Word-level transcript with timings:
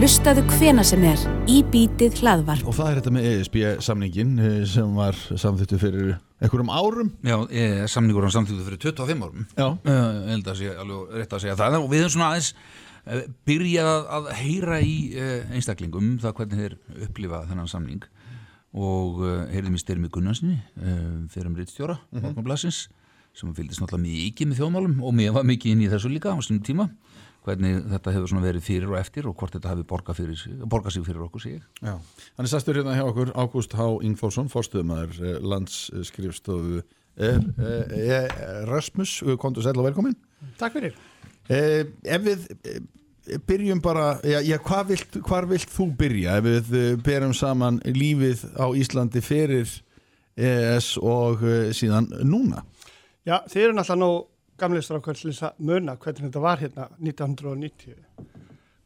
Hlustaðu 0.00 0.40
hvena 0.48 0.80
sem 0.80 1.02
er 1.04 1.20
í 1.44 1.58
bítið 1.68 2.22
hlaðvarp. 2.22 2.64
Og 2.64 2.72
það 2.72 2.86
er 2.88 2.98
þetta 2.98 3.10
með 3.12 3.26
ESB 3.28 3.56
samningin 3.84 4.30
eh, 4.40 4.54
sem 4.64 4.94
var 4.96 5.18
samþýttu 5.28 5.76
fyrir 5.82 6.14
einhverjum 6.40 6.70
árum. 6.72 7.10
Já, 7.20 7.36
e, 7.52 7.66
samningur 7.92 8.24
hann 8.24 8.32
samþýttu 8.32 8.64
fyrir 8.64 8.80
25 8.80 9.26
árum. 9.26 9.44
Já. 9.58 9.66
Uh, 9.66 9.90
ég 9.90 10.30
held 10.32 10.48
að 10.48 10.56
sé 10.62 10.70
alveg 10.72 11.12
rétt 11.18 11.36
að 11.36 11.42
segja 11.44 11.58
það 11.60 11.76
og 11.82 11.84
við 11.92 12.00
höfum 12.00 12.14
svona 12.14 12.30
aðeins 12.30 12.48
uh, 12.54 13.20
byrjað 13.50 13.90
að, 13.90 14.08
að 14.16 14.30
heyra 14.38 14.80
í 14.80 14.96
uh, 15.10 15.52
einstaklingum 15.58 16.08
það 16.24 16.36
hvernig 16.38 16.62
þeir 16.62 16.78
upplifa 17.10 17.42
þennan 17.50 17.70
samning 17.74 18.08
og 18.72 19.20
uh, 19.20 19.36
heyrðum 19.52 19.76
í 19.76 19.84
styrmi 19.84 20.12
Gunnarsinni 20.16 20.62
uh, 20.80 21.28
fyrir 21.28 21.52
um 21.52 21.60
Rittstjóra 21.60 22.00
mm 22.00 22.08
-hmm. 22.14 22.24
Morgonblassins 22.24 22.86
sem 23.36 23.52
fylgist 23.52 23.84
náttúrulega 23.84 24.08
mikið 24.08 24.48
með 24.48 24.62
þjóðmálum 24.62 25.00
og 25.04 25.12
mér 25.14 25.36
var 25.36 25.44
mikið 25.44 25.76
inn 25.76 25.84
í 25.84 25.92
þessu 25.92 26.08
líka 26.08 26.32
á 26.32 26.40
svona 26.40 26.64
tíma 26.64 26.88
hvernig 27.46 27.82
þetta 27.90 28.14
hefur 28.14 28.42
verið 28.44 28.64
fyrir 28.66 28.92
og 28.92 28.98
eftir 29.00 29.28
og 29.30 29.36
hvort 29.40 29.54
þetta 29.56 29.74
hefur 29.74 29.88
borgað, 29.94 30.20
fyrir, 30.20 30.46
borgað 30.68 30.96
sig 30.96 31.06
fyrir 31.06 31.26
okkur 31.26 31.44
sig. 31.44 31.60
Já, 31.80 31.94
hann 32.36 32.48
er 32.48 32.52
sastur 32.52 32.80
hérna 32.80 32.96
hjá 32.98 33.04
okkur 33.08 33.32
Ágúst 33.34 33.76
H. 33.78 33.86
Ingfólsson, 34.06 34.50
fórstuðumæður 34.52 35.20
eh, 35.24 35.38
landsskrifstofu 35.52 36.82
er, 37.20 37.40
er, 37.58 37.94
er 37.96 38.68
Rasmus, 38.70 39.20
kontur 39.40 39.64
sæl 39.64 39.78
og 39.80 39.88
velkomin. 39.90 40.16
Takk 40.60 40.78
fyrir. 40.78 40.96
Eh, 41.50 41.84
ef 42.06 42.22
við 42.22 42.46
eh, 42.62 42.80
byrjum 43.46 43.80
bara, 43.82 44.14
já, 44.22 44.38
já 44.46 44.56
hvar, 44.62 44.84
vilt, 44.86 45.20
hvar 45.26 45.48
vilt 45.50 45.70
þú 45.72 45.88
byrja 45.98 46.38
ef 46.38 46.46
við 46.46 46.74
eh, 46.78 46.90
berum 47.02 47.34
saman 47.34 47.80
lífið 47.84 48.44
á 48.54 48.70
Íslandi 48.78 49.22
fyrir 49.24 49.70
ES 50.40 50.94
og 51.02 51.42
síðan 51.76 52.06
núna? 52.22 52.62
Já, 53.26 53.42
þið 53.50 53.64
eru 53.64 53.74
náttúrulega 53.76 54.00
nú 54.00 54.12
þess 54.60 55.42
að 55.48 55.64
muna 55.64 55.96
hvernig 55.96 56.28
þetta 56.28 56.44
var 56.44 56.60
hérna 56.60 56.88
1990 57.00 57.98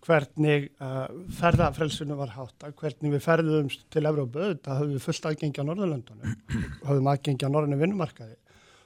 hvernig 0.04 0.70
uh, 0.82 1.06
ferðafrelsinu 1.38 2.16
var 2.18 2.32
hátta, 2.34 2.72
hvernig 2.76 3.14
við 3.14 3.22
ferðum 3.24 3.70
til 3.92 4.04
Evrópu, 4.04 4.48
það 4.64 4.80
höfum 4.80 4.96
við 4.96 5.04
fullt 5.06 5.28
aðgengi 5.30 5.64
á 5.64 5.68
Norðurlöndunum, 5.68 6.34
höfum 6.84 7.08
aðgengi 7.12 7.48
á 7.48 7.52
Norðurnu 7.52 7.78
vinnumarkaði. 7.80 8.36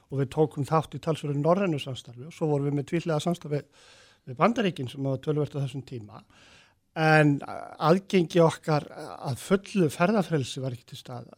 Og 0.09 0.21
við 0.23 0.29
tókum 0.33 0.65
þátt 0.65 0.95
í 0.97 1.01
talsverðu 1.05 1.41
Norðurnu 1.43 1.79
samstarfi. 1.81 2.23
Og 2.25 2.33
svo 2.33 2.47
vorum 2.49 2.69
við 2.69 2.79
með 2.79 2.87
tvílega 2.89 3.19
samstarfi 3.21 3.59
við 4.25 4.37
Bandaríkin 4.39 4.89
sem 4.89 5.05
var 5.05 5.19
tölvert 5.21 5.53
á 5.53 5.61
þessum 5.61 5.83
tíma. 5.85 6.23
En 6.97 7.35
aðgengi 7.45 8.41
okkar 8.41 8.87
að 8.95 9.37
fullu 9.43 9.91
ferðafrelsi 9.93 10.63
var 10.63 10.73
ekki 10.73 10.89
til 10.93 11.01
staðar 11.03 11.37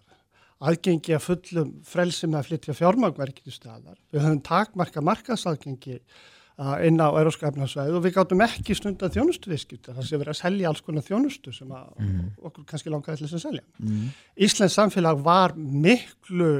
aðgengi 0.61 1.15
að 1.15 1.23
fullum 1.25 1.71
frelsi 1.87 2.29
með 2.29 2.41
að 2.41 2.49
flytja 2.49 2.75
fjármagverki 2.77 3.45
til 3.45 3.55
staðar. 3.55 3.97
Við 4.13 4.25
höfum 4.25 4.43
takmarka 4.45 5.01
markaðsaðgengi 5.05 5.97
uh, 5.97 6.75
inn 6.85 7.01
á 7.01 7.09
eroskapnarsvæðu 7.21 7.97
og 7.97 8.05
við 8.05 8.15
gáttum 8.17 8.43
ekki 8.45 8.75
stund 8.77 9.01
að 9.01 9.17
þjónustu 9.17 9.51
viðskipta 9.51 9.95
þar 9.95 10.07
sem 10.07 10.21
erum 10.21 10.35
að 10.35 10.41
selja 10.41 10.69
alls 10.69 10.83
konar 10.85 11.07
þjónustu 11.07 11.53
sem 11.55 11.71
mm. 11.71 12.19
okkur 12.49 12.67
kannski 12.69 12.93
langaði 12.93 13.23
til 13.23 13.31
að 13.31 13.45
selja. 13.47 13.65
Mm. 13.81 14.11
Íslands 14.47 14.77
samfélag 14.77 15.23
var 15.25 15.55
miklu 15.57 16.51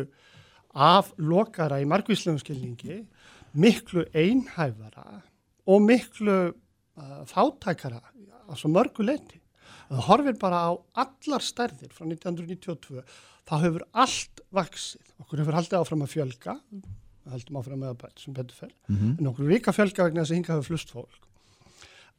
aflokara 0.72 1.82
í 1.84 1.88
margvíslegum 1.90 2.40
skilningi, 2.42 3.02
miklu 3.60 4.08
einhæfara 4.16 5.22
og 5.70 5.86
miklu 5.86 6.40
uh, 6.50 7.22
fátækara 7.30 8.02
á 8.02 8.54
svo 8.58 8.72
mörgu 8.74 9.06
leiti. 9.06 9.38
Það 9.92 10.06
horfir 10.08 10.38
bara 10.40 10.60
á 10.66 10.72
allar 11.04 11.44
stærðir 11.44 11.92
frá 11.92 12.06
1992 12.08 13.04
þá 13.50 13.56
hefur 13.66 13.86
allt 14.04 14.44
vaksið. 14.56 15.14
Okkur 15.24 15.44
hefur 15.44 15.58
haldið 15.58 15.80
áfram 15.80 16.06
að 16.06 16.14
fjölga, 16.16 16.58
við 16.72 17.36
heldum 17.36 17.62
áfram 17.62 17.82
með 17.84 17.94
að 17.94 18.00
bæta 18.04 18.24
sem 18.24 18.36
betur 18.36 18.58
fyrr, 18.58 18.76
mm 18.88 18.98
-hmm. 18.98 19.14
en 19.20 19.32
okkur 19.32 19.52
líka 19.52 19.76
fjölga 19.76 20.08
vegna 20.08 20.22
þess 20.22 20.32
að 20.32 20.40
hinga 20.40 20.54
hefur 20.54 20.70
flust 20.70 20.94
fólk. 20.96 21.24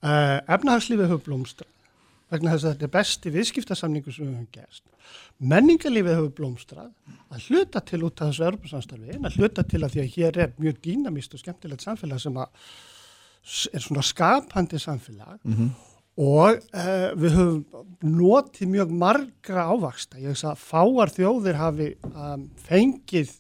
Uh, 0.02 0.38
efnahagslífið 0.50 1.10
hefur 1.10 1.24
blómstrað 1.26 1.70
vegna 2.32 2.54
þess 2.54 2.64
að 2.64 2.72
þetta 2.72 2.86
er 2.86 2.94
besti 2.96 3.30
viðskiptasamningu 3.30 4.12
sem 4.12 4.26
við 4.26 4.32
höfum 4.32 4.48
gerst. 4.52 4.84
Menningarlífið 5.38 6.16
hefur 6.16 6.32
blómstrað 6.38 6.90
að 7.28 7.48
hluta 7.48 7.80
til 7.80 8.02
út 8.06 8.22
af 8.22 8.30
þessu 8.30 8.46
örbusamstarfi, 8.48 9.10
en 9.12 9.28
að 9.28 9.36
hluta 9.36 9.62
til 9.62 9.82
að 9.82 9.92
því 9.92 10.00
að 10.00 10.12
hér 10.16 10.38
er 10.46 10.54
mjög 10.56 10.80
dýnamíst 10.86 11.34
og 11.34 11.42
skemmtilegt 11.42 11.84
samfélag 11.84 12.22
sem 12.22 12.36
er 12.40 13.84
svona 13.84 14.02
skapandi 14.02 14.78
samfélag 14.78 15.38
mm 15.44 15.54
-hmm 15.54 15.91
og 16.20 16.58
uh, 16.60 17.12
við 17.16 17.36
höfum 17.38 17.84
notið 18.02 18.68
mjög 18.68 18.92
margra 19.00 19.64
ávaksta 19.70 20.20
ég 20.20 20.34
veist 20.34 20.44
að 20.44 20.60
fáar 20.60 21.12
þjóðir 21.12 21.56
hafi 21.56 21.88
um, 22.10 22.44
fengið 22.66 23.32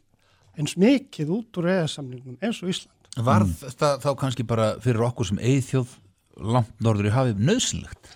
eins 0.56 0.76
mikið 0.80 1.32
út 1.36 1.60
úr 1.60 1.68
eðarsamlingum 1.72 2.38
eins 2.40 2.60
og 2.62 2.72
Ísland. 2.72 3.10
Var 3.12 3.44
mm. 3.44 3.54
þetta 3.60 3.92
þá 4.00 4.10
kannski 4.20 4.46
bara 4.48 4.72
fyrir 4.84 5.04
okkur 5.04 5.28
sem 5.28 5.40
eithjóð 5.40 5.96
langt 6.40 6.72
norður 6.80 7.10
í 7.10 7.12
hafið 7.12 7.42
nöðsynlegt? 7.44 8.12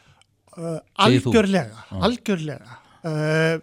Uh, 0.56 0.78
algjörlega 1.04 1.84
algjörlega. 2.00 2.78
Uh, 3.04 3.58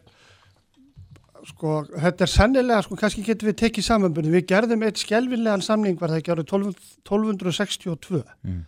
sko 1.49 1.79
þetta 1.89 2.27
er 2.27 2.31
sannilega 2.31 2.83
sko 2.85 2.99
kannski 2.99 3.25
getur 3.25 3.49
við 3.49 3.57
tekið 3.63 3.87
samanbyrði 3.87 4.35
við 4.37 4.45
gerðum 4.53 4.85
eitt 4.85 5.01
skjelvinlegan 5.01 5.65
samling 5.65 5.97
var 5.99 6.13
það 6.13 6.21
ekki 6.21 6.35
árið 6.35 6.53
1262 6.53 8.21
mm 8.21 8.61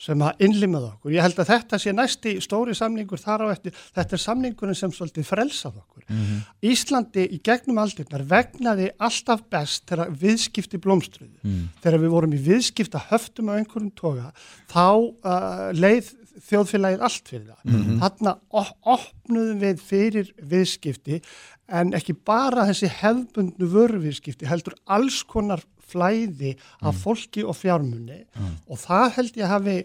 sem 0.00 0.22
að 0.24 0.44
innlimað 0.46 0.86
okkur. 0.88 1.12
Ég 1.12 1.24
held 1.24 1.40
að 1.42 1.50
þetta 1.50 1.80
sé 1.82 1.92
næsti 1.92 2.32
stóri 2.40 2.74
samningur 2.76 3.20
þar 3.20 3.44
á 3.44 3.52
eftir, 3.52 3.74
þetta 3.96 4.16
er 4.16 4.22
samningurinn 4.22 4.78
sem 4.78 4.94
svolítið 4.96 5.26
frelsað 5.28 5.76
okkur. 5.82 6.04
Mm 6.08 6.22
-hmm. 6.22 6.38
Íslandi 6.70 7.26
í 7.28 7.40
gegnum 7.44 7.82
aldirnar 7.82 8.24
vegnaði 8.30 8.88
alltaf 8.98 9.44
best 9.52 9.84
þegar 9.90 10.14
viðskipti 10.22 10.80
blómstruði. 10.80 11.36
Mm. 11.42 11.68
Þegar 11.82 12.00
við 12.00 12.14
vorum 12.16 12.32
í 12.32 12.40
viðskipta 12.48 13.04
höftum 13.10 13.52
á 13.52 13.58
einhverjum 13.58 13.92
toga, 13.92 14.32
þá 14.72 14.88
uh, 14.88 15.68
leið 15.76 16.14
þjóðfélagið 16.48 17.04
allt 17.04 17.28
fyrir 17.28 17.46
það. 17.46 17.60
Mm 17.64 17.82
-hmm. 17.82 17.98
Þannig 18.00 18.36
opnuðum 18.94 19.60
við 19.60 19.82
fyrir 19.84 20.32
viðskipti 20.40 21.20
en 21.68 21.92
ekki 21.94 22.14
bara 22.14 22.66
þessi 22.70 22.88
hefbundnu 22.88 23.68
vörviðskipti 23.70 24.48
heldur 24.48 24.74
alls 24.86 25.22
konar 25.22 25.62
flæði 25.90 26.54
af 26.80 26.92
mm. 26.92 27.00
fólki 27.02 27.44
og 27.44 27.56
fjármunni 27.58 28.22
mm. 28.24 28.56
og 28.70 28.80
það 28.84 29.06
held 29.18 29.40
ég 29.42 29.54
hafi 29.54 29.76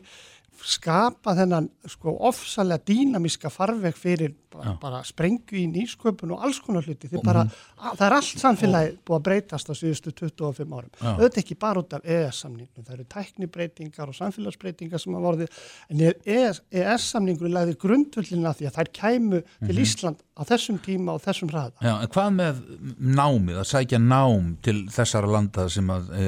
skapa 0.63 1.35
þennan 1.37 1.69
sko 1.89 2.15
ofsalega 2.29 2.83
dýnamiska 2.87 3.51
farveg 3.53 3.97
fyrir 3.97 4.33
bara, 4.55 4.75
bara 4.81 5.01
sprengju 5.05 5.57
í 5.59 5.65
nýsköpun 5.71 6.33
og 6.35 6.45
alls 6.45 6.59
konar 6.63 6.85
hluti 6.87 7.09
því 7.11 7.21
bara, 7.25 7.43
mm. 7.45 7.63
að, 7.81 7.97
það 7.99 8.05
er 8.07 8.15
allt 8.17 8.43
samfélagi 8.43 8.93
búið 9.05 9.17
að 9.17 9.25
breytast 9.27 9.71
á 9.71 9.73
síðustu 9.75 10.13
25 10.15 10.75
árum 10.77 10.91
auðvitað 11.01 11.41
ekki 11.43 11.57
bara 11.65 11.83
út 11.83 11.95
af 11.97 12.05
EES-samningnum 12.05 12.85
það 12.85 12.95
eru 12.97 13.07
tæknibreitingar 13.15 14.11
og 14.11 14.19
samfélagsbreytingar 14.19 15.01
sem 15.01 15.17
hafa 15.17 15.25
vorið, 15.25 15.59
en 15.91 16.05
EES-samningur 16.35 17.49
er 17.49 17.55
lagðið 17.59 17.79
grundvöldina 17.83 18.55
því 18.55 18.69
að 18.69 18.79
þær 18.79 18.91
kæmu 19.01 19.41
mm 19.41 19.43
-hmm. 19.43 19.67
til 19.67 19.75
mhm. 19.75 19.83
Ísland 19.83 20.23
á 20.35 20.41
þessum 20.43 20.79
tíma 20.83 21.15
og 21.15 21.21
þessum 21.23 21.49
ræða. 21.49 21.79
Já, 21.81 21.93
en 22.01 22.11
hvað 22.11 22.29
með 22.35 22.61
námið, 22.99 23.59
að 23.61 23.69
sækja 23.71 23.99
nám 24.03 24.57
til 24.61 24.77
þessara 24.91 25.31
landa 25.31 25.69
sem 25.69 25.87
að, 25.87 26.11
e, 26.11 26.25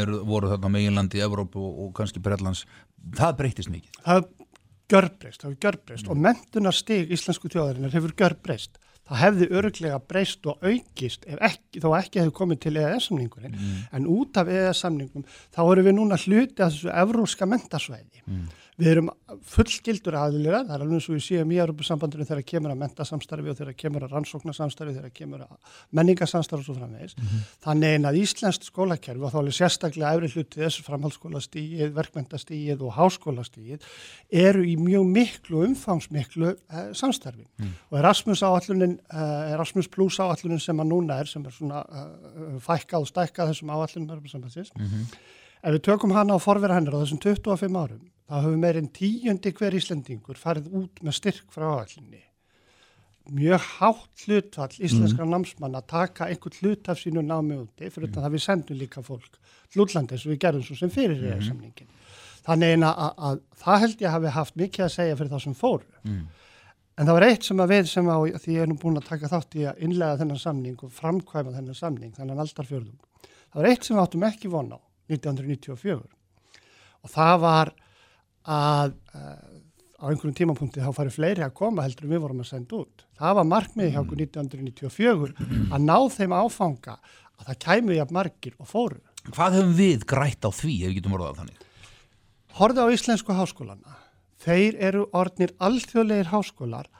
er, 0.00 0.06
voru 0.24 0.48
þarna 0.48 0.70
meginlandi 0.72 1.20
í 1.20 1.24
Evrópu 1.26 1.60
og, 1.60 1.78
og 1.84 1.94
kannski 1.98 2.22
Breitlands 2.24 2.64
það 3.18 3.36
breytist 3.40 3.72
mikið. 3.72 4.00
Það 4.04 4.24
görbreyst, 4.94 5.42
það 5.44 5.58
görbreyst 5.64 6.06
mm. 6.06 6.10
og 6.12 6.24
mentunarstig 6.28 7.14
íslensku 7.14 7.50
tjóðarinnar 7.52 7.94
hefur 7.94 8.16
görbreyst. 8.18 8.80
Það 9.04 9.20
hefði 9.20 9.46
öruglega 9.58 9.96
breyst 10.00 10.46
og 10.48 10.62
aukist 10.64 11.26
ekki, 11.28 11.80
þó 11.82 11.90
ekki 11.98 12.22
hefði 12.22 12.34
komið 12.38 12.60
til 12.64 12.74
EES-samningunni 12.80 13.50
mm. 13.52 13.80
en 13.98 14.06
út 14.08 14.38
af 14.40 14.48
EES-samningum 14.48 15.26
þá 15.52 15.60
erum 15.64 15.88
við 15.88 15.96
núna 15.98 16.20
hluti 16.22 16.64
að 16.64 16.70
þessu 16.70 16.92
evróska 17.02 17.48
mentasvæði. 17.50 18.24
Mm. 18.24 18.46
Við 18.74 18.88
erum 18.90 19.08
fullskildur 19.46 20.16
aðlera, 20.18 20.64
það 20.66 20.72
er 20.74 20.82
alveg 20.82 20.96
eins 20.96 21.06
og 21.06 21.14
við 21.14 21.22
séum 21.28 21.50
í 21.54 21.58
Europasambandinu 21.62 22.24
þegar 22.26 22.46
kemur 22.48 22.72
að 22.72 22.80
mentasamstarfi 22.80 23.50
og 23.52 23.58
þegar 23.60 23.74
kemur 23.78 24.06
að 24.06 24.14
rannsóknarsamstarfi, 24.16 24.94
þegar 24.96 25.12
kemur 25.14 25.44
að 25.44 25.74
menningarsamstarfi 25.94 26.64
og 26.64 26.66
svo 26.66 26.74
framvegis. 26.80 27.14
Mm 27.14 27.28
-hmm. 27.28 27.44
Þannig 27.66 28.08
að 28.08 28.18
Íslenskt 28.18 28.66
skólakerfi 28.66 29.22
og 29.22 29.30
þá 29.30 29.38
er 29.40 29.54
sérstaklega 29.58 30.14
efri 30.14 30.30
hluti 30.34 30.60
þessu 30.64 30.82
framhaldsskólastíið, 30.88 31.92
verkmyndastíið 31.94 32.82
og 32.82 32.96
háskólastíið 32.98 33.86
eru 34.30 34.64
í 34.66 34.74
mjög 34.76 35.06
miklu 35.06 35.62
umfangsmiklu 35.68 36.50
eh, 36.50 36.90
samstarfi. 36.92 37.46
Mm. 37.58 37.70
Og 37.90 37.98
Erasmus 37.98 38.42
áallunin, 38.42 38.98
eh, 39.06 39.52
Erasmus 39.54 39.86
plus 39.86 40.18
áallunin 40.18 40.58
sem 40.58 40.80
að 40.80 40.90
núna 40.90 41.20
er, 41.20 41.30
sem 41.30 41.46
er 41.46 41.54
svona 41.54 41.84
eh, 41.86 42.58
fækkað 42.58 43.06
og 43.06 43.06
stækkað 43.06 43.54
þessum 43.54 43.70
áallunum 43.70 44.10
Europasambandsins, 44.10 44.74
mm 44.74 44.82
-hmm. 44.82 45.14
ef 45.62 45.72
við 45.74 45.82
tökum 45.82 46.10
hana 46.10 46.34
á 46.34 46.38
forvera 46.42 46.74
hennar 46.74 46.98
á 46.98 47.02
þessum 47.06 47.22
25 47.22 47.78
árum 47.78 48.02
þá 48.28 48.36
hefur 48.38 48.60
meirinn 48.60 48.92
tíundi 48.94 49.52
hver 49.56 49.76
Íslandingur 49.78 50.38
farið 50.40 50.70
út 50.80 51.02
með 51.04 51.18
styrk 51.18 51.50
frá 51.52 51.66
áallinni. 51.80 52.22
Mjög 53.34 53.66
hátt 53.78 54.24
hlutfall 54.26 54.72
íslenskra 54.84 55.24
mm. 55.24 55.30
námsmann 55.32 55.76
að 55.78 55.86
taka 55.94 56.28
einhvern 56.28 56.58
hlut 56.60 56.88
af 56.92 57.00
sínu 57.00 57.22
námi 57.24 57.56
úti 57.62 57.88
fyrir 57.88 58.10
mm. 58.10 58.18
það 58.20 58.34
við 58.34 58.42
sendum 58.44 58.80
líka 58.80 59.04
fólk 59.04 59.38
hlútlandi 59.72 60.16
eins 60.16 60.26
og 60.26 60.34
við 60.34 60.40
gerum 60.44 60.64
svo 60.64 60.76
sem 60.76 60.92
fyrir 60.92 61.20
mm. 61.20 61.30
eða 61.30 61.46
samningin. 61.48 61.92
Þannig 62.44 62.74
að, 62.84 62.98
að, 63.06 63.22
að 63.28 63.38
það 63.62 63.78
held 63.84 64.02
ég 64.04 64.16
hafi 64.16 64.32
haft 64.34 64.58
mikið 64.60 64.84
að 64.84 64.92
segja 64.98 65.20
fyrir 65.20 65.32
það 65.32 65.44
sem 65.46 65.54
fóru. 65.56 66.02
Mm. 66.04 66.24
En 66.94 67.08
það 67.08 67.16
var 67.16 67.26
eitt 67.26 67.46
sem 67.48 67.62
að 67.64 67.72
við 67.72 67.88
sem 67.90 68.10
á, 68.12 68.18
því 68.44 68.52
ég 68.54 68.64
er 68.64 68.68
nú 68.70 68.76
búin 68.78 69.00
að 69.00 69.08
taka 69.08 69.30
þátt 69.32 69.56
í 69.58 69.64
að 69.66 69.80
innlega 69.86 70.18
þennan 70.20 70.42
samning 70.42 70.84
og 70.84 70.92
framkvæma 70.94 71.54
þennan 71.56 71.78
samning, 71.78 72.12
þannig 72.14 72.42
aldar 72.44 72.68
fjörðum. 72.68 72.98
Það 73.24 73.58
var 73.58 73.70
eitt 73.70 73.88
sem 73.88 73.96
við 73.96 74.02
áttum 74.04 74.26
ekki 74.28 74.50
von 74.52 74.70
á 74.76 74.78
1994 75.10 75.96
og 77.04 77.12
það 77.12 77.34
var 77.42 77.72
að 78.44 78.94
uh, 79.14 79.54
á 80.04 80.04
einhverjum 80.10 80.36
tímapunkti 80.36 80.84
þá 80.84 80.92
fari 80.96 81.12
fleiri 81.12 81.44
að 81.46 81.54
koma 81.56 81.84
heldur 81.86 82.10
við 82.10 82.22
vorum 82.24 82.42
að 82.44 82.50
senda 82.50 82.80
út. 82.82 83.04
Það 83.16 83.36
var 83.38 83.50
markmiði 83.50 83.94
hjá 83.94 84.00
okkur 84.02 84.22
1994 84.26 85.34
að 85.72 85.86
ná 85.86 85.96
þeim 86.12 86.34
áfanga 86.36 86.96
að 87.40 87.46
það 87.48 87.60
kæmu 87.64 87.98
jafn 87.98 88.16
margir 88.18 88.56
og 88.58 88.70
fóru. 88.70 89.00
Hvað 89.30 89.58
höfum 89.58 89.76
við 89.78 90.04
grætt 90.08 90.44
á 90.44 90.50
því 90.52 90.74
ef 90.82 90.90
við 90.90 90.96
getum 90.98 91.16
orðað 91.16 91.38
þannig? 91.40 91.62
Horða 92.58 92.84
á 92.84 92.88
íslensku 92.94 93.34
háskólana. 93.34 93.96
Þeir 94.44 94.76
eru 94.90 95.06
orðnir 95.16 95.54
alþjóðlegir 95.64 96.28
háskólar, 96.30 96.90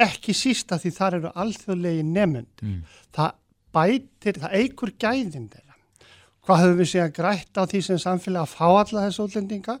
ekki 0.00 0.32
sísta 0.36 0.78
því 0.80 0.92
þar 0.96 1.18
eru 1.18 1.32
alþjóðlegir 1.42 2.08
nefnund. 2.08 2.64
Mm. 2.64 2.80
Það 3.14 3.36
bætir, 3.76 4.40
það 4.40 4.56
eigur 4.62 4.92
gæðin 4.96 5.50
þeirra. 5.52 5.76
Hvað 6.46 6.62
höfum 6.62 6.80
við 6.80 6.90
síðan 6.92 7.14
grætt 7.14 7.60
á 7.60 7.62
því 7.66 7.82
sem 7.84 8.00
samfélag 8.00 8.46
að 8.46 8.54
fá 8.54 8.66
alla 8.70 9.04
þessu 9.04 9.26
útlendinga? 9.26 9.76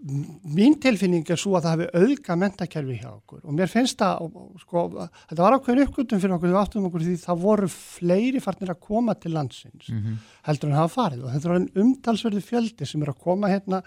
Mín 0.00 0.78
tilfinning 0.80 1.28
er 1.28 1.36
svo 1.36 1.58
að 1.58 1.66
það 1.66 1.82
hefur 1.82 2.04
auðga 2.04 2.36
mentakerfi 2.40 2.94
hjá 3.02 3.08
okkur. 3.10 3.42
Og 3.44 3.56
mér 3.56 3.68
finnst 3.68 3.98
það, 4.00 4.30
sko, 4.62 4.84
þetta 5.28 5.42
var 5.42 5.56
ákveðin 5.58 5.84
uppgötum 5.84 6.22
fyrir 6.22 6.36
okkur, 6.36 6.52
við 6.52 6.60
áttum 6.60 6.86
okkur 6.88 7.04
því 7.04 7.16
það 7.20 7.42
voru 7.42 7.68
fleiri 7.74 8.40
farnir 8.40 8.72
að 8.72 8.80
koma 8.86 9.16
til 9.20 9.34
landsins 9.34 9.90
heldur 10.48 10.70
en 10.70 10.78
hafa 10.78 10.94
farið. 10.94 11.26
Og 11.26 11.34
þetta 11.34 11.52
er 11.52 11.84
umtalsverði 11.84 12.46
fjöldi 12.46 12.88
sem 12.88 13.04
er 13.04 13.12
að 13.12 13.20
koma 13.26 13.52
hérna 13.52 13.82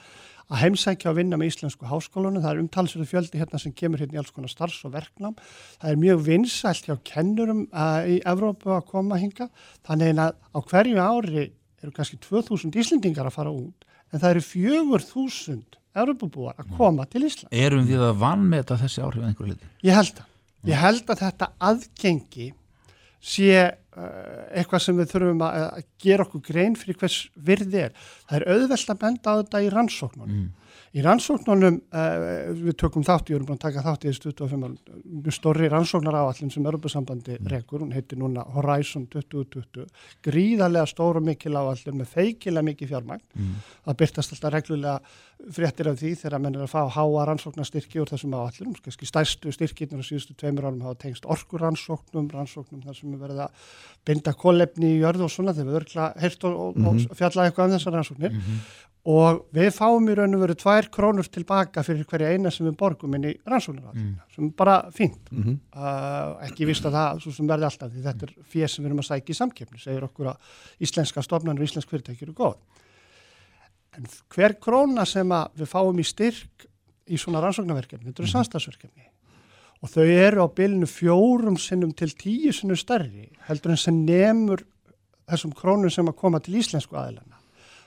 að 0.52 0.62
heimsækja 0.64 1.10
og 1.12 1.18
vinna 1.18 1.40
með 1.40 1.54
íslensku 1.54 1.88
háskólunum, 1.88 2.44
það 2.44 2.52
er 2.52 2.62
umtalsverði 2.64 3.10
fjöldi 3.10 3.42
hérna 3.42 3.62
sem 3.62 3.74
kemur 3.74 4.02
hérna 4.04 4.18
í 4.18 4.22
alls 4.22 4.34
konar 4.36 4.52
starfs 4.52 4.84
og 4.86 4.94
verknám, 4.94 5.38
það 5.82 5.94
er 5.94 6.02
mjög 6.02 6.24
vinsælt 6.28 6.90
hjá 6.90 6.98
kennurum 7.08 7.64
uh, 7.72 8.04
í 8.06 8.20
Evrópu 8.28 8.74
að 8.76 8.86
koma 8.92 9.20
hinga, 9.22 9.48
þannig 9.88 10.20
að 10.20 10.36
á 10.36 10.60
hverju 10.60 11.00
ári 11.00 11.46
eru 11.84 11.96
kannski 11.96 12.20
2000 12.24 12.76
Íslendingar 12.84 13.28
að 13.28 13.38
fara 13.38 13.56
út, 13.56 13.88
en 14.14 14.22
það 14.22 14.36
eru 14.36 14.44
4000 14.48 15.80
Evrópubúar 15.94 16.58
að 16.58 16.72
koma 16.78 17.06
til 17.06 17.22
Ísland. 17.28 17.52
Erum 17.54 17.86
við 17.86 18.02
að 18.02 18.16
vannmeta 18.24 18.78
þessi 18.82 19.04
áhrif 19.04 19.22
að 19.22 19.28
einhverju 19.30 19.54
liti? 19.54 19.68
Ég 19.86 19.98
held 19.98 20.16
það. 20.18 20.30
Ég 20.64 20.80
held 20.80 21.12
að 21.12 21.22
þetta 21.22 21.50
aðgengi 21.70 22.48
sé 23.24 23.52
uh, 23.62 24.08
eitthvað 24.56 24.84
sem 24.88 24.98
við 25.00 25.12
þurfum 25.12 25.44
að, 25.46 25.60
að 25.68 25.86
gera 26.02 26.26
okkur 26.26 26.44
grein 26.48 26.78
fyrir 26.80 26.98
hvers 27.00 27.20
virði 27.36 27.86
er. 27.86 27.94
Það 28.30 28.40
er 28.40 28.48
auðvelt 28.56 28.94
að 28.94 29.02
benda 29.04 29.36
á 29.36 29.40
þetta 29.44 29.62
í 29.64 29.70
rannsóknunum. 29.74 30.44
Í 30.94 31.02
rannsóknunum, 31.02 31.80
uh, 31.90 32.52
við 32.54 32.76
tökum 32.78 33.02
þátt, 33.06 33.32
ég 33.32 33.40
erum 33.40 33.48
búin 33.50 33.58
að 33.58 33.64
taka 33.64 33.82
þátt 33.82 34.04
í 34.06 34.12
þessu 34.12 34.34
25 34.38 34.66
ára, 34.68 35.00
mjög 35.10 35.36
stórri 35.40 35.70
rannsóknar 35.72 36.18
áallin 36.20 36.52
sem 36.54 36.68
Europasambandi 36.70 37.40
rekur, 37.50 37.82
hún 37.82 37.96
heitir 37.96 38.20
núna 38.22 38.44
Horizon 38.54 39.08
2020, 39.10 39.88
gríðarlega 40.22 40.86
stór 40.92 41.18
og 41.18 41.26
mikil 41.26 41.56
áallin 41.58 41.98
með 41.98 42.12
feikilega 42.14 42.68
mikið 42.70 42.94
fjármagn. 42.94 43.26
Það 43.88 44.00
byrtast 44.04 44.36
alltaf 44.36 44.54
reglulega 44.54 45.00
fréttir 45.52 45.90
af 45.90 45.98
því 46.00 46.14
þegar 46.22 46.42
menn 46.44 46.56
er 46.56 46.64
að 46.64 46.72
fá 46.72 46.82
háa 46.96 47.26
rannsóknarstyrki 47.28 48.00
úr 48.00 48.12
þessum 48.14 48.36
áallum, 48.38 48.76
kannski 48.80 49.08
stærstu 49.10 49.52
styrkirnir 49.52 50.00
á 50.00 50.06
síðustu 50.08 50.36
tveimur 50.40 50.70
árum 50.70 50.82
hafa 50.86 51.02
tengst 51.04 51.28
orkurannsóknum, 51.28 52.30
rannsóknum 52.32 52.84
þar 52.86 52.96
sem 52.96 53.12
er 53.12 53.22
verið 53.26 53.44
að 53.44 53.68
binda 54.08 54.34
kólefni 54.40 54.94
í 54.96 55.02
jörðu 55.02 55.28
og 55.28 55.34
svona. 55.34 55.56
Þegar 55.58 55.70
við 55.70 55.80
örgla 55.82 56.08
heirt 56.24 56.48
og, 56.48 56.58
og, 56.64 56.80
og 57.10 57.20
fjalla 57.20 57.48
eitthvað 57.50 57.70
um 57.70 57.76
þessar 57.78 57.98
rannsóknir. 57.98 58.38
Og 59.04 59.42
við 59.52 59.68
fáum 59.76 60.06
í 60.08 60.14
raun 60.16 60.38
og 60.38 60.46
veru 60.46 60.56
tvær 60.56 60.88
krónur 60.88 61.28
tilbaka 61.28 61.84
fyrir 61.84 62.06
hverja 62.08 62.30
eina 62.32 62.52
sem 62.56 62.64
við 62.70 62.78
borgum 62.80 63.18
inn 63.18 63.26
í 63.28 63.34
rannsóknaráðina, 63.44 64.24
sem 64.32 64.46
er 64.48 64.54
bara 64.56 64.78
fínt. 64.96 65.28
Uh, 65.76 66.40
ekki 66.48 66.70
vist 66.70 66.88
að 66.88 66.96
það 66.96 67.20
svo 67.26 67.34
sem 67.36 67.50
verði 67.52 67.68
alltaf, 67.68 67.92
því 67.92 68.06
þetta 68.06 68.30
er 68.30 68.32
fér 68.54 68.72
sem 68.72 68.86
við 68.86 68.94
erum 68.94 69.04
að 69.04 69.10
sækja 69.10 69.36
í 69.36 69.40
samkeppni, 69.42 69.82
segir 69.84 70.08
okkur 70.08 70.32
að 70.32 70.56
íslenska 70.88 71.26
stofnanur 71.28 71.60
og 71.60 71.68
íslensk 71.68 71.92
fyrirtæki 71.92 72.24
eru 72.24 72.38
góð. 72.38 72.56
En 73.98 74.08
hver 74.34 74.58
króna 74.62 75.06
sem 75.06 75.30
við 75.30 75.70
fáum 75.70 76.00
í 76.02 76.06
styrk 76.08 76.68
í 77.10 77.20
svona 77.20 77.42
rannsóknarverkefni, 77.44 78.10
þetta 78.10 78.24
eru 78.24 78.32
samstagsverkefni 78.32 79.10
og 79.84 79.92
þau 79.92 80.06
eru 80.08 80.46
á 80.46 80.56
bylnu 80.56 80.88
fjórum 80.88 81.58
sinnum 81.60 81.92
til 81.92 82.14
tíu 82.16 82.54
sinnum 82.56 82.80
stærri 82.80 83.28
heldur 83.50 83.74
en 83.74 83.82
sem 83.82 83.98
nemur 84.08 84.64
þessum 85.28 85.54
krónum 85.56 85.92
sem 85.92 86.08
að 86.08 86.20
koma 86.20 86.40
til 86.44 86.56
íslensku 86.62 86.96
aðilana. 86.96 87.43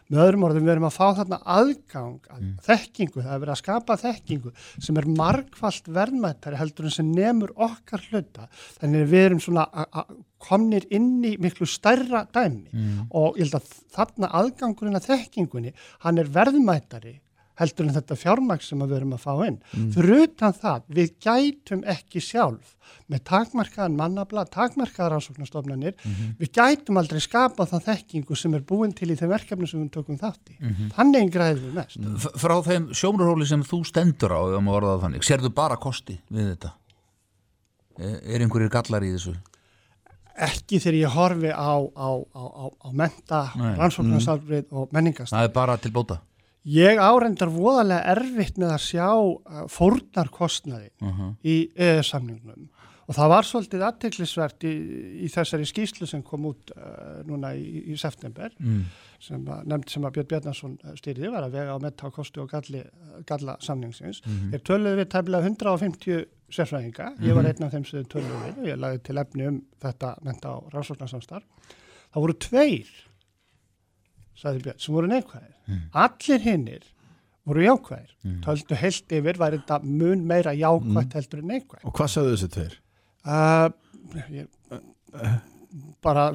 Með 0.07 0.21
öðrum 0.23 0.45
orðum 0.47 0.67
við 0.69 0.73
erum 0.77 0.85
að 0.87 0.95
fá 0.95 1.07
þarna 1.19 1.39
aðgang 1.57 2.29
að 2.31 2.45
þekkingu, 2.69 3.23
það 3.25 3.33
er 3.35 3.41
verið 3.43 3.55
að 3.57 3.61
skapa 3.63 3.97
þekkingu 4.05 4.53
sem 4.87 5.01
er 5.01 5.09
margfalt 5.19 5.91
verðmættari 5.97 6.61
heldur 6.61 6.87
en 6.87 6.95
sem 6.95 7.11
nemur 7.17 7.51
okkar 7.57 8.05
hluta. 8.11 8.47
Þannig 8.79 9.03
að 9.07 9.13
við 9.17 9.25
erum 9.27 9.43
svona 9.43 9.67
a- 9.73 9.89
a- 9.93 10.07
komnir 10.47 10.87
inn 10.95 11.25
í 11.27 11.35
miklu 11.43 11.67
stærra 11.67 12.27
dæmi. 12.31 12.71
Og 13.11 13.37
ég 13.41 13.49
held 13.49 13.59
að 13.59 13.71
þarna 13.97 14.31
aðgangurinn 14.31 14.95
að 15.01 15.09
þekkingunni, 15.11 15.73
hann 16.05 16.19
er 16.19 16.31
verðmættari 16.31 17.17
heldur 17.57 17.87
en 17.89 17.95
þetta 17.97 18.17
fjármagn 18.21 18.63
sem 18.65 18.83
við 18.85 18.97
erum 18.99 19.15
að 19.17 19.23
fá 19.25 19.33
inn. 19.47 19.59
Fyrir 19.95 20.25
utan 20.27 20.53
það, 20.57 20.83
við 20.99 21.13
gætum 21.25 21.85
ekki 21.89 22.21
sjálf 22.21 22.75
með 23.11 23.23
takmarkaðan 23.31 23.97
mannabla, 23.99 24.45
takmarkaðar 24.53 25.15
rannsóknarstofnanir, 25.17 25.95
við 26.39 26.51
gætum 26.59 27.01
aldrei 27.01 27.21
skapað 27.25 27.73
það 27.73 27.85
þekkingu 27.89 28.37
sem 28.39 28.55
er 28.59 28.65
búin 28.67 28.93
til 28.99 29.11
í 29.11 29.17
þeim 29.19 29.33
verkefni 29.33 29.69
sem 29.71 29.83
við 29.85 29.93
tökum 29.97 30.19
þátt 30.21 30.53
í. 30.55 30.59
Þannig 30.95 31.33
græðum 31.35 31.67
við 31.69 31.77
mest. 31.81 31.99
F- 32.23 32.39
Frá 32.45 32.57
þeim 32.67 32.91
sjómurhóli 32.95 33.47
sem 33.49 33.63
þú 33.67 33.81
stendur 33.89 34.35
á, 34.37 34.41
ef 34.53 34.63
maður 34.63 34.81
orðað 34.91 35.05
þannig, 35.07 35.27
sérðu 35.27 35.53
bara 35.57 35.77
kosti 35.81 36.19
við 36.31 36.53
þetta? 36.55 36.73
Er 37.97 38.17
er 38.37 38.43
einhverjir 38.45 38.71
gallar 38.75 39.07
í 39.07 39.15
þessu? 39.17 39.33
Ekki 40.37 40.77
þegar 40.85 40.97
ég 41.01 41.15
horfi 41.17 41.49
á, 41.49 41.73
á, 41.97 42.09
á, 42.13 42.43
á, 42.45 42.65
á 42.69 42.89
menta, 42.93 43.39
Nei. 43.57 43.71
rannsóknarsafrið 43.81 44.67
og 44.77 44.91
menningast. 44.93 45.33
Það 45.33 45.47
er 45.49 45.53
bara 45.55 45.77
til 45.81 45.93
bóta. 45.97 46.19
Ég 46.67 46.99
árendar 46.99 47.49
voðalega 47.55 48.03
erfitt 48.17 48.57
með 48.59 48.73
að 48.75 48.83
sjá 48.89 49.07
uh, 49.15 49.67
fórnarkostnaði 49.71 50.89
í 51.47 51.57
EES-samningnum 51.77 52.67
og 53.07 53.15
það 53.15 53.29
var 53.31 53.47
svolítið 53.47 53.83
aðteklisvert 53.87 54.65
í, 54.67 54.73
í 55.23 55.29
þessari 55.31 55.67
skýslu 55.71 56.09
sem 56.11 56.25
kom 56.27 56.49
út 56.51 56.73
uh, 56.75 57.21
núna 57.29 57.53
í, 57.55 57.85
í 57.93 57.97
september 57.97 58.51
Mm. 58.59 58.81
sem 59.23 59.45
að, 59.47 59.61
nefnd 59.71 59.93
sem 59.95 60.05
að 60.09 60.17
Björn 60.17 60.27
Bjarnason 60.33 60.73
styrði 60.99 61.31
var 61.31 61.47
að 61.47 61.55
vega 61.55 61.77
á 61.77 61.79
metta 61.87 62.11
á 62.11 62.11
kosti 62.11 62.41
og 62.43 62.51
galli, 62.51 62.83
galla 63.31 63.55
samningsins. 63.63 64.19
Þeir 64.51 64.65
töluðu 64.67 64.99
við 64.99 65.09
tæmlega 65.15 65.47
150 65.47 66.27
sérfræðinga, 66.51 67.07
ég 67.23 67.35
var 67.39 67.47
einn 67.49 67.63
af 67.69 67.73
þeim 67.77 67.87
sem 67.87 68.01
þeir 68.03 68.11
töluðu 68.17 68.43
við 68.43 68.59
og 68.65 68.69
ég 68.73 68.81
lagði 68.83 69.01
til 69.07 69.19
efni 69.23 69.47
um 69.53 69.61
þetta 69.87 70.11
menta 70.27 70.51
á 70.53 70.57
rannsóknarsamstarf. 70.75 71.47
Það 72.11 72.23
voru 72.27 72.37
tveir 72.43 72.91
sagði 74.41 74.63
Björn, 74.67 74.81
sem 74.85 74.95
voru 74.97 75.09
neikvæðir. 75.11 75.55
Allir 76.05 76.45
hinnir 76.45 76.85
voru 77.47 77.63
jákvæðir. 77.67 78.11
Töldu 78.45 78.79
heilt 78.81 79.13
yfir 79.21 79.39
var 79.41 79.55
þetta 79.57 79.81
mun 79.85 80.25
meira 80.27 80.53
jákvætt 80.57 81.15
heldur 81.19 81.43
en 81.45 81.51
neikvæð. 81.55 81.85
Og 81.87 81.95
hvað 81.97 82.13
sagðu 82.15 82.35
þessi 82.37 82.51
tveir? 82.57 82.77
Uh, 83.27 83.69
ég, 84.35 84.47
bara, 86.05 86.29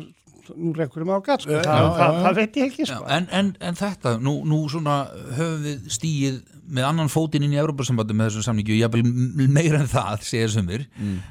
nú 0.57 0.73
reykur 0.75 1.05
um 1.05 1.11
á 1.15 1.19
gatt, 1.23 1.45
sko. 1.45 1.53
Já, 1.55 1.61
það, 1.63 1.81
já, 1.81 1.91
það, 1.97 2.15
já. 2.15 2.23
það 2.25 2.39
veit 2.39 2.57
ég 2.59 2.65
ekki, 2.71 2.85
Já, 2.87 2.95
sko. 2.95 3.05
en, 3.15 3.27
en, 3.39 3.51
en 3.69 3.77
þetta, 3.79 4.13
nú, 4.23 4.33
nú 4.49 4.61
svona 4.71 4.95
höfum 5.37 5.61
við 5.65 5.85
stíið 5.95 6.39
með 6.71 6.87
annan 6.87 7.11
fótinn 7.11 7.43
inn 7.47 7.55
í 7.55 7.59
Evropasambandi 7.61 8.15
með 8.15 8.29
þessu 8.31 8.43
samningi 8.47 8.75
og 8.75 8.79
jafnvel 8.81 9.03
m- 9.07 9.51
meira 9.55 9.79
en 9.83 9.89
það, 9.91 10.21
segir 10.27 10.51
sumir 10.53 10.85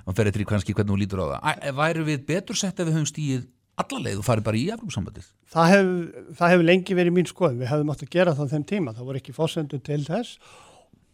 og 0.05 0.17
fer 0.17 0.29
eftir 0.31 0.45
í 0.45 0.49
kannski 0.49 0.75
hvernig 0.77 0.93
þú 0.95 1.01
lítur 1.03 1.23
á 1.25 1.27
það. 1.35 1.71
Væru 1.81 2.07
við 2.09 2.25
betur 2.29 2.59
sett 2.61 2.81
ef 2.81 2.89
við 2.91 2.97
höfum 2.99 3.09
stíið 3.09 3.47
alla 3.83 4.01
leið 4.07 4.23
og 4.23 4.27
farið 4.27 4.47
bara 4.49 4.61
í 4.61 4.65
Evropasambandið? 4.75 5.29
Það 5.51 5.71
hefur 5.75 6.51
hef 6.53 6.65
lengi 6.67 6.97
verið 6.99 7.17
mín 7.17 7.29
skoðum. 7.31 7.61
Við 7.63 7.73
hefðum 7.73 7.93
átt 7.95 8.05
að 8.07 8.13
gera 8.15 8.35
það 8.39 8.51
á 8.51 8.53
þeim 8.55 8.67
tíma. 8.71 8.95
Það 8.97 9.09
voru 9.11 9.21
ekki 9.21 9.37
fórsendur 9.37 9.83
til 9.87 10.01
þess. 10.07 10.37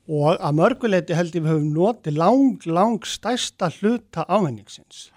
Og 0.07 0.37
að 0.37 0.59
mörguleiti 0.61 1.17
held 1.19 1.35
ég 1.35 1.43
við 1.43 1.53
höfum 1.53 1.71
notið 1.75 2.21
lang, 2.21 2.67
lang 2.71 3.09
stærsta 3.09 3.71
hluta 3.81 4.27
áhenningsins. 4.29 5.09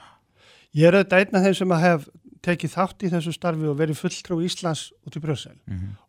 Ég 0.74 0.90
er 0.90 0.98
auðvitað 0.98 1.26
einn 1.26 1.38
af 1.38 1.46
þeim 1.46 1.58
sem 1.60 1.76
að 1.76 1.86
hef 1.86 2.08
tekið 2.46 2.74
þátt 2.74 3.04
í 3.04 3.12
þessu 3.12 3.34
starfi 3.36 3.68
og 3.70 3.78
verið 3.80 4.00
fulltrú 4.00 4.40
Íslands 4.46 4.90
út 5.06 5.18
í 5.18 5.22
Brössel 5.24 5.58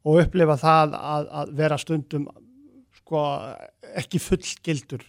og 0.04 0.20
upplifa 0.22 0.56
það 0.60 0.94
að, 0.94 1.30
að 1.40 1.54
vera 1.58 1.78
stundum 1.80 2.28
sko, 3.00 3.24
ekki 3.98 4.20
fullgildur. 4.22 5.02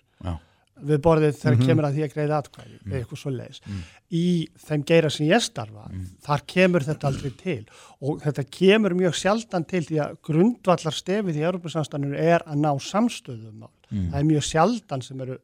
Við 0.90 1.00
borðið 1.06 1.36
þegar 1.40 1.58
kemur 1.68 1.86
að 1.88 1.96
því 1.98 2.04
að 2.06 2.14
greiða 2.16 2.38
atkvæði 2.42 2.78
eða 2.82 3.00
eitthvað 3.02 3.20
svo 3.22 3.32
leiðis. 3.36 3.62
Í 4.12 4.24
þeim 4.66 4.84
geira 4.92 5.10
sem 5.14 5.26
ég 5.30 5.44
starfa, 5.46 5.86
þar 6.26 6.44
kemur 6.54 6.86
þetta 6.88 7.08
aldrei 7.12 7.32
til 7.42 7.66
og 8.02 8.22
þetta 8.24 8.46
kemur 8.58 8.96
mjög 8.98 9.16
sjaldan 9.22 9.66
til 9.70 9.84
því 9.88 10.00
að 10.06 10.16
grundvallar 10.30 10.98
stefið 10.98 11.38
í 11.42 11.46
Európa-samstanninu 11.50 12.18
er 12.18 12.42
að 12.48 12.62
ná 12.66 12.72
samstöðum 12.82 13.60
mál. 13.66 13.72
Það 13.92 14.18
er 14.22 14.28
mjög 14.32 14.44
sjaldan 14.48 15.02
sem 15.06 15.22
eru 15.22 15.38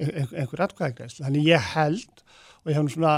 ein- 0.00 0.34
einhver 0.40 0.64
atkvæðagreisla. 0.66 1.26
Þannig 1.28 1.46
ég 1.50 1.70
held 1.74 2.22
og 2.64 2.70
ég 2.72 2.76
hef 2.80 2.92
svona 2.94 3.14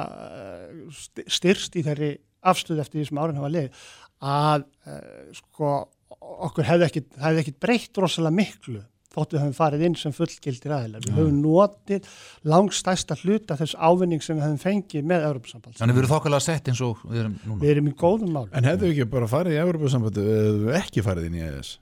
st- 0.90 1.26
styrst 1.30 1.76
í 1.78 1.82
þeirri 1.86 2.12
afstöð 2.42 2.80
eftir 2.82 3.00
því 3.00 3.08
sem 3.08 3.18
árin 3.22 3.38
hafa 3.38 3.50
lið 3.54 3.82
að 4.22 4.64
uh, 4.86 5.32
sko 5.34 5.72
okkur 6.46 6.66
hefði 6.68 6.86
ekkit, 6.86 7.08
hefði 7.22 7.42
ekkit 7.42 7.60
breytt 7.62 7.98
rosalega 8.02 8.34
miklu 8.36 8.82
þóttu 9.12 9.36
við 9.36 9.42
höfum 9.42 9.56
farið 9.56 9.84
inn 9.86 9.96
sem 10.00 10.14
fullgildir 10.16 10.74
aðeinar. 10.76 11.06
Við 11.06 11.16
höfum 11.18 11.38
notið 11.44 12.10
langstæsta 12.48 13.16
hluta 13.22 13.56
þess 13.60 13.76
ávinning 13.78 14.24
sem 14.24 14.38
við 14.38 14.46
höfum 14.46 14.60
fengið 14.62 15.08
með 15.12 15.26
Európa-samband. 15.28 15.78
Þannig 15.80 15.98
við 15.98 16.04
erum 16.04 16.12
þokkalega 16.14 16.46
sett 16.46 16.70
eins 16.72 16.82
og 16.86 17.02
við 17.06 17.22
erum 17.24 17.34
núna. 17.46 17.60
Við 17.62 17.74
erum 17.74 17.90
í 17.90 17.94
góðum 18.02 18.36
mál. 18.36 18.44
En 18.52 18.68
hefðu 18.68 18.90
ekki 18.92 19.08
bara 19.12 19.30
farið 19.30 19.56
í 19.56 19.62
Evropasambandi 19.62 20.24
eða 20.26 20.46
hefðu 20.46 20.76
ekki 20.80 21.06
farið 21.08 21.28
inn 21.28 21.38
í 21.38 21.44
ES? 21.48 21.74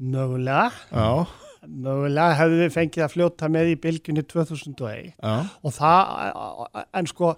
Mögulega. 0.00 0.68
Já, 0.92 1.08
mögulega 1.68 2.36
hefðu 2.38 2.62
við 2.62 2.70
fengið 2.76 3.06
að 3.06 3.16
fljóta 3.16 3.50
með 3.52 3.72
í 3.74 3.80
bylgjunni 3.82 4.24
2001 4.28 5.10
Já. 5.16 5.34
og 5.60 5.74
það, 5.76 6.86
en 7.00 7.10
sko 7.10 7.34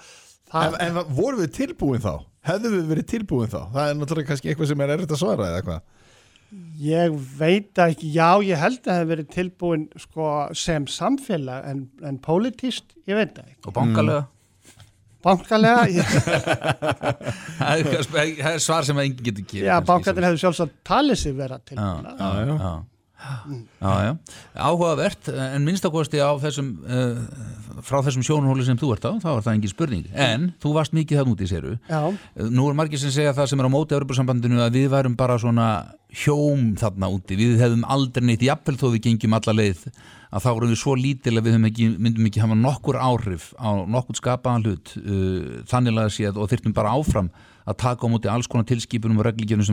En, 0.52 0.74
það, 0.74 0.74
en 0.84 1.14
vorum 1.16 1.40
við 1.40 1.52
tilbúin 1.56 2.02
þá? 2.04 2.12
Hefðum 2.44 2.74
við 2.74 2.88
verið 2.90 3.06
tilbúin 3.08 3.48
þá? 3.48 3.60
Það 3.72 3.86
er 3.86 3.94
náttúrulega 3.96 4.28
kannski 4.28 4.50
eitthvað 4.52 4.68
sem 4.68 4.82
er 4.84 4.90
erfitt 4.92 5.14
að 5.14 5.20
svara 5.22 5.46
eða 5.48 5.62
hvað? 5.64 6.01
Ég 6.82 7.14
veit 7.38 7.78
ekki, 7.84 8.10
já 8.14 8.28
ég 8.44 8.60
held 8.60 8.80
að 8.80 8.88
það 8.90 9.00
hefði 9.00 9.10
verið 9.12 9.32
tilbúin 9.36 9.88
sko 10.00 10.28
sem 10.58 10.86
samfélag 10.90 11.66
en, 11.70 11.82
en 12.04 12.20
pólitíst, 12.22 12.94
ég 13.08 13.18
veit 13.18 13.36
ekki. 13.42 13.58
Og 13.66 13.76
bankalega. 13.76 14.26
Bankalega, 15.22 15.84
ég, 15.94 16.14
það 17.60 17.82
er, 17.82 18.06
það 18.08 18.48
er 18.50 18.62
svar 18.64 18.88
sem 18.88 18.98
enginn 19.04 19.28
getur 19.28 19.44
gefið 19.46 19.68
já 19.68 19.76
bankalega 19.86 20.32
hefði 20.32 20.40
sjálfsagt 20.42 20.80
talið 20.88 21.20
sig 21.20 21.36
vera 21.38 21.60
tilbúin 21.62 22.08
já, 22.08 22.16
já, 22.18 22.56
já. 22.58 22.72
Áhugavert, 24.56 25.28
en 25.32 25.64
minnstakosti 25.66 26.20
á 26.22 26.32
þessum 26.42 26.72
uh, 26.82 27.20
frá 27.86 28.00
þessum 28.06 28.24
sjónhóli 28.26 28.66
sem 28.66 28.78
þú 28.78 28.92
ert 28.96 29.06
á, 29.08 29.12
þá 29.22 29.30
er 29.32 29.44
það 29.46 29.54
engin 29.56 29.72
spurning. 29.72 30.08
En 30.12 30.48
þú 30.62 30.74
varst 30.76 30.96
mikið 30.96 31.20
þann 31.20 31.32
út 31.34 31.42
í 31.42 31.50
séru 31.50 31.76
já, 31.88 32.00
nú 32.50 32.68
er 32.68 32.78
margir 32.78 33.00
sem 33.02 33.12
segja 33.14 33.34
það 33.36 33.52
sem 33.52 33.62
er 33.62 33.68
á 33.68 33.74
móti 33.74 33.96
Európa-sambandinu 33.96 34.62
að 34.64 34.80
við 34.80 34.88
værum 34.92 35.16
bara 35.18 35.38
svona 35.40 35.68
hjóm 36.12 36.74
þarna 36.80 37.08
úti, 37.12 37.38
við 37.38 37.62
hefðum 37.62 37.86
aldrei 37.88 38.26
neitt 38.26 38.44
jafnvel 38.44 38.76
þó 38.80 38.90
við 38.92 39.04
gengjum 39.06 39.38
alla 39.38 39.54
leið 39.56 39.86
að 40.32 40.44
þá 40.44 40.50
vorum 40.50 40.72
við 40.72 40.80
svo 40.80 40.96
lítil 40.96 41.36
að 41.38 41.48
við 41.48 41.66
ekki, 41.68 41.88
myndum 41.96 42.28
ekki 42.28 42.42
hafa 42.42 42.56
nokkur 42.58 42.98
áhrif 43.00 43.50
á 43.56 43.84
nokkur 43.84 44.16
skapaðan 44.18 44.66
hlut 44.66 44.92
uh, 45.00 45.64
þannig 45.68 46.00
að 46.00 46.12
séð 46.16 46.40
og 46.40 46.50
þyrftum 46.52 46.76
bara 46.76 46.92
áfram 46.96 47.32
að 47.68 47.78
taka 47.84 48.08
á 48.08 48.12
móti 48.12 48.28
alls 48.32 48.48
konar 48.50 48.66
tilskipunum 48.68 49.20
og 49.20 49.28
reglíkjunum 49.28 49.64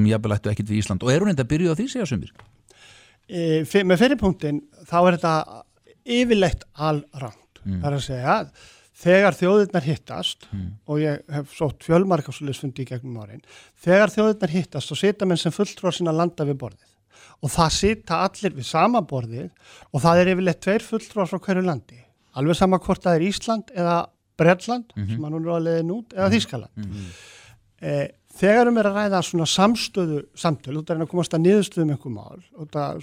e, 3.30 3.64
fyr, 3.70 3.86
með 3.86 4.04
fyrirpunktin 4.04 4.60
þá 4.90 4.98
er 5.00 5.18
þetta 5.18 5.64
yfirleitt 6.10 6.66
alrangt, 6.76 7.62
það 7.64 7.88
er 7.92 7.98
að 7.98 8.06
segja 8.06 8.36
þegar 9.00 9.38
þjóðirnar 9.38 9.86
hittast 9.86 10.48
og 10.90 11.00
ég 11.00 11.22
hef 11.32 11.54
sótt 11.56 11.86
fjölmarkasulisfundi 11.88 12.84
í 12.84 12.90
gegnum 12.90 13.22
árin, 13.22 13.42
þegar 13.80 14.12
þjóðirnar 14.12 14.54
hittast 14.56 14.92
og 14.92 15.00
sita 15.00 15.26
menn 15.26 15.40
sem 15.40 15.56
fulltrúar 15.56 15.96
sína 15.96 16.12
landa 16.12 16.44
við 16.48 16.58
borðið. 16.66 16.88
Og 17.40 17.52
það 17.54 17.72
sita 17.72 18.20
allir 18.26 18.56
við 18.58 18.68
sama 18.68 19.02
borðið 19.08 19.50
og 19.94 20.04
það 20.04 20.20
er 20.20 20.32
yfirleitt 20.34 20.62
tveir 20.66 20.84
fulltrúar 20.84 21.30
frá 21.32 21.40
hverju 21.40 21.64
landi. 21.64 22.00
Alveg 22.36 22.58
sama 22.60 22.80
hvort 22.84 23.04
það 23.04 23.16
er 23.16 23.28
Ísland 23.30 23.72
eða 23.76 23.98
Bretland 24.40 24.92
sem 24.96 25.24
að 25.24 25.36
nú 25.36 25.40
er 25.40 25.56
á 25.56 25.60
leiðin 25.64 25.94
út 25.96 26.16
eða 26.16 26.30
Þískaland 26.34 26.92
eh, 27.82 28.08
þegar 28.40 28.70
um 28.72 28.80
er 28.80 28.90
að 28.90 28.98
ræða 28.98 29.22
svona 29.26 29.48
samstöðu 29.50 30.20
samtöl, 30.38 30.78
út 30.80 30.92
af 30.92 31.00
að 31.00 31.10
komast 31.12 31.36
að 31.36 31.46
niðurstöðum 31.46 31.94
einhver 31.96 32.14
mál, 32.14 32.44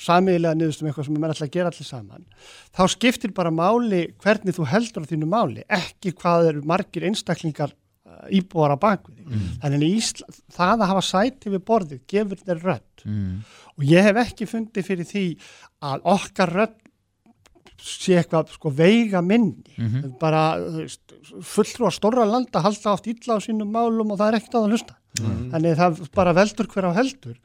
samiðilega 0.03 0.59
niðurstöðum 0.59 0.91
eitthvað 0.91 1.09
sem 1.09 1.19
er 1.19 1.29
alltaf 1.29 1.47
að 1.47 1.53
gera 1.57 1.73
allir 1.73 1.89
saman 1.89 2.29
þá 2.77 2.83
skiptir 2.95 3.35
bara 3.37 3.53
máli 3.55 4.03
hvernig 4.23 4.57
þú 4.57 4.69
heldur 4.73 5.05
á 5.05 5.11
þínu 5.11 5.29
máli, 5.31 5.67
ekki 5.69 6.15
hvað 6.17 6.51
eru 6.53 6.65
margir 6.73 7.07
einstaklingar 7.11 7.75
uh, 7.75 8.25
íbúar 8.33 8.77
á 8.77 8.79
bakvið 8.81 9.21
mm. 9.27 9.45
þannig 9.65 9.85
að 9.85 10.01
Ísla, 10.01 10.33
það 10.57 10.75
að 10.79 10.91
hafa 10.95 11.07
sæti 11.11 11.55
við 11.55 11.65
borðið 11.69 12.03
gefur 12.15 12.43
þér 12.43 12.65
rödd. 12.71 13.07
Mm. 13.07 13.39
og 13.77 13.87
ég 13.87 14.09
hef 14.09 14.25
ekki 14.25 14.51
fundið 14.51 14.89
fyrir 14.89 15.09
því 15.11 15.29
að 15.85 16.11
okkar 16.17 16.55
rödd 16.57 16.83
sé 17.87 18.17
eitthvað 18.17 18.53
sko 18.55 18.71
veiga 18.73 19.21
minni. 19.25 19.77
Bara 20.21 20.57
þú 20.63 20.81
veist, 20.81 21.17
fulltrú 21.45 21.89
að 21.89 21.97
stórra 21.99 22.25
landa 22.29 22.63
halda 22.65 22.95
oft 22.95 23.09
illa 23.11 23.37
á 23.37 23.45
sínum 23.45 23.71
málum 23.73 24.15
og 24.15 24.21
það 24.21 24.31
er 24.31 24.39
ekkert 24.39 24.57
á 24.57 24.59
það 24.59 24.77
að 24.77 24.95
hlusta 25.17 25.51
þannig 25.53 25.77
það 25.79 26.01
bara 26.15 26.35
veldur 26.37 26.69
hver 26.73 26.89
á 26.89 26.93
heldur. 26.97 27.37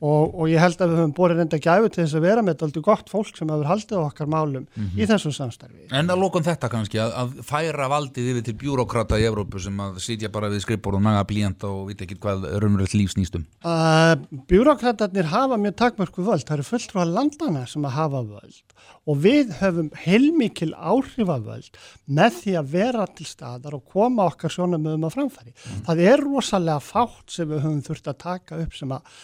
Og, 0.00 0.34
og 0.34 0.50
ég 0.50 0.62
held 0.62 0.80
að 0.80 0.92
við 0.92 1.00
höfum 1.00 1.14
borið 1.16 1.40
reynda 1.40 1.60
gæfu 1.60 1.90
til 1.90 2.02
þess 2.04 2.18
að 2.18 2.26
vera 2.26 2.44
með 2.44 2.64
aldrei 2.66 2.82
gott 2.84 3.10
fólk 3.10 3.38
sem 3.38 3.50
hefur 3.50 3.68
haldið 3.70 4.00
okkar 4.00 4.30
málum 4.30 4.66
í 4.96 5.08
þessum 5.08 5.34
samstarfi. 5.34 5.86
En 5.96 6.10
að 6.10 6.22
lókum 6.22 6.44
þetta 6.46 6.70
kannski, 6.72 7.00
að, 7.02 7.14
að 7.22 7.36
færa 7.46 7.88
valdið 7.90 8.30
yfir 8.34 8.46
til 8.48 8.56
bjúrókrata 8.60 9.20
í 9.20 9.26
Evrópu 9.28 9.62
sem 9.62 9.84
að 9.84 10.00
sitja 10.04 10.32
bara 10.32 10.50
við 10.52 10.64
skrippbór 10.64 10.98
og 10.98 11.04
naga 11.06 11.24
blíjant 11.28 11.66
og 11.68 11.90
vita 11.90 12.06
ekki 12.06 12.18
hvað 12.20 12.48
raunverulegt 12.56 12.96
líf 12.96 13.14
snýst 13.14 13.38
um. 13.38 13.46
Uh, 13.64 14.16
Bjúrokratarnir 14.50 15.30
hafa 15.30 15.60
mjög 15.60 15.78
takmörku 15.84 16.24
völd, 16.26 16.46
það 16.46 16.60
eru 16.60 16.68
fulltrúa 16.70 17.06
landana 17.08 17.66
sem 17.70 17.84
að 17.86 17.96
hafa 17.98 18.24
völd. 18.34 18.62
Og 19.08 19.18
við 19.22 19.52
höfum 19.58 19.88
heilmikil 19.96 20.70
áhrifavöld 20.76 21.78
með 22.10 22.36
því 22.40 22.54
að 22.60 22.72
vera 22.74 23.06
til 23.16 23.26
staðar 23.28 23.76
og 23.78 23.84
koma 23.90 24.26
okkar 24.30 24.52
sjónamöðum 24.54 25.06
að 25.08 25.14
framfæri. 25.16 25.54
Það 25.86 26.02
er 26.12 26.22
rosalega 26.24 26.82
fátt 26.84 27.19
sem 27.28 27.48
við 27.50 27.64
höfum 27.64 27.82
þurft 27.86 28.10
að 28.12 28.20
taka 28.24 28.60
upp 28.64 28.76
sem 28.78 28.94
að 28.96 29.20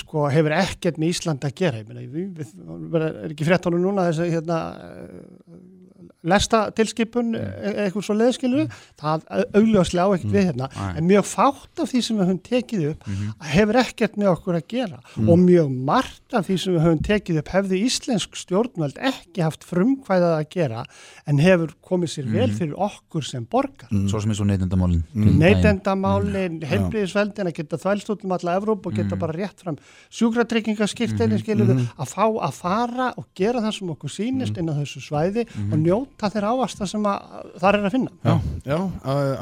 sko, 0.00 0.26
hefur 0.32 0.54
ekkert 0.56 1.00
með 1.00 1.12
Ísland 1.12 1.44
að 1.44 1.56
gera. 1.60 1.80
Ég 1.82 1.88
meina, 1.90 2.04
við, 2.08 2.30
við, 2.38 3.00
er 3.02 3.30
ekki 3.30 3.48
fréttónu 3.48 3.80
núna 3.80 4.08
þess 4.08 4.24
að 4.24 4.36
hérna, 4.36 4.60
eh, 4.80 5.56
lesta 6.26 6.62
tilskipun 6.74 7.34
e- 7.38 7.74
eitthvað 7.84 8.06
svo 8.06 8.16
leðskilu 8.16 8.64
það 8.98 9.26
augljóslega 9.56 10.06
á 10.06 10.14
ekkert 10.16 10.32
við 10.32 10.46
hérna. 10.48 10.68
Nei. 10.74 10.96
en 10.98 11.08
mjög 11.10 11.28
fátt 11.30 11.82
af 11.82 11.92
því 11.92 12.02
sem 12.02 12.18
við 12.18 12.26
höfum 12.26 12.40
tekið 12.48 12.84
upp 12.90 13.10
hefur 13.52 13.78
ekkert 13.82 14.18
með 14.18 14.30
okkur 14.32 14.58
að 14.58 14.66
gera. 14.72 15.00
Og 15.22 15.38
mjög 15.42 15.70
margt 15.90 16.36
af 16.36 16.48
því 16.48 16.58
sem 16.62 16.76
við 16.76 16.84
höfum 16.86 17.02
tekið 17.06 17.40
upp 17.42 17.52
hefði 17.54 17.82
íslensk 17.86 18.40
stjórnvöld 18.42 19.00
ekki 19.12 19.44
haft 19.44 19.66
frumkvæðað 19.68 20.36
að 20.40 20.48
gera 20.56 20.84
en 21.26 21.42
hefur 21.42 21.74
komið 21.86 22.14
sér 22.16 22.30
vel 22.32 22.48
fyrir 22.56 22.74
okkur 22.88 23.26
sem 23.26 23.46
borgar. 23.46 23.90
Svo 24.10 24.22
sem 24.22 24.32
er 24.34 24.40
svo 24.40 24.48
neytendamálin. 24.48 25.04
neytendamálin, 25.14 26.60
heilbriðisveldin 26.66 27.52
að 27.52 27.58
geta 27.60 27.80
þvælst 27.82 28.10
út 28.14 28.26
um 28.26 28.34
alla 28.36 28.56
Evróp 28.58 28.86
og 28.86 28.98
geta 28.98 29.18
bara 29.20 29.36
rétt 29.36 29.62
fram 29.66 29.78
sjúkratryggingaskirtinni 30.18 31.40
skilur 31.42 31.70
við 31.70 31.82
að 31.96 32.12
fá 32.12 32.24
að 32.26 32.56
fara 32.56 33.10
og 33.18 33.28
gera 33.38 33.62
það 33.64 33.76
sem 33.78 33.92
okkur 33.96 34.14
sýnist 34.16 34.60
inn 34.60 34.70
á 34.70 34.78
þessu 34.78 35.02
svæði 35.04 35.46
og 35.66 35.76
njóta 35.82 36.30
þeirra 36.32 36.54
ávasta 36.54 36.88
sem 36.90 37.06
að 37.06 37.50
þar 37.62 37.80
er 37.80 37.88
að 37.90 37.96
finna. 37.98 38.14
Já, 38.24 38.36
já 38.66 38.78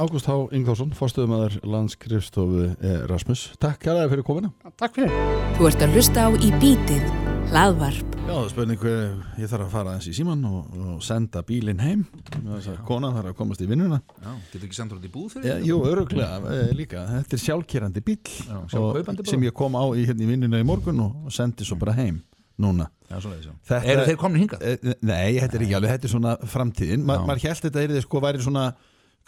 Ágúst 0.00 0.28
H. 0.30 0.38
Ingþórsson, 0.56 0.94
fórstuðumæður 0.98 1.60
landskrifstofu 1.74 2.70
Rasmus. 3.10 3.46
Takk 3.62 3.82
kærlega 3.84 4.10
fyrir 4.12 4.26
komina. 4.26 4.52
Takk 4.80 4.98
fyrir. 4.98 5.14
Þú 5.58 5.70
ert 5.70 5.86
að 5.86 5.96
hlusta 5.98 6.26
á 6.26 6.30
Í 6.34 6.50
bítið, 6.60 7.04
hlaðvarp. 7.52 8.14
Já, 8.24 8.30
það 8.32 8.38
er 8.44 8.50
spurning 8.52 8.80
hver 8.80 9.00
ég 9.42 9.50
þarf 9.50 9.64
að 9.66 9.72
fara 9.74 9.92
aðeins 9.92 10.06
í 10.08 10.14
síman 10.16 10.44
og, 10.48 10.76
og 10.80 11.02
senda 11.04 11.42
bílinn 11.46 11.82
heim. 11.84 12.04
Þess 12.32 12.70
að 12.72 12.78
Konan 12.88 13.14
þarf 13.18 13.30
að 13.32 13.36
komast 13.38 13.62
í 13.64 13.68
vinnuna. 13.68 13.98
Já, 14.24 14.30
getur 14.52 14.66
ekki 14.68 14.78
sendur 14.78 15.00
út 15.00 15.04
í 15.06 15.10
búð 15.12 15.34
fyrir 15.34 15.50
Já, 15.50 15.56
jú, 15.68 15.76
öruglega, 15.90 16.38
eh, 16.54 16.72
líka. 16.78 17.02
Þetta 17.10 17.36
er 17.38 17.42
sjálfkerandi 17.44 18.02
bíl 18.06 18.16
Já, 18.48 18.80
og, 18.80 19.12
sem 19.28 19.44
ég 19.44 19.54
kom 19.56 19.76
á 19.76 19.84
í, 19.92 20.06
hérna, 20.08 20.24
í 20.24 20.30
vinnuna 20.32 20.62
í 20.62 20.66
morgun 20.68 21.02
og, 21.04 21.20
og 21.28 21.36
sendi 21.36 21.66
svo 21.68 21.76
bara 21.80 21.94
heim 22.00 22.22
núna. 22.60 22.88
Já. 23.10 23.20
Þetta- 23.20 23.84
Eru 23.92 24.08
þeir 24.08 24.18
komin 24.24 24.44
hingað? 24.46 24.64
Eh, 24.64 24.98
Nei, 25.04 25.36
þetta 25.42 25.58
er 25.60 25.66
ekki 25.68 25.78
alveg, 25.78 25.94
þetta 25.98 26.08
er 26.08 26.14
svona 26.16 26.34
framtíðin. 26.56 27.04
Ma, 27.04 27.18
maður 27.28 27.44
held 27.50 27.64
þetta 27.68 27.84
er 27.84 28.00
sko 28.06 28.20
væri 28.24 28.40
svona 28.42 28.68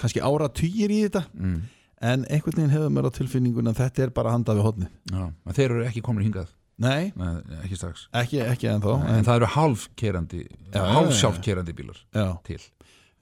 kannski 0.01 0.23
ára 0.25 0.49
týjir 0.53 0.91
í 0.95 1.03
þetta 1.07 1.25
Mm. 1.37 1.61
en 2.01 2.25
einhvern 2.31 2.57
veginn 2.59 2.71
hefur 2.75 2.91
maður 2.93 3.11
á 3.13 3.17
tilfinningun 3.19 3.69
að 3.73 3.79
þetta 3.85 4.03
er 4.07 4.11
bara 4.11 4.33
handað 4.33 4.57
við 4.61 4.67
hodni. 4.71 4.89
Já, 5.13 5.27
en 5.47 5.53
þeir 5.57 5.71
eru 5.71 5.85
ekki 5.89 6.03
komin 6.05 6.25
hingað, 6.27 6.49
Nei, 6.79 7.13
Nei, 7.17 7.37
ekki 7.65 7.77
strax. 7.79 8.03
ekki, 8.13 8.41
ekki 8.45 8.69
ennþá. 8.69 8.95
En 9.15 9.25
það 9.25 9.39
eru 9.41 9.47
hálfkerandi, 9.55 10.41
Já, 10.75 10.83
hálfsjálfkerandi 10.93 11.73
bílar 11.79 12.01
Já, 12.13 12.27
til. 12.45 12.59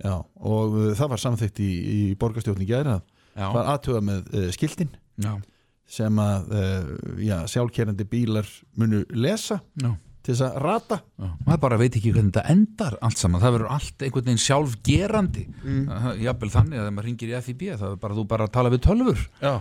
já, 0.02 0.14
og 0.42 0.74
uh, 0.74 0.88
það 0.98 1.12
var 1.12 1.22
samþykkt 1.22 1.60
í, 1.62 1.68
í 1.94 1.98
borgarstjórni 2.18 2.66
gæra 2.66 2.96
Já, 3.36 3.46
var 3.54 3.68
aðtuga 3.76 4.00
með 4.02 4.32
uh, 4.34 4.48
skiltin 4.54 4.90
já, 5.22 5.36
sem 5.86 6.18
að 6.18 6.50
uh, 6.50 6.90
já, 7.22 7.36
sjálfkerandi 7.54 8.06
bílar 8.10 8.50
munu 8.74 9.04
lesa 9.14 9.60
já. 9.78 9.92
Til 10.24 10.32
þess 10.32 10.44
að 10.46 10.54
rata. 10.64 10.96
Já, 11.20 11.26
maður 11.44 11.60
bara 11.60 11.76
veit 11.80 11.96
ekki 11.98 12.10
hvernig 12.14 12.30
þetta 12.32 12.44
endar 12.54 12.94
allt 13.04 13.18
saman, 13.20 13.42
það 13.42 13.52
verður 13.58 13.72
allt 13.74 14.04
einhvern 14.06 14.24
veginn 14.30 14.40
sjálfgerandi. 14.44 15.42
Mm. 15.64 15.82
jafnvel 16.24 16.50
þannig 16.54 16.78
að 16.78 16.84
þegar 16.84 16.94
maður 16.96 17.08
ringir 17.10 17.32
í 17.34 17.40
FIB 17.44 17.64
það 17.74 17.84
er 17.90 17.98
bara 18.04 18.16
þú 18.18 18.24
bara 18.30 18.46
að 18.48 18.52
tala 18.54 18.72
við 18.72 18.82
tölfur 18.86 19.20
Já, 19.42 19.52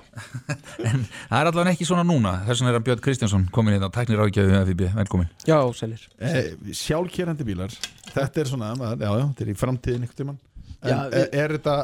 en 0.90 1.04
það 1.08 1.40
er 1.42 1.50
allavega 1.52 1.74
ekki 1.76 1.88
svona 1.90 2.06
núna. 2.08 2.34
Þess 2.48 2.62
vegna 2.64 2.72
er 2.74 2.80
að 2.80 2.86
Björn 2.88 3.04
Kristjánsson 3.08 3.46
komin 3.56 3.76
inn 3.78 3.84
á 3.84 3.92
tæknir 3.94 4.24
ágjöfu 4.24 4.64
FIB, 4.72 4.86
velkomin 5.02 5.30
Já, 5.50 5.58
sælir. 5.78 6.08
eh, 6.24 6.54
sjálfkerandi 6.72 7.48
bílar. 7.48 7.76
Þetta 8.14 8.44
er 8.44 8.52
svona, 8.54 8.72
já, 8.78 8.96
já, 9.04 9.12
þetta 9.34 9.46
er 9.48 9.52
í 9.54 9.58
framtíðin 9.60 10.06
einhvern 10.08 10.20
tímann. 10.24 10.40
En 10.84 10.90
Já, 10.90 10.98
við- 11.10 11.20
er, 11.22 11.30
er 11.44 11.58
þetta 11.58 11.76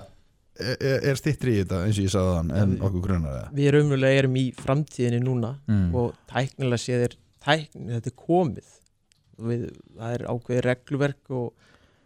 er, 0.59 1.03
er 1.12 1.15
stittri 1.19 1.53
í 1.55 1.62
þetta 1.63 1.83
eins 1.88 2.00
og 2.00 2.03
ég 2.07 2.12
sagði 2.12 2.33
þann 2.39 2.50
en 2.59 2.74
okkur 2.83 3.03
grunar 3.05 3.36
það? 3.38 3.51
Við 3.55 3.69
erum 3.71 3.86
umverulega 3.88 4.19
erum 7.39 7.63
Mm. 7.63 7.69
tækni, 7.69 7.89
þetta 7.96 8.08
er 8.08 8.17
komið. 8.27 8.69
Við, 9.39 9.65
það 9.98 10.13
er 10.13 10.24
ákveðið 10.27 10.63
regluverk 10.65 11.29
og 11.31 11.53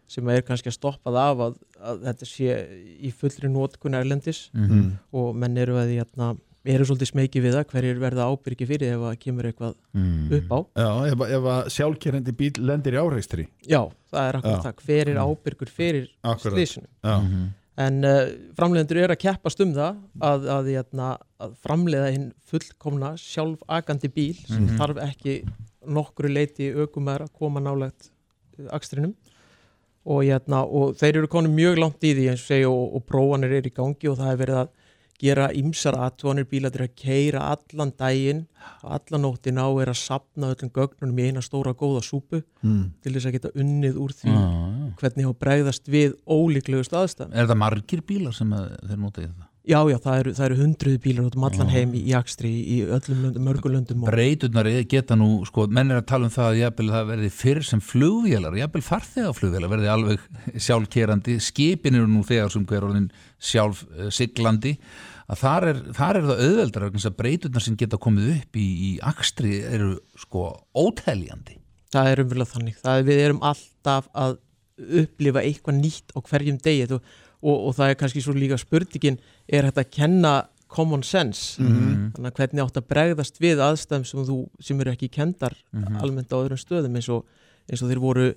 sem 0.07 0.27
er 0.29 0.41
kannski 0.45 0.69
að 0.69 0.77
stoppað 0.77 1.15
af 1.17 1.37
að, 1.47 1.53
að 1.81 2.01
þetta 2.05 2.25
sé 2.29 2.57
í 3.01 3.11
fullri 3.11 3.49
nótkun 3.49 3.95
erlendis 3.97 4.49
mm. 4.53 4.91
og 5.13 5.35
menn 5.35 5.57
eru 5.57 5.73
að 5.79 5.87
því 5.89 5.97
að 6.03 6.37
eru 6.65 6.85
svolítið 6.85 7.09
smekið 7.09 7.43
við 7.43 7.55
það 7.57 7.65
hverjir 7.73 7.97
verða 7.99 8.27
ábyrgi 8.31 8.65
fyrir 8.69 8.93
ef 8.93 9.01
að 9.09 9.17
kemur 9.19 9.47
eitthvað 9.49 9.73
Mm. 9.93 10.29
upp 10.31 10.51
á. 10.53 10.59
Já, 10.79 11.11
ef, 11.11 11.19
ef 11.37 11.43
að 11.53 11.67
sjálfkerandi 11.73 12.31
bíl 12.37 12.53
lendir 12.65 12.93
í 12.95 13.01
áreikstri 13.01 13.47
Já, 13.67 13.81
það 14.13 14.29
er 14.29 14.37
akkur 14.39 14.53
Já. 14.53 14.61
það. 14.63 14.77
Hver 14.85 15.09
er 15.11 15.19
ábyrgur 15.25 15.69
fyrir 15.69 16.07
Akkurat. 16.23 16.53
slísinu? 16.55 16.87
Já, 17.03 17.17
Mhm. 17.21 17.49
En 17.81 18.03
uh, 18.05 18.27
framleiðendur 18.53 18.99
eru 19.01 19.15
að 19.15 19.21
keppast 19.23 19.61
um 19.65 19.71
það 19.73 19.95
að, 20.21 20.43
að, 20.55 20.67
að, 20.83 21.23
að 21.41 21.55
framleiða 21.65 22.11
hinn 22.13 22.27
fullkomna 22.45 23.15
sjálfagandi 23.17 24.11
bíl 24.13 24.35
sem 24.45 24.67
Mhm. 24.67 24.77
þarf 24.77 25.01
ekki 25.07 25.39
nokkru 25.89 26.29
leiti 26.29 26.69
aukumæður 26.75 27.25
að 27.25 27.33
koma 27.39 27.63
nálægt 27.65 28.11
uh, 28.59 28.67
akstrinum 28.77 29.15
og, 30.05 30.21
hérna, 30.27 30.61
og 30.67 30.95
þeir 30.99 31.17
eru 31.23 31.27
konum 31.31 31.55
mjög 31.55 31.79
langt 31.79 32.03
í 32.03 32.13
því 32.13 32.29
eins 32.29 32.43
og 32.43 32.51
segja 32.51 32.69
og, 32.69 32.95
og 32.99 33.05
prófanir 33.09 33.57
eru 33.57 33.71
í 33.71 33.75
gangi 33.75 34.09
og 34.11 34.17
það 34.19 34.31
er 34.33 34.41
verið 34.43 34.61
að 34.61 34.71
gera 35.23 35.45
ymsar 35.55 35.95
aðtónir 35.95 36.47
bílatir 36.49 36.83
að 36.83 36.95
keira 36.99 37.43
allan 37.53 37.93
daginn 37.97 38.41
allan 38.83 39.23
nóttina 39.23 39.69
og 39.71 39.79
er 39.83 39.91
að 39.93 40.01
sapna 40.01 40.49
öllum 40.51 40.71
gögnunum 40.75 41.19
í 41.21 41.27
eina 41.29 41.43
stóra 41.45 41.71
góða 41.77 42.01
súpu 42.03 42.41
mm. 42.61 42.81
til 43.01 43.13
þess 43.13 43.29
að 43.29 43.35
geta 43.37 43.51
unnið 43.55 43.99
úr 44.03 44.15
því 44.17 44.33
Já, 44.33 44.43
hvernig 44.99 45.29
þá 45.29 45.39
bregðast 45.45 45.89
við 45.91 46.13
ólíklegust 46.27 46.93
aðstæðum. 46.97 47.33
Er 47.33 47.49
það 47.49 47.59
margir 47.63 48.05
bílar 48.05 48.35
sem 48.35 48.53
þeir 48.53 48.99
nota 48.99 49.23
í 49.23 49.27
þetta? 49.27 49.49
Já, 49.63 49.77
já, 49.87 49.95
það 50.03 50.17
eru, 50.19 50.31
það 50.35 50.45
eru 50.45 50.55
hundruði 50.59 50.99
bílar 51.05 51.27
út 51.29 51.35
um 51.39 51.43
allan 51.47 51.69
heim 51.71 51.93
í, 51.95 52.01
í 52.11 52.15
akstri 52.17 52.49
í 52.51 52.79
öllum 52.83 53.21
löndum, 53.23 53.45
mörgum 53.47 53.71
löndum 53.71 54.01
Breyturnar 54.09 54.67
geta 54.91 55.15
nú, 55.15 55.29
sko, 55.47 55.69
menn 55.71 55.93
er 55.93 56.01
að 56.01 56.09
tala 56.11 56.27
um 56.27 56.33
það 56.33 56.49
að 56.49 56.59
jafnvel 56.59 56.87
það 56.91 57.07
verði 57.13 57.29
fyrr 57.37 57.63
sem 57.69 57.83
flugvélar 57.87 58.59
jafnvel 58.59 58.83
farþegaflugvélar 58.89 59.71
verði 59.71 59.91
alveg 59.93 60.27
sjálfkerandi, 60.67 61.37
skipin 61.47 62.01
eru 62.01 62.11
nú 62.11 62.25
þegar 62.27 62.51
sem 62.51 62.67
hver 62.67 62.89
orðin 62.89 63.07
sjálf 63.39 63.85
uh, 63.87 64.11
siglandi, 64.11 64.75
að 65.31 65.43
þar 65.45 65.71
er, 65.71 65.83
þar 65.95 66.19
er 66.19 66.27
það 66.27 66.45
auðveldar 66.49 66.89
vegna 66.89 66.99
þess 66.99 67.13
að 67.13 67.19
breyturnar 67.23 67.69
sem 67.69 67.79
geta 67.79 68.03
komið 68.03 68.31
upp 68.35 68.59
í, 68.59 68.69
í 68.91 68.93
akstri 69.13 69.61
eru 69.63 69.95
sko 70.27 70.49
óteljandi 70.75 71.61
það 71.93 72.09
er 72.09 72.23
umverulega 72.23 72.53
þannig. 72.53 72.79
Það 72.81 72.99
er, 72.99 73.07
við 73.09 73.21
erum 73.27 73.45
alltaf 73.49 74.09
að 74.17 74.35
upplifa 75.01 75.41
eitthvað 75.41 75.79
nýtt 75.81 76.13
á 76.15 76.19
hverjum 76.21 76.57
degi 76.63 76.87
og, 76.93 77.01
og, 77.43 77.67
og 77.67 77.75
það 77.75 77.89
er 77.89 77.95
kannski 77.95 78.21
svo 78.21 78.33
líka 78.33 78.57
spurningin 78.57 79.17
er 79.47 79.63
þetta 79.69 79.81
að 79.83 79.91
kenna 79.91 80.33
common 80.73 81.03
sense 81.03 81.61
Mhm. 81.61 82.13
þannig 82.15 82.31
að 82.31 82.37
hvernig 82.39 82.63
átt 82.65 82.77
að 82.81 82.87
bregðast 82.89 83.35
við 83.39 83.57
aðstæðum 83.61 84.05
sem, 84.05 84.23
þú, 84.25 84.37
sem 84.59 84.79
eru 84.81 84.91
ekki 84.91 85.09
kendar 85.11 85.53
Mhm. 85.73 85.97
almennt 86.01 86.33
á 86.33 86.37
öðrum 86.41 86.57
stöðum 86.57 86.95
eins 86.95 87.09
og, 87.09 87.25
eins 87.69 87.81
og 87.83 87.89
þeir 87.91 87.99
voru, 88.01 88.33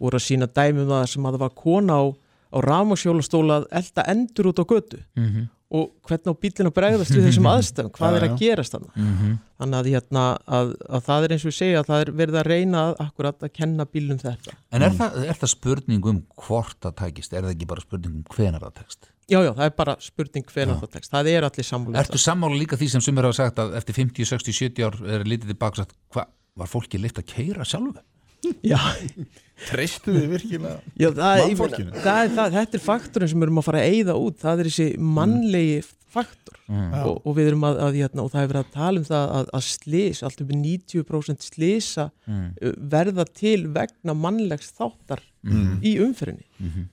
voru 0.00 0.16
að 0.16 0.24
sína 0.24 0.46
dæmum 0.46 0.88
það 0.88 1.06
sem 1.08 1.22
að 1.22 1.32
það 1.34 1.38
var 1.38 1.50
kona 1.50 1.92
á, 2.00 2.04
á 2.52 2.58
rámasjólastóla 2.62 3.60
að 3.60 3.66
elda 3.72 4.02
endur 4.08 4.46
út 4.52 4.58
á 4.60 4.64
götu 4.64 4.98
mm 5.16 5.26
-hmm. 5.26 5.48
Og 5.74 5.88
hvernig 6.06 6.30
á 6.30 6.40
bílinn 6.44 6.68
að 6.70 6.74
bregðast 6.76 7.10
við 7.16 7.24
þessum 7.26 7.48
aðstæðum 7.56 7.90
hvað 7.96 8.12
Já, 8.12 8.16
er 8.20 8.22
já. 8.26 8.30
að 8.32 8.38
gerast 8.42 8.76
þannig 8.76 8.92
Mhm. 9.02 9.32
þannig 9.56 9.78
að, 9.80 9.88
hérna, 9.96 10.22
að, 10.46 10.70
að 10.98 11.02
það 11.08 11.24
er 11.26 11.32
eins 11.34 11.44
og 11.46 11.50
ég 11.50 11.56
segja 11.58 11.80
að 11.80 11.88
það 11.90 12.00
er 12.04 12.10
verið 12.20 12.38
að 12.42 12.48
reyna 12.52 12.84
akkurat 13.02 13.42
að 13.42 13.52
kenna 13.56 13.86
bílum 13.90 14.20
þetta 14.22 14.54
En 14.70 14.82
er, 14.86 14.94
það, 14.94 15.16
er 15.26 15.40
það 15.40 15.52
spurning 15.56 16.06
um 16.12 16.22
hvort 16.46 16.78
það 16.86 16.94
tækist, 17.02 17.32
er 17.34 17.42
það 17.48 17.54
ekki 17.56 17.68
bara 17.74 17.80
spurning 17.86 18.14
um 18.20 18.24
hvenar 18.36 18.62
það 18.68 18.74
tekst? 18.82 19.10
já 19.26 19.40
já, 19.42 19.50
það 19.58 19.64
er 19.66 19.74
bara 19.80 19.96
spurning 19.98 20.44
hvenær 20.54 20.78
það 20.84 20.92
tekst 20.94 21.10
það 21.16 21.30
er 21.34 21.42
allir 21.48 21.66
sammála 21.66 21.96
um 21.96 22.02
Ertu 22.04 22.18
sammála 22.22 22.60
líka 22.60 22.76
því 22.78 22.90
sem 22.94 23.02
sumir 23.02 23.26
hafa 23.26 23.40
sagt 23.42 23.58
að 23.58 23.74
eftir 23.80 23.96
50, 23.98 24.28
60, 24.30 24.54
70 24.60 24.86
ár 24.86 25.00
er 25.16 25.24
litið 25.26 25.50
tilbaka 25.50 25.86
hvað, 26.14 26.28
var 26.56 26.70
fólki 26.70 27.00
leitt 27.02 27.18
að 27.18 27.26
keira 27.32 27.64
sjálfu? 27.66 27.96
Já, 28.62 28.80
Treystu 29.70 30.12
við 30.12 30.26
virkilega 30.34 30.80
já, 31.00 31.08
það, 31.16 31.42
Mannfólkinu? 31.46 31.92
það, 32.04 32.18
er 32.26 32.32
það, 32.36 32.56
þetta 32.58 32.76
er 32.78 32.84
faktorinn 32.84 33.30
sem 33.32 33.40
við 33.40 33.46
erum 33.48 33.60
að 33.62 33.66
fara 33.70 33.80
að 33.82 33.94
eyða 33.96 34.16
út 34.20 34.40
það 34.42 34.60
er 34.64 34.68
þessi 34.70 34.88
mannlegi 35.20 35.78
faktor 36.16 36.52
Mm. 36.66 36.94
Og, 37.06 37.20
og 37.30 37.34
við 37.36 37.46
erum 37.52 37.62
að, 37.62 37.76
að 37.78 37.96
hérna, 38.00 38.22
og 38.24 38.30
það 38.32 38.40
hefur 38.42 38.50
verið 38.50 38.64
að 38.64 38.70
tala 38.74 38.98
um 38.98 39.04
það 39.06 39.26
að, 39.36 39.50
að 39.54 39.62
slís, 39.62 40.22
allt 40.26 40.40
um 40.42 40.48
90% 40.50 41.44
slísa 41.46 42.06
Mm. 42.26 42.46
verða 42.90 43.24
til 43.38 43.68
vegna 43.70 44.14
mannlegs 44.18 44.72
þáttar 44.74 45.22
Mm. 45.46 45.76
í 45.86 45.92
umferðinni 46.02 46.42
Mhm. 46.58 46.88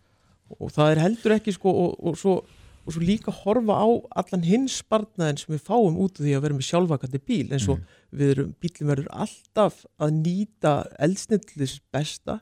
og 0.59 0.69
það 0.75 0.91
er 0.91 1.01
heldur 1.07 1.33
ekki 1.39 1.55
sko 1.55 1.73
og, 1.73 1.95
og, 2.05 2.19
svo, 2.21 2.35
og 2.83 2.95
svo 2.95 3.03
líka 3.03 3.31
horfa 3.31 3.75
á 3.79 3.87
allan 4.19 4.43
hins 4.43 4.79
spartnaðin 4.81 5.39
sem 5.39 5.53
við 5.55 5.63
fáum 5.67 5.99
út 6.03 6.17
af 6.19 6.25
því 6.25 6.33
að 6.35 6.43
vera 6.45 6.57
með 6.57 6.67
sjálfvakandi 6.69 7.21
bíl 7.23 7.45
eins 7.55 7.67
og 7.71 7.83
við 8.11 8.33
erum, 8.35 8.49
bílum 8.59 8.89
verður 8.91 9.13
alltaf 9.25 9.85
að 10.03 10.17
nýta 10.19 10.73
eldsnillis 10.99 11.77
besta 11.93 12.41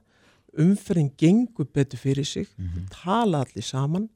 umferðin 0.59 1.11
gengur 1.17 1.69
betur 1.71 2.01
fyrir 2.01 2.27
sig 2.27 2.49
tala 2.91 3.45
allir 3.45 3.63
saman 3.63 4.09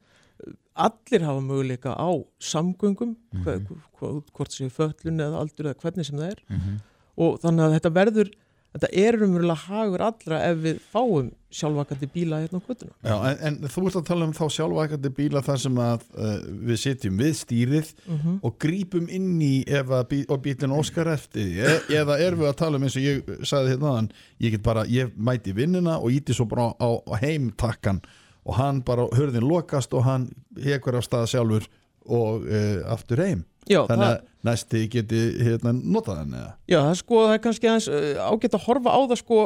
allir 0.76 1.24
hafa 1.24 1.40
möguleika 1.40 1.94
á 1.96 2.12
samgöngum 2.40 3.16
hva, 3.46 3.60
hva, 4.00 4.10
hvort 4.36 4.52
séu 4.52 4.68
föllun 4.70 5.22
eða 5.24 5.40
aldur 5.40 5.70
eða 5.70 5.80
hvernig 5.80 6.06
sem 6.10 6.18
það 6.20 6.32
er. 6.34 6.42
Mhm. 6.50 6.82
og 7.16 7.40
þannig 7.40 7.64
að 7.64 7.76
þetta 7.78 7.92
verður 7.96 8.30
þetta 8.76 8.92
er 9.00 9.18
umverulega 9.24 9.70
hagur 9.70 10.04
allra 10.04 10.40
ef 10.50 10.62
við 10.66 10.80
fáum 10.92 11.32
sjálfvakandi 11.56 12.10
bíla 12.12 12.42
hérna 12.44 12.60
á 12.60 12.66
kvötuna 12.66 12.92
Já, 13.06 13.16
en, 13.30 13.38
en 13.48 13.70
þú 13.72 13.86
ert 13.88 14.00
að 14.02 14.08
tala 14.10 14.28
um 14.28 14.34
þá 14.36 14.44
sjálfvækandi 14.58 15.12
bíla 15.16 15.44
þar 15.46 15.62
sem 15.64 15.80
að 15.86 16.04
uh, 16.18 16.34
við 16.70 16.82
sitjum 16.82 17.22
við 17.22 17.38
stýrið 17.42 17.94
mm 18.04 18.42
og 18.46 18.58
grípum 18.62 19.08
inn 19.10 19.40
í 19.42 19.64
ef 19.64 19.90
að 19.96 20.04
bí, 20.12 20.20
bílinn 20.44 20.74
óskar 20.76 21.08
eftir 21.14 21.48
því. 21.48 21.54
E 21.64 22.02
eða 22.02 22.18
erum 22.22 22.44
við 22.44 22.50
að 22.52 22.58
tala 22.60 22.78
um 22.78 22.84
eins 22.86 22.98
og 23.00 23.06
ég 23.06 23.32
sagði 23.48 23.72
hérna 23.74 23.94
þann, 23.96 24.10
ég 24.44 24.56
get 24.56 24.66
bara, 24.66 24.84
ég 24.92 25.16
mæti 25.16 25.56
vinnuna 25.56 25.96
og 25.98 26.14
íti 26.14 26.36
svo 26.36 26.46
bara 26.52 26.68
á, 26.76 26.90
á 27.00 27.14
heimtakkan 27.24 28.04
og 28.46 28.60
hann 28.60 28.84
bara, 28.86 29.08
hörðin 29.16 29.48
lokast 29.48 29.96
og 29.98 30.06
hann 30.06 30.28
hekur 30.62 31.00
af 31.00 31.08
stað 31.08 31.32
sjálfur 31.32 31.70
og 32.06 32.46
uh, 32.46 32.84
aftur 32.94 33.24
heim 33.24 33.46
Já, 33.66 33.80
þannig 33.90 34.06
það, 34.06 34.18
að 34.18 34.50
næsti 34.50 34.82
geti 34.94 35.22
hérna 35.42 35.72
notað 35.78 36.20
hann 36.22 36.36
eða? 36.38 36.52
Já, 36.70 36.78
það 36.80 36.92
er 36.92 37.00
sko 37.02 37.22
það 37.24 37.34
er 37.38 37.42
kannski 37.46 37.70
aðeins 37.72 37.88
uh, 37.90 38.28
ágætt 38.30 38.58
að 38.60 38.68
horfa 38.68 38.94
á 38.94 39.00
það 39.10 39.22
sko 39.24 39.40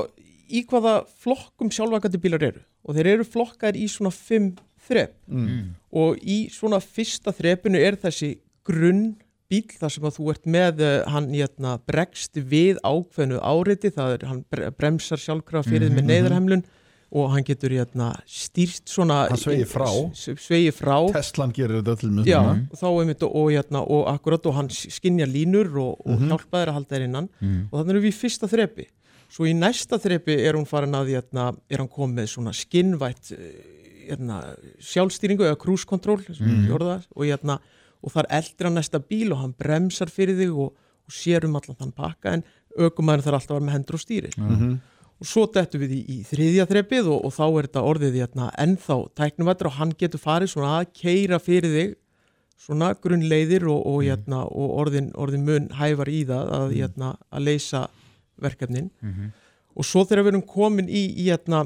í 0.50 0.64
hvaða 0.66 0.94
flokkum 1.22 1.72
sjálfvakandi 1.72 2.20
bílar 2.24 2.46
eru. 2.50 2.62
Og 2.84 2.98
þeir 2.98 3.12
eru 3.14 3.26
flokkar 3.28 3.78
í 3.80 3.86
svona 3.92 4.12
fimm 4.16 4.52
þrep. 4.90 5.16
Mm. 5.30 5.76
og 5.94 6.18
í 6.26 6.38
svona 6.54 6.80
fyrsta 6.82 7.34
þrepinu 7.36 7.78
er 7.78 7.98
þessi 8.02 8.36
grunn 8.66 9.12
bíl 9.50 9.66
þar 9.80 9.92
sem 9.94 10.06
að 10.06 10.18
þú 10.18 10.28
ert 10.34 10.46
með 10.50 10.82
uh, 10.86 10.92
hann 11.10 11.30
hérna, 11.34 11.78
bregst 11.90 12.38
við 12.38 12.78
ákveðnu 12.86 13.40
áriti. 13.42 13.90
Það 13.94 14.16
er 14.18 14.26
hann 14.30 14.44
bre- 14.50 14.70
bremsar 14.78 15.22
sjálfkrafa 15.22 15.70
fyrir 15.70 15.90
mm 15.90 16.00
með 16.00 16.10
neyðarhemlun 16.12 16.66
og 17.12 17.32
hann 17.34 17.44
getur 17.44 17.70
hérna, 17.74 18.12
stýrt 18.30 18.86
svona 18.86 19.24
sveigir 19.36 19.66
frá. 19.66 19.88
sveigi 20.14 20.72
frá 20.72 21.12
Teslan 21.12 21.52
gerir 21.52 21.82
þetta 21.82 21.96
og 22.70 22.78
þá 22.78 22.86
einmitt 23.02 23.24
og, 23.26 23.36
og, 23.36 23.48
hérna, 23.52 23.82
og 23.82 24.06
akkurat 24.14 24.46
og 24.46 24.54
hann 24.54 24.70
skinja 24.70 25.26
línur 25.26 25.72
og, 25.82 25.98
og 26.06 26.20
Mhm. 26.20 26.30
hjálpa 26.30 26.62
þér 26.62 26.68
að 26.70 26.74
halda 26.78 26.96
þér 26.96 27.04
innan 27.08 27.30
Mm. 27.42 27.68
og 27.72 27.80
þannig 27.80 27.90
erum 27.96 28.04
við 28.04 28.14
í 28.14 28.20
fyrsta 28.22 28.48
þrepi 28.48 28.86
svo 29.30 29.46
í 29.46 29.54
næsta 29.54 29.98
þrepi 30.00 30.38
er 30.46 30.54
hún 30.54 30.68
farin 30.68 30.92
að 30.94 31.10
hérna, 31.14 31.56
er 31.70 31.78
hann 31.78 31.88
komið 31.90 32.28
svona 32.30 32.54
skinnvætt 32.54 33.32
eh, 33.32 34.10
hérna, 34.10 34.56
sjálfstýringu 34.82 35.46
eða 35.46 35.58
cruise 35.58 35.86
control 35.86 36.20
sem 36.24 36.46
Mhm. 36.46 36.68
mm. 36.68 36.78
það, 36.78 37.04
og, 37.16 37.24
hérna, 37.26 37.60
og 38.04 38.12
þar 38.12 38.26
eldir 38.30 38.66
hann 38.66 38.76
næsta 38.76 39.00
bíl 39.00 39.32
og 39.32 39.38
hann 39.40 39.54
bremsar 39.58 40.10
fyrir 40.10 40.38
þig 40.38 40.52
og, 40.54 40.74
og 40.74 41.10
sér 41.12 41.44
um 41.46 41.56
allan 41.56 41.76
þann 41.78 41.92
pakka 41.94 42.34
en 42.34 42.44
aukumæður 42.78 43.24
þarf 43.26 43.34
alltaf 43.40 43.50
að 43.50 43.60
vera 43.60 43.66
með 43.66 43.74
hendur 43.78 43.94
og 43.98 44.00
stýri 44.06 44.38
Mhm. 44.38 44.80
Og 45.20 45.28
svo 45.28 45.46
dettum 45.52 45.82
við 45.84 45.96
í, 45.98 46.02
í 46.16 46.18
þriðja 46.28 46.68
þrepið 46.70 47.10
og, 47.12 47.26
og 47.28 47.34
þá 47.36 47.46
er 47.48 47.68
þetta 47.68 47.86
orðið 47.92 48.20
hérna, 48.22 48.52
ennþá 48.64 48.98
tæknuvættur 49.20 49.70
og 49.72 49.76
hann 49.80 49.92
getur 50.00 50.24
farið 50.24 50.54
svona 50.54 50.78
að 50.80 50.94
keira 51.02 51.42
fyrir 51.44 51.76
þig 51.76 51.98
svona 52.60 52.94
grunnleiðir 53.00 53.68
og, 53.72 53.84
og, 53.88 54.00
hérna, 54.04 54.44
og 54.48 54.74
orðin, 54.84 55.12
orðin 55.20 55.46
mun 55.48 55.70
hæfar 55.80 56.12
í 56.12 56.24
það 56.28 56.56
að, 56.58 56.74
hérna, 56.76 57.12
að 57.32 57.46
leysa 57.48 57.86
verkefnin. 58.40 58.90
Mhm. 59.04 59.30
og 59.80 59.86
svo 59.86 60.02
þegar 60.04 60.26
við 60.26 60.34
erum 60.34 60.48
komin 60.48 60.90
í, 60.90 61.04
í, 61.14 61.28
hérna, 61.30 61.62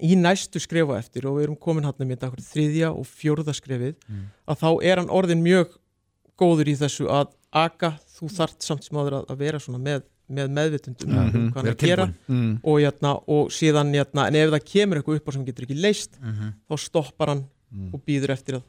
í 0.00 0.14
næstu 0.16 0.60
skrefa 0.62 0.96
eftir 0.96 1.26
og 1.28 1.38
við 1.38 1.48
erum 1.48 1.58
komin 1.60 1.84
hann 1.84 1.96
með 1.98 2.22
þetta 2.22 2.44
þriðja 2.52 2.92
og 2.94 3.08
fjórða 3.08 3.54
skrefið 3.56 3.96
að 4.48 4.60
þá 4.62 4.70
er 4.86 5.00
hann 5.02 5.10
orðin 5.12 5.42
mjög 5.44 5.74
góður 6.38 6.70
í 6.72 6.76
þessu 6.78 7.08
að 7.10 7.34
aga 7.50 7.94
þú 8.16 8.30
þart 8.36 8.64
samt 8.64 8.86
sem 8.86 8.96
áður 8.96 9.18
að, 9.20 9.26
að 9.32 9.42
vera 9.42 9.60
svona 9.60 9.80
með, 9.82 10.04
með 10.30 10.50
meðvitundum 10.52 11.08
um 11.10 11.28
Mhm. 11.28 11.52
hvað 11.52 11.56
hann 11.56 11.66
er 11.66 11.74
að 11.74 11.86
gera. 11.86 12.06
Mm. 12.28 12.60
og, 12.64 12.80
hérna, 12.80 13.12
og 13.28 13.48
síðan 13.50 13.92
hérna, 13.94 14.26
en 14.28 14.34
ef 14.34 14.50
það 14.50 14.64
kemur 14.72 14.96
eitthvað 15.02 15.16
upp 15.16 15.28
á 15.28 15.32
sem 15.32 15.44
getur 15.46 15.64
ekki 15.66 15.80
leist 15.80 16.18
Mhm. 16.20 16.52
þá 16.70 16.74
stoppar 16.78 17.28
hann 17.28 17.44
Mm. 17.72 17.94
og 17.94 18.04
býður 18.06 18.30
eftir 18.30 18.54
að, 18.56 18.62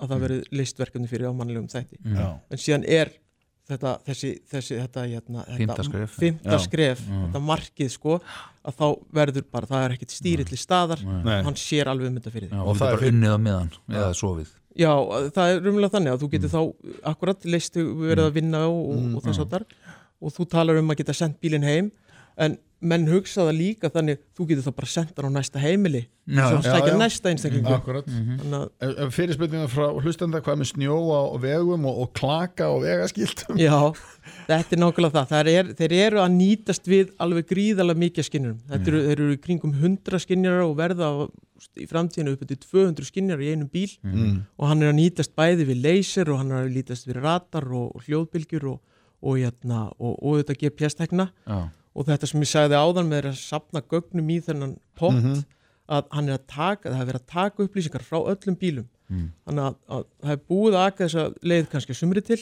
að 0.00 0.08
það 0.08 0.20
verður 0.20 0.44
leist 0.52 0.76
verkefni 0.78 1.08
fyrir 1.08 1.28
ámannlegum 1.28 1.68
þætti 1.68 1.96
Mm. 2.04 2.40
En 2.50 2.56
síðan 2.58 2.84
er 2.88 3.10
þetta 3.68 3.98
þessi, 4.06 4.40
þessi 4.50 4.78
þetta, 4.80 5.02
hérna, 5.04 5.44
Fimmta 5.56 5.82
þetta 5.82 6.56
Já. 6.56 6.58
skref 6.58 7.00
Mm. 7.08 7.26
þetta 7.32 7.40
markið 7.44 7.90
sko 7.90 8.20
að 8.64 8.74
þá 8.76 8.98
verður 9.12 9.44
bara, 9.52 9.66
það 9.66 9.84
er 9.84 9.96
ekkit 9.96 10.10
stýrill 10.10 10.52
í 10.52 10.56
staðar 10.56 11.04
Nei. 11.04 11.42
hann 11.42 11.54
sér 11.54 11.84
alveg 11.86 12.06
um 12.06 12.16
þetta 12.18 12.32
fyrir 12.32 12.48
því 12.48 12.60
Og 12.60 12.68
og 12.68 12.76
það 12.76 12.88
það 12.88 12.92
er 12.92 13.04
er 13.04 13.12
unnið 13.12 13.34
á 13.34 13.38
meðan 13.38 13.70
eða 13.90 14.14
sofið 14.14 14.48
Já, 14.78 14.94
það 15.34 15.56
er 15.56 15.60
rumlega 15.60 15.90
þannig 15.90 16.12
að 16.14 16.20
þú 16.22 16.30
getur 16.30 16.48
þá 16.48 16.74
akkurat 17.04 17.44
leistu 17.44 17.82
verið 17.98 18.24
að 18.30 18.32
vinna 18.32 18.58
og, 18.68 18.96
Mm, 18.96 19.16
og 19.16 19.22
þess 19.24 19.38
áttar 19.44 19.64
og 20.20 20.34
þú 20.34 20.48
talar 20.50 20.80
um 20.80 20.90
að 20.94 21.02
geta 21.02 21.16
sendt 21.16 21.40
bílinn 21.42 21.66
heim 21.66 21.92
en 22.38 22.58
menn 22.78 23.08
hugsa 23.10 23.42
það 23.42 23.56
líka 23.58 23.88
þannig 23.90 24.20
þú 24.38 24.44
getur 24.46 24.66
þá 24.68 24.74
bara 24.76 24.90
sendt 24.92 25.16
hann 25.18 25.34
á 25.34 25.38
næsta 25.40 25.58
heimili. 25.58 26.04
Sem 26.28 26.60
sækja 26.62 26.92
næsta 26.94 27.30
einstaklingu 27.32 27.72
Akkurat. 27.74 28.06
Þannig 28.06 28.84
að 28.86 29.10
Fyrirspurningar 29.16 29.72
frá 29.72 29.86
hlustenda 29.98 30.40
hvað 30.44 30.60
með 30.60 30.68
snjó 30.70 30.98
á 31.10 31.20
vegum 31.42 31.88
og, 31.90 31.98
og 32.04 32.12
klaka 32.14 32.68
og 32.70 32.84
vegaskiltum? 32.84 33.58
Já, 33.58 33.74
þetta 34.46 34.76
er 34.76 34.82
nákvæmlega 34.84 35.24
það. 35.32 35.50
er, 35.54 35.72
þeir 35.80 35.94
eru 35.98 36.22
að 36.22 36.36
nýtast 36.36 36.86
við 36.90 37.10
alveg 37.18 37.48
gríðarlega 37.50 38.02
mikið. 38.04 38.30
Þetta 38.70 38.92
eru, 38.92 39.02
þeir 39.08 39.16
eru 39.16 39.34
í 39.34 39.40
kringum 39.48 39.74
100 39.74 40.22
skinnjarar 40.22 40.66
og 40.68 40.76
verða 40.78 41.10
á- 41.10 41.30
í 41.74 41.86
framtíðinu 41.90 42.36
upp 42.36 42.46
til 42.46 42.60
200 42.62 43.08
skinnjarar 43.10 43.42
í 43.42 43.50
einum 43.56 43.70
bíl. 43.72 43.90
Mm. 44.06 44.44
og 44.54 44.68
hann 44.70 44.82
er 44.84 44.92
að 44.92 45.00
nýtast 45.00 45.34
bæði 45.34 45.66
við 45.72 45.82
laser 45.82 46.30
og 46.30 46.38
hann 46.44 46.54
er 46.54 46.68
að 46.68 46.76
nýtast 46.78 47.10
við 47.10 47.18
radar 47.24 47.66
og, 47.74 47.90
og 47.96 48.06
hljóðbylgjur 48.06 48.68
og, 48.70 48.78
og, 49.22 49.36
hérna, 49.40 49.80
og, 49.98 50.14
og 50.22 50.38
þetta 50.42 50.58
GPS-tekna 50.62 51.28
Já, 51.46 51.58
og 51.98 52.06
þetta 52.06 52.28
sem 52.30 52.40
ég 52.44 52.50
sagði 52.52 52.78
áðan 52.78 53.08
með 53.10 53.30
að 53.32 53.38
sapna 53.40 53.82
gögnum 53.90 54.28
í 54.30 54.40
þennan 54.46 54.76
pott 54.98 55.18
Mhm. 55.18 55.44
að 55.88 56.04
hann 56.12 56.28
er 56.28 56.36
að 56.36 56.46
taka, 56.52 56.90
það 56.92 57.00
er 57.00 57.06
verið 57.08 57.22
að 57.22 57.30
taka 57.32 57.62
upplýsingar 57.64 58.02
frá 58.04 58.18
öllum 58.28 58.56
bílum 58.60 58.88
þannig 59.08 59.62
að, 59.64 59.76
að 59.88 60.02
það 60.22 60.32
er 60.34 60.40
búið 60.50 60.74
að 60.76 60.82
aka 60.86 61.04
þessa 61.06 61.22
leið 61.48 61.68
kannski 61.72 61.94
að 61.94 61.98
sumri 62.02 62.20
til 62.28 62.40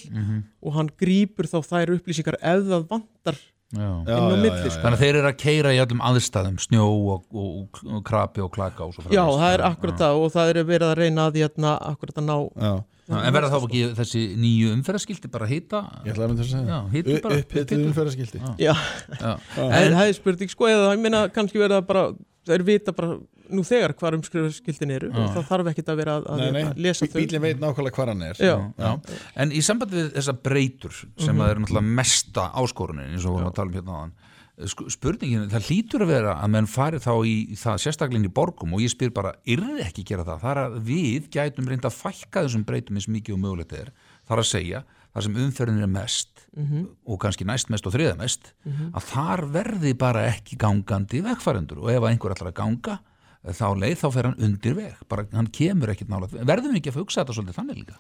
og 0.66 0.72
hann 0.74 0.88
grípur 0.98 1.46
þá 1.46 1.58
þær 1.62 1.92
upplýsingar 1.94 2.36
ef 2.42 2.64
það 2.66 2.88
vantar 2.90 3.38
Já. 3.74 3.82
Já, 4.06 4.14
inn 4.18 4.26
á 4.26 4.30
já, 4.30 4.42
milli, 4.42 4.50
já, 4.50 4.70
sko. 4.70 4.78
já. 4.78 4.82
Þannig 4.82 4.96
að 4.96 5.00
þeir 5.02 5.16
eru 5.20 5.28
að 5.30 5.38
keira 5.42 5.70
í 5.74 5.78
öllum 5.82 6.02
aðstæðum 6.06 6.58
snjó 6.62 6.84
og, 7.14 7.24
og, 7.34 7.80
og 7.96 8.02
krapi 8.06 8.42
og 8.44 8.50
klaka 8.54 8.84
og 8.86 8.92
svo 8.94 9.02
Já, 9.10 9.24
framvegis. 9.24 9.40
það 9.42 9.54
er 9.56 9.64
akkurat 9.70 10.02
það 10.02 10.18
og 10.22 10.28
það 10.36 10.50
er 10.52 10.60
verið 10.68 10.86
að 10.90 10.98
reyna 11.00 11.24
að 11.30 11.38
hérna, 11.40 11.72
akkurat 11.90 12.20
að 12.22 12.26
ná 12.28 12.36
Já, 12.66 12.74
Já, 13.06 13.20
En 13.22 13.32
verða 13.36 13.50
þá 13.52 13.58
ekki 13.68 13.82
þessi 13.94 14.20
nýju 14.42 14.72
umferðarskildi 14.74 15.28
bara 15.30 15.46
hýta 15.46 15.82
ég 16.04 16.12
ætla 16.14 16.24
að 16.26 16.30
mynda 16.32 16.42
að 16.42 16.50
segja 16.50 16.66
Já, 16.66 16.78
hittu 16.96 17.20
bara- 17.22 17.36
Upphitið 17.42 17.84
umferðarskildi 17.86 18.40
Já, 18.58 18.74
Já. 19.20 19.32
en 19.62 19.94
það 19.94 20.08
er 20.08 20.16
spurning 20.18 20.50
sko 20.50 20.66
eða 20.72 20.88
ég 20.96 21.02
meina 21.04 21.20
kannski 21.30 21.60
verið 21.62 21.78
að 21.82 21.86
bara 21.86 22.04
þeir 22.46 22.64
vita 22.66 22.92
bara 22.92 23.16
nú 23.46 23.62
þegar 23.62 23.92
hvar 23.94 24.16
umskrifskildin 24.18 24.90
eru 24.96 25.08
og 25.14 25.30
það 25.36 25.44
þarf 25.52 25.68
ekkit 25.70 25.90
að 25.92 25.96
vera 26.02 26.16
að, 26.18 26.24
að, 26.34 26.40
Nei, 26.42 26.50
nei, 26.56 26.62
að 26.66 26.78
lesa 26.82 27.06
þau. 27.06 27.14
bílinn 27.20 27.42
veit 27.44 27.60
nákvæmlega 27.62 27.94
hvar 27.94 28.08
hann 28.10 28.22
er. 28.26 28.34
Já. 28.42 28.54
Já. 28.74 28.90
En 29.36 29.52
í 29.54 29.60
sambandi 29.62 30.00
við 30.00 30.08
þessa 30.18 30.34
breytur 30.42 30.96
sem 30.98 31.30
Mhm. 31.36 31.42
að 31.46 31.50
er 31.52 31.60
náttúrulega 31.62 31.94
mesta 32.00 32.50
áskorunin 32.58 33.12
eins 33.14 33.24
og 33.24 33.36
vorum 33.38 33.46
að 33.52 33.54
tala 33.54 33.70
um 33.70 33.76
hérna 33.78 33.94
áðan 34.00 34.10
Sk- 34.10 34.35
spurningin, 34.64 35.48
það 35.52 35.66
hlýtur 35.68 36.04
að 36.06 36.10
vera 36.14 36.34
að 36.40 36.52
menn 36.54 36.66
fari 36.70 37.00
þá 37.02 37.12
í 37.28 37.34
það 37.60 37.80
sérstaklega 37.82 38.20
inn 38.22 38.28
í 38.30 38.32
borgum 38.32 38.72
og 38.76 38.80
ég 38.80 38.92
spyr 38.94 39.10
bara, 39.12 39.34
yrði 39.44 39.82
ekki 39.84 40.04
gera 40.08 40.24
það? 40.24 40.46
Er 40.48 40.60
að 40.62 40.76
við 40.88 41.26
gætum 41.34 41.68
reynda 41.68 41.90
að 41.90 41.98
fækka 41.98 42.44
þessum 42.46 42.64
breytum 42.68 42.96
eins 42.96 43.08
mikið 43.12 43.36
og 43.36 43.42
mögulegt 43.42 43.74
er 43.76 43.90
þar 44.28 44.40
að 44.42 44.48
segja, 44.48 44.80
þar 45.12 45.26
sem 45.26 45.36
umferðin 45.44 45.82
er 45.84 45.92
mest 45.92 46.42
Mhm. 46.56 46.86
og 47.06 47.18
kannski 47.20 47.44
næst 47.44 47.68
mest 47.68 47.84
og 47.86 47.92
þriða 47.92 48.16
mest 48.16 48.54
að 48.96 49.02
þar 49.12 49.42
verði 49.52 49.92
bara 49.98 50.22
ekki 50.30 50.56
gangandi 50.56 51.20
vegfærendur 51.20 51.82
og 51.82 51.90
ef 51.92 52.02
einhver 52.08 52.32
ætlar 52.32 52.48
að 52.48 52.56
ganga 52.62 52.98
þá 53.46 53.66
leið 53.76 53.98
þá 54.00 54.06
fer 54.12 54.24
hann 54.24 54.40
undir 54.40 54.74
veg. 54.74 54.94
Bara 55.08 55.26
hann 55.32 55.46
kemur 55.52 55.88
ekkit 55.92 56.08
nála 56.08 56.26
verðum 56.32 56.72
við 56.72 56.80
ekki 56.80 56.94
að 56.94 57.00
hugsa 57.02 57.20
þetta 57.24 57.36
svolítið 57.36 57.58
þannig 57.60 57.76
líka? 57.82 57.98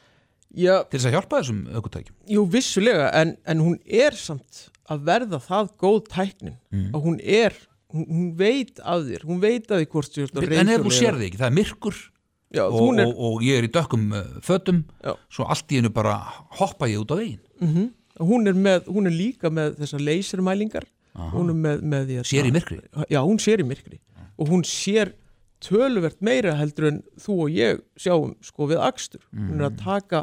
Já, 0.56 0.74
til 0.88 0.98
þess 0.98 1.06
að 1.10 1.14
hjálpa 1.18 1.40
þessum 1.42 1.60
aukutækjum 1.76 2.16
jú, 2.32 2.46
vissulega 2.48 3.10
en, 3.12 3.36
en 3.44 3.58
hún 3.60 3.76
er 3.84 4.16
samt 4.16 4.70
að 4.92 5.06
verða 5.08 5.40
það 5.42 5.72
góð 5.82 6.00
tæknin 6.12 6.56
Mm. 6.72 6.90
og 6.94 7.02
hún 7.06 7.20
er, 7.22 7.54
hún, 7.94 8.06
hún 8.10 8.28
veit 8.38 8.80
af 8.82 9.02
þér 9.06 9.24
hún 9.28 9.40
veit 9.42 9.70
að 9.70 9.82
því 9.82 9.88
hvort 9.94 10.12
þú 10.16 10.22
ert 10.26 10.36
á 10.36 10.38
en 10.38 10.44
ef 10.46 10.52
reiðhjóli 10.56 10.96
sér 10.98 11.18
þig 11.20 11.28
ekki, 11.30 11.40
það 11.42 11.50
er 11.50 11.56
myrkur 11.60 11.96
Já, 12.54 12.62
og, 12.70 12.76
hún 12.78 13.00
er, 13.02 13.08
og, 13.10 13.18
og 13.26 13.42
ég 13.42 13.58
er 13.58 13.66
í 13.66 13.70
dökkum 13.74 14.04
uh, 14.14 14.24
fötum 14.46 14.84
Já. 15.02 15.14
svo 15.28 15.46
allt 15.50 15.72
í 15.74 15.80
hennu 15.80 15.90
bara 15.92 16.14
hoppa 16.60 16.86
ég 16.88 17.00
út 17.02 17.10
á 17.10 17.16
veginn. 17.18 17.42
Mm 17.60 17.92
hún 18.16 18.48
er 18.48 18.54
með 18.56 18.86
hún 18.88 19.04
er 19.10 19.12
líka 19.12 19.50
með 19.52 19.74
þessar 19.76 20.00
lasermælingar. 20.00 20.86
Hún 21.34 21.50
er 21.52 21.56
með, 21.60 21.82
með 21.84 22.06
því 22.08 22.14
að 22.22 22.28
sér 22.30 22.46
í 22.48 22.52
myrkri? 22.54 22.78
Já, 23.12 23.18
hún 23.20 23.40
sér 23.44 23.60
í 23.60 23.66
myrkri. 23.68 23.98
Og 24.40 24.48
hún 24.48 24.62
sér 24.64 25.10
töluvert 25.60 26.22
meira 26.24 26.54
heldur 26.56 26.86
en 26.90 27.02
þú 27.20 27.36
og 27.44 27.52
ég 27.52 27.82
sjáum 28.00 28.32
sko 28.44 28.70
við 28.70 28.80
akstur. 28.86 29.20
Hún 29.36 29.60
er 29.60 29.66
að 29.68 29.76
taka 29.82 30.22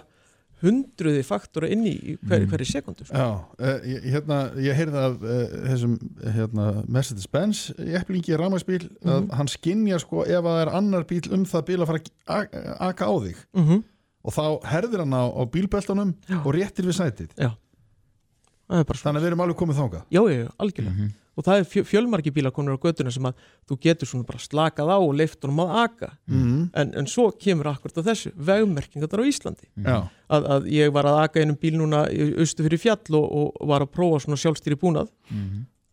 hundruði 0.63 1.23
faktora 1.27 1.69
inn 1.73 1.85
í 1.87 1.93
í 1.93 2.15
hver, 2.23 2.45
hverju 2.51 2.67
sekundu 2.69 3.07
sko. 3.07 3.15
Já, 3.15 3.29
uh, 3.59 3.87
hérna, 4.13 4.39
ég 4.63 4.77
heyrði 4.79 5.01
af 5.01 5.17
uh, 5.23 5.41
þessum 5.69 5.95
hérna, 6.37 6.67
Mercedes-Benz 6.87 7.63
epplingi 7.99 8.37
rafmæksbíl 8.39 8.85
að 9.03 9.33
hann 9.37 9.51
skinjar 9.51 10.03
sko 10.03 10.23
ef 10.25 10.39
að 10.39 10.49
það 10.51 10.61
er 10.65 10.73
annar 10.79 11.07
bíl 11.09 11.23
um 11.35 11.47
það 11.49 11.65
bíl 11.71 11.79
að 11.81 11.91
fara 11.91 12.03
að 12.37 12.61
aka 12.89 13.09
á 13.09 13.13
þig. 13.25 13.43
Mm 13.53 13.67
-hmm. 13.67 13.83
og 14.23 14.37
þá 14.37 14.45
herðir 14.71 15.03
hann 15.03 15.17
á, 15.19 15.23
á 15.29 15.41
bílbeltunum 15.53 16.15
og 16.43 16.53
réttir 16.55 16.87
við 16.87 16.99
sætið. 17.01 17.35
Já. 17.37 17.51
Er 18.73 18.87
þannig 18.87 19.19
að 19.19 19.23
við 19.23 19.29
erum 19.33 19.43
alveg 19.43 19.59
komið 19.59 19.79
þangað. 19.81 20.07
Já, 20.09 20.21
já, 20.23 20.39
já, 20.39 20.49
algjörlega 20.57 21.11
og 21.33 21.45
það 21.47 21.59
er 21.59 21.67
fjö, 21.69 21.83
fjölmargi 21.89 22.33
bílar 22.33 22.53
konur 22.53 22.77
á 22.77 22.83
götuna 22.83 23.11
sem 23.13 23.25
að 23.25 23.39
þú 23.69 23.77
getur 23.85 24.09
svona 24.09 24.27
bara 24.27 24.41
slakað 24.41 24.91
á 24.93 24.97
og 24.97 25.13
leift 25.17 25.45
honum 25.45 25.63
að 25.65 25.73
aka. 25.83 26.09
Mm. 26.29 26.59
en, 26.73 26.93
en 27.01 27.09
svo 27.09 27.29
kemur 27.33 27.71
akkurat 27.71 27.97
á 27.97 28.07
þessu 28.09 28.33
vegmerkingar 28.37 29.23
á 29.23 29.29
Íslandi. 29.29 29.69
Já, 29.73 29.97
að, 30.29 30.47
að 30.57 30.69
ég 30.73 30.93
var 30.93 31.09
að 31.09 31.19
aka 31.23 31.41
einum 31.41 31.57
bíl 31.59 31.73
núna 31.79 32.05
í 32.13 32.29
austu 32.43 32.65
fyrir 32.67 32.81
fjall 32.81 33.17
og, 33.19 33.25
og 33.57 33.73
var 33.73 33.85
að 33.85 33.93
prófa 33.97 34.21
svona 34.25 34.39
sjálfstýri 34.43 34.79
búnað. 34.79 35.09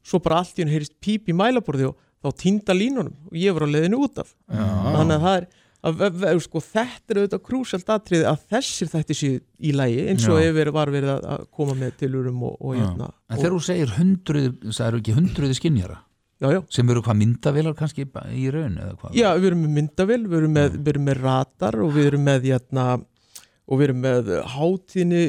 Svo 0.05 0.21
bara 0.25 0.43
allt 0.43 0.59
í 0.59 0.65
henni 0.65 0.77
heyrist 0.77 0.97
píp 1.01 1.29
í 1.29 1.37
mælaborði 1.37 1.91
og 1.91 1.99
þá 2.21 2.45
týnda 2.45 2.77
línunum 2.77 3.17
og 3.31 3.41
ég 3.41 3.57
var 3.57 3.65
á 3.65 3.73
leiðinu 3.73 4.05
út 4.05 4.21
af. 4.21 4.35
Já. 4.51 4.65
þannig 4.97 5.17
að 5.17 5.27
það 5.27 5.41
er 5.41 5.51
að, 5.85 5.97
ve- 6.01 6.11
ve- 6.21 6.35
sko, 6.45 6.61
þetta 6.61 7.15
er 7.15 7.21
auðvitað 7.23 7.43
krúsalt 7.49 7.89
atriði 7.95 8.27
að 8.29 8.43
þessir 8.53 8.91
þætti 8.93 9.17
séu 9.21 9.41
í 9.61 9.73
lægi 9.73 10.03
eins 10.13 10.29
og 10.29 10.41
ef 10.43 10.55
verið- 10.59 10.77
var 10.77 10.93
verið 10.93 11.13
að- 11.17 11.27
að 11.35 11.47
koma 11.57 11.75
með 11.75 11.97
tilurum 12.03 12.43
og, 12.43 12.57
og 12.61 12.77
hérna 12.77 13.11
en 13.31 13.39
þegar 13.39 13.57
þú 13.57 13.63
segir 13.71 13.95
hundruð, 13.97 14.51
það 14.71 14.87
eru 14.91 15.01
ekki 15.01 15.17
hundruði 15.17 15.57
skinjara 15.61 15.99
já, 16.41 16.49
já. 16.57 16.61
sem 16.73 16.89
eru 16.91 17.03
hvað 17.03 17.19
myndavilar 17.21 17.75
kannski 17.77 18.05
í 18.09 18.51
raun 18.53 18.77
eða 18.81 18.97
hvað? 19.01 19.15
Já, 19.15 19.29
við 19.37 19.47
erum 19.51 19.63
með 19.67 19.75
myndavél, 19.79 20.21
við 20.29 20.39
erum 20.41 20.55
með, 20.57 20.71
við 20.81 20.89
erum 20.95 21.05
með 21.11 21.23
radar 21.25 21.81
og 21.85 21.93
við 21.97 22.07
erum 22.13 22.25
með 22.25 22.47
hérna, 22.51 22.87
og 23.71 23.79
við 23.79 23.87
erum 23.87 24.01
með 24.03 24.31
hátíðni 24.51 25.25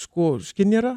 sko 0.00 0.28
skinjara 0.44 0.94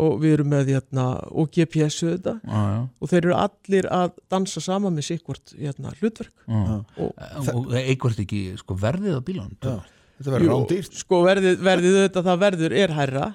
og 0.00 0.14
við 0.22 0.38
erum 0.38 0.48
með 0.54 0.72
hérna, 0.72 1.08
og 1.28 1.50
GPS 1.52 2.00
auðvitað 2.06 2.38
já, 2.40 2.62
já, 2.72 2.78
og 2.88 3.12
þeir 3.12 3.20
eru 3.20 3.36
allir 3.42 3.90
að 3.92 4.16
dansa 4.32 4.62
saman 4.64 4.96
með 4.96 5.10
sikkvort 5.10 5.52
hérna, 5.58 5.92
hlutverk. 6.00 6.32
Já. 6.46 6.80
og 7.04 7.52
og 7.52 7.76
eitthvað 7.76 8.24
ekki 8.24 8.42
sko, 8.60 8.78
verðið 8.80 9.20
á 9.20 9.22
bílunum. 9.26 9.54
Þetta 10.16 10.32
verður 10.32 10.52
rándýrt. 10.54 10.94
sko 10.96 11.18
verðið, 11.26 11.58
verðið 11.64 11.96
auðvitað 12.00 12.28
það 12.30 12.44
verður 12.44 12.74
er 12.82 12.94
hærra. 12.96 13.26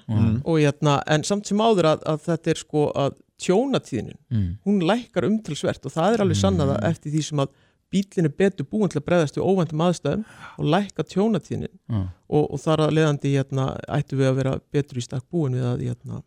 Og 0.41 0.56
hérna, 0.58 0.96
en 1.13 1.26
samt 1.28 1.50
sem 1.50 1.62
áður 1.62 1.91
að, 1.94 2.08
að 2.10 2.24
þetta 2.26 2.54
er 2.54 2.62
sko 2.63 2.86
að 2.98 3.20
tjónatíðinin, 3.41 4.17
mm. 4.30 4.48
hún 4.65 4.82
lækkar 4.89 5.28
umtalsvert. 5.30 5.86
Og 5.86 5.94
það 5.94 6.15
er 6.15 6.24
alveg 6.26 6.39
sannað 6.41 6.76
að 6.76 6.88
eftir 6.89 7.13
því 7.13 7.24
sem 7.30 7.44
að 7.44 7.54
bílinn 7.92 8.30
er 8.30 8.36
betur 8.44 8.68
búin 8.72 8.92
til 8.92 9.02
að 9.02 9.08
bregðast 9.10 9.38
við 9.38 9.48
óvæntum 9.48 9.86
aðstæðum 9.86 10.26
og 10.58 10.74
lækka 10.76 11.06
tjónatíðinin 11.12 11.72
Já. 11.72 12.02
og, 12.32 12.44
og 12.48 12.60
þar 12.64 12.86
að 12.88 12.98
leiðandi 12.98 13.36
hérna, 13.36 13.70
ættu 14.00 14.20
við 14.20 14.30
að 14.32 14.38
vera 14.42 14.58
betur 14.74 15.02
í 15.02 15.06
stakk 15.06 15.26
búin 15.32 15.58
við 15.60 15.66
að 15.68 15.84
hérna, 15.90 16.22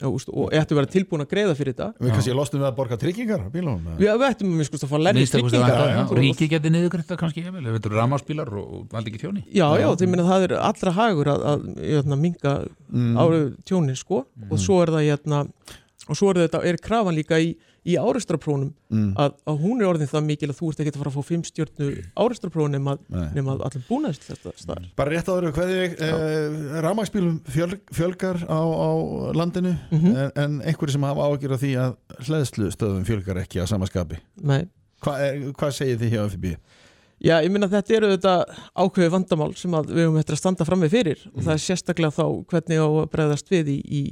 já, 0.00 0.08
úst, 0.10 0.30
og 0.34 0.50
ættu 0.50 0.74
að 0.74 0.80
vera 0.80 0.90
tilbúin 0.90 1.22
að 1.22 1.30
greiða 1.30 1.54
fyrir 1.58 1.76
þetta. 1.76 1.88
Við 2.02 2.14
kannski 2.16 2.34
lostum 2.34 2.62
við 2.62 2.68
að 2.70 2.74
borga 2.80 2.98
tryggingar 2.98 3.44
á 3.46 3.48
bílunum 3.54 3.84
eða? 3.92 3.98
við, 4.00 4.10
við 4.10 4.26
ættum 4.30 4.56
að, 4.56 4.64
sko, 4.68 4.80
að 4.80 4.90
fá 4.90 4.96
Minnsta 5.04 5.42
kosti 5.44 5.60
tryggingar. 5.60 6.00
og- 6.02 6.18
Ríki 6.18 6.48
geti 6.50 6.72
niðurgriðta 6.74 7.18
kannski 7.20 7.44
rammarspílar 7.94 8.50
og, 8.58 8.72
og 8.74 8.88
valdi 8.90 9.12
ekki 9.12 9.22
þjóni 9.22 9.44
Já, 9.54 9.68
já, 9.78 9.86
minna 10.08 10.26
það 10.26 10.48
er 10.48 10.56
allra 10.58 10.96
hagur 10.98 11.30
að, 11.30 11.46
að 11.52 11.64
jötna, 11.94 12.18
minga 12.24 12.56
mm. 12.90 13.14
árið 13.22 13.46
tjónin 13.70 13.96
sko. 14.02 14.24
Og 14.50 14.58
svo 14.58 14.82
er 14.82 14.94
það 14.96 15.06
jötna, 15.12 15.44
og 16.08 16.18
svo 16.18 16.32
er 16.34 16.42
þetta, 16.44 16.64
er 16.66 16.82
krafan 16.82 17.14
líka 17.14 17.38
í, 17.38 17.54
í 17.84 17.96
áreistraprónum 18.00 18.72
Mm. 18.94 19.10
að, 19.18 19.32
að 19.50 19.56
hún 19.58 19.80
er 19.82 19.88
orðin 19.90 20.06
það 20.06 20.22
mikil 20.28 20.48
að 20.52 20.58
þú 20.60 20.68
ert 20.70 20.80
ekki 20.84 20.90
að 20.92 20.98
fara 21.00 21.10
að 21.10 21.14
fá 21.16 21.24
fimm 21.26 21.42
stjórnu 21.48 21.86
áreistraprófum 22.22 22.70
nema, 22.76 22.92
nema 23.34 23.54
að 23.56 23.64
allir 23.66 23.82
búnaðist 23.88 24.26
þetta 24.28 24.52
staðar. 24.60 24.84
Bara 24.96 25.10
rétt 25.10 25.30
áður 25.32 25.48
hverði 25.56 25.78
eh, 25.98 26.78
rafmæksbílum 26.84 27.40
fjöl, 27.50 27.74
fjölgar 27.90 28.38
á, 28.46 28.60
á 28.62 28.90
landinu 29.34 29.74
Mhm. 29.90 30.14
en, 30.14 30.30
en 30.36 30.54
einhverju 30.62 30.92
sem 30.94 31.02
hafa 31.08 31.26
ágjör 31.26 31.56
af 31.56 31.60
því 31.64 31.72
að 31.82 31.96
hleðslu 32.28 32.70
stöðum 32.76 33.04
fjölgar 33.08 33.42
ekki 33.42 33.58
á 33.58 33.66
sama 33.66 33.86
skapi 33.90 34.20
Nei. 34.40 34.68
Hva, 35.02 35.18
er, 35.20 35.40
Hvað 35.58 35.74
segir 35.74 35.98
þið 35.98 36.14
hjá 36.14 36.22
FB? 36.30 36.54
Já, 37.22 37.36
ég 37.44 37.52
minna 37.54 37.68
þetta 37.70 37.94
eru 37.98 38.10
þetta 38.14 38.34
ákveði 38.74 39.12
vandamál 39.14 39.50
sem 39.56 39.74
að 39.78 39.92
við 39.94 40.06
höfum 40.06 40.18
eftir 40.20 40.36
að 40.36 40.40
standa 40.42 40.66
fram 40.68 40.82
með 40.84 40.94
fyrir. 40.96 41.24
Og 41.32 41.44
það 41.46 41.54
er 41.54 41.62
sérstaklega 41.64 42.16
þá 42.16 42.24
hvernig 42.50 42.82
á 42.82 42.88
að 42.88 43.08
bregðast 43.14 43.52
við 43.54 43.70
í, 43.74 43.78
í 43.84 44.02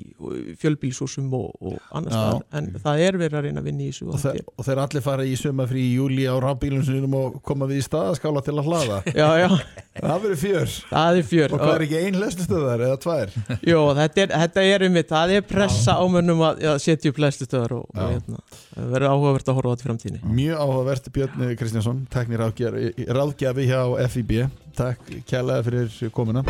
fjölbílsúsum 0.63 1.29
og, 1.37 1.51
og 1.61 1.77
annars 1.93 2.15
Já. 2.15 2.23
staðar 2.23 2.61
en 2.61 2.71
það 2.87 3.05
er 3.07 3.21
verið 3.21 3.39
að 3.39 3.47
reyna 3.49 3.63
að 3.63 3.69
vinna 3.69 3.85
í 3.85 3.91
þessu 3.91 4.09
Og, 4.13 4.17
og 4.17 4.63
og 4.63 4.67
þeir 4.69 4.83
allir 4.85 5.05
fara 5.05 5.27
í 5.27 5.35
sumafrí 5.39 5.83
í 5.83 5.95
júli 5.97 6.27
á 6.31 6.35
rafbílum 6.43 6.85
sinum 6.87 7.17
og 7.19 7.39
koma 7.47 7.69
við 7.71 7.83
í 7.83 7.87
staðaskála 7.87 8.45
til 8.47 8.57
að 8.57 8.69
hlaða. 8.71 9.01
Já, 9.23 9.29
já, 9.43 9.49
Það 9.93 10.23
verður 10.23 10.39
fjör. 10.41 10.71
Það 10.89 11.19
er 11.19 11.27
fjör. 11.29 11.53
Og 11.53 11.61
hvað 11.61 11.75
er 11.75 11.83
ekki 11.85 11.99
ein 12.01 12.17
hleðslustöðar 12.17 12.85
eða 12.87 12.99
tvær? 13.03 13.35
Jó, 13.73 13.81
þetta 13.99 14.23
er, 14.23 14.35
þetta 14.43 14.65
er 14.71 14.85
um 14.87 14.99
það 15.13 15.35
er 15.37 15.45
pressa 15.51 15.97
á 16.01 16.05
mönnum 16.15 16.45
að 16.47 16.63
já, 16.65 16.71
setja 16.81 17.13
upp 17.13 17.21
læslustöðar 17.21 17.75
og, 17.77 17.91
hérna, 17.99 18.41
verður 18.79 19.09
áhugavert 19.11 19.51
að 19.53 19.59
horfa 19.59 19.69
á 19.69 19.73
þetta 19.75 19.85
í 19.85 19.89
framtíðinni. 19.91 20.33
Mjög 20.39 20.63
áhugavert 20.65 21.11
Björn 21.13 21.45
Kristjánsson, 21.61 22.01
teknir 22.13 22.41
ráðgjafi, 22.41 22.92
ráðgjafi 22.97 23.69
hjá 23.71 23.81
FIB 24.13 24.33
Takk 24.77 25.13
kærlega 25.29 25.67
fyrir 25.67 26.13
komuna 26.15 26.45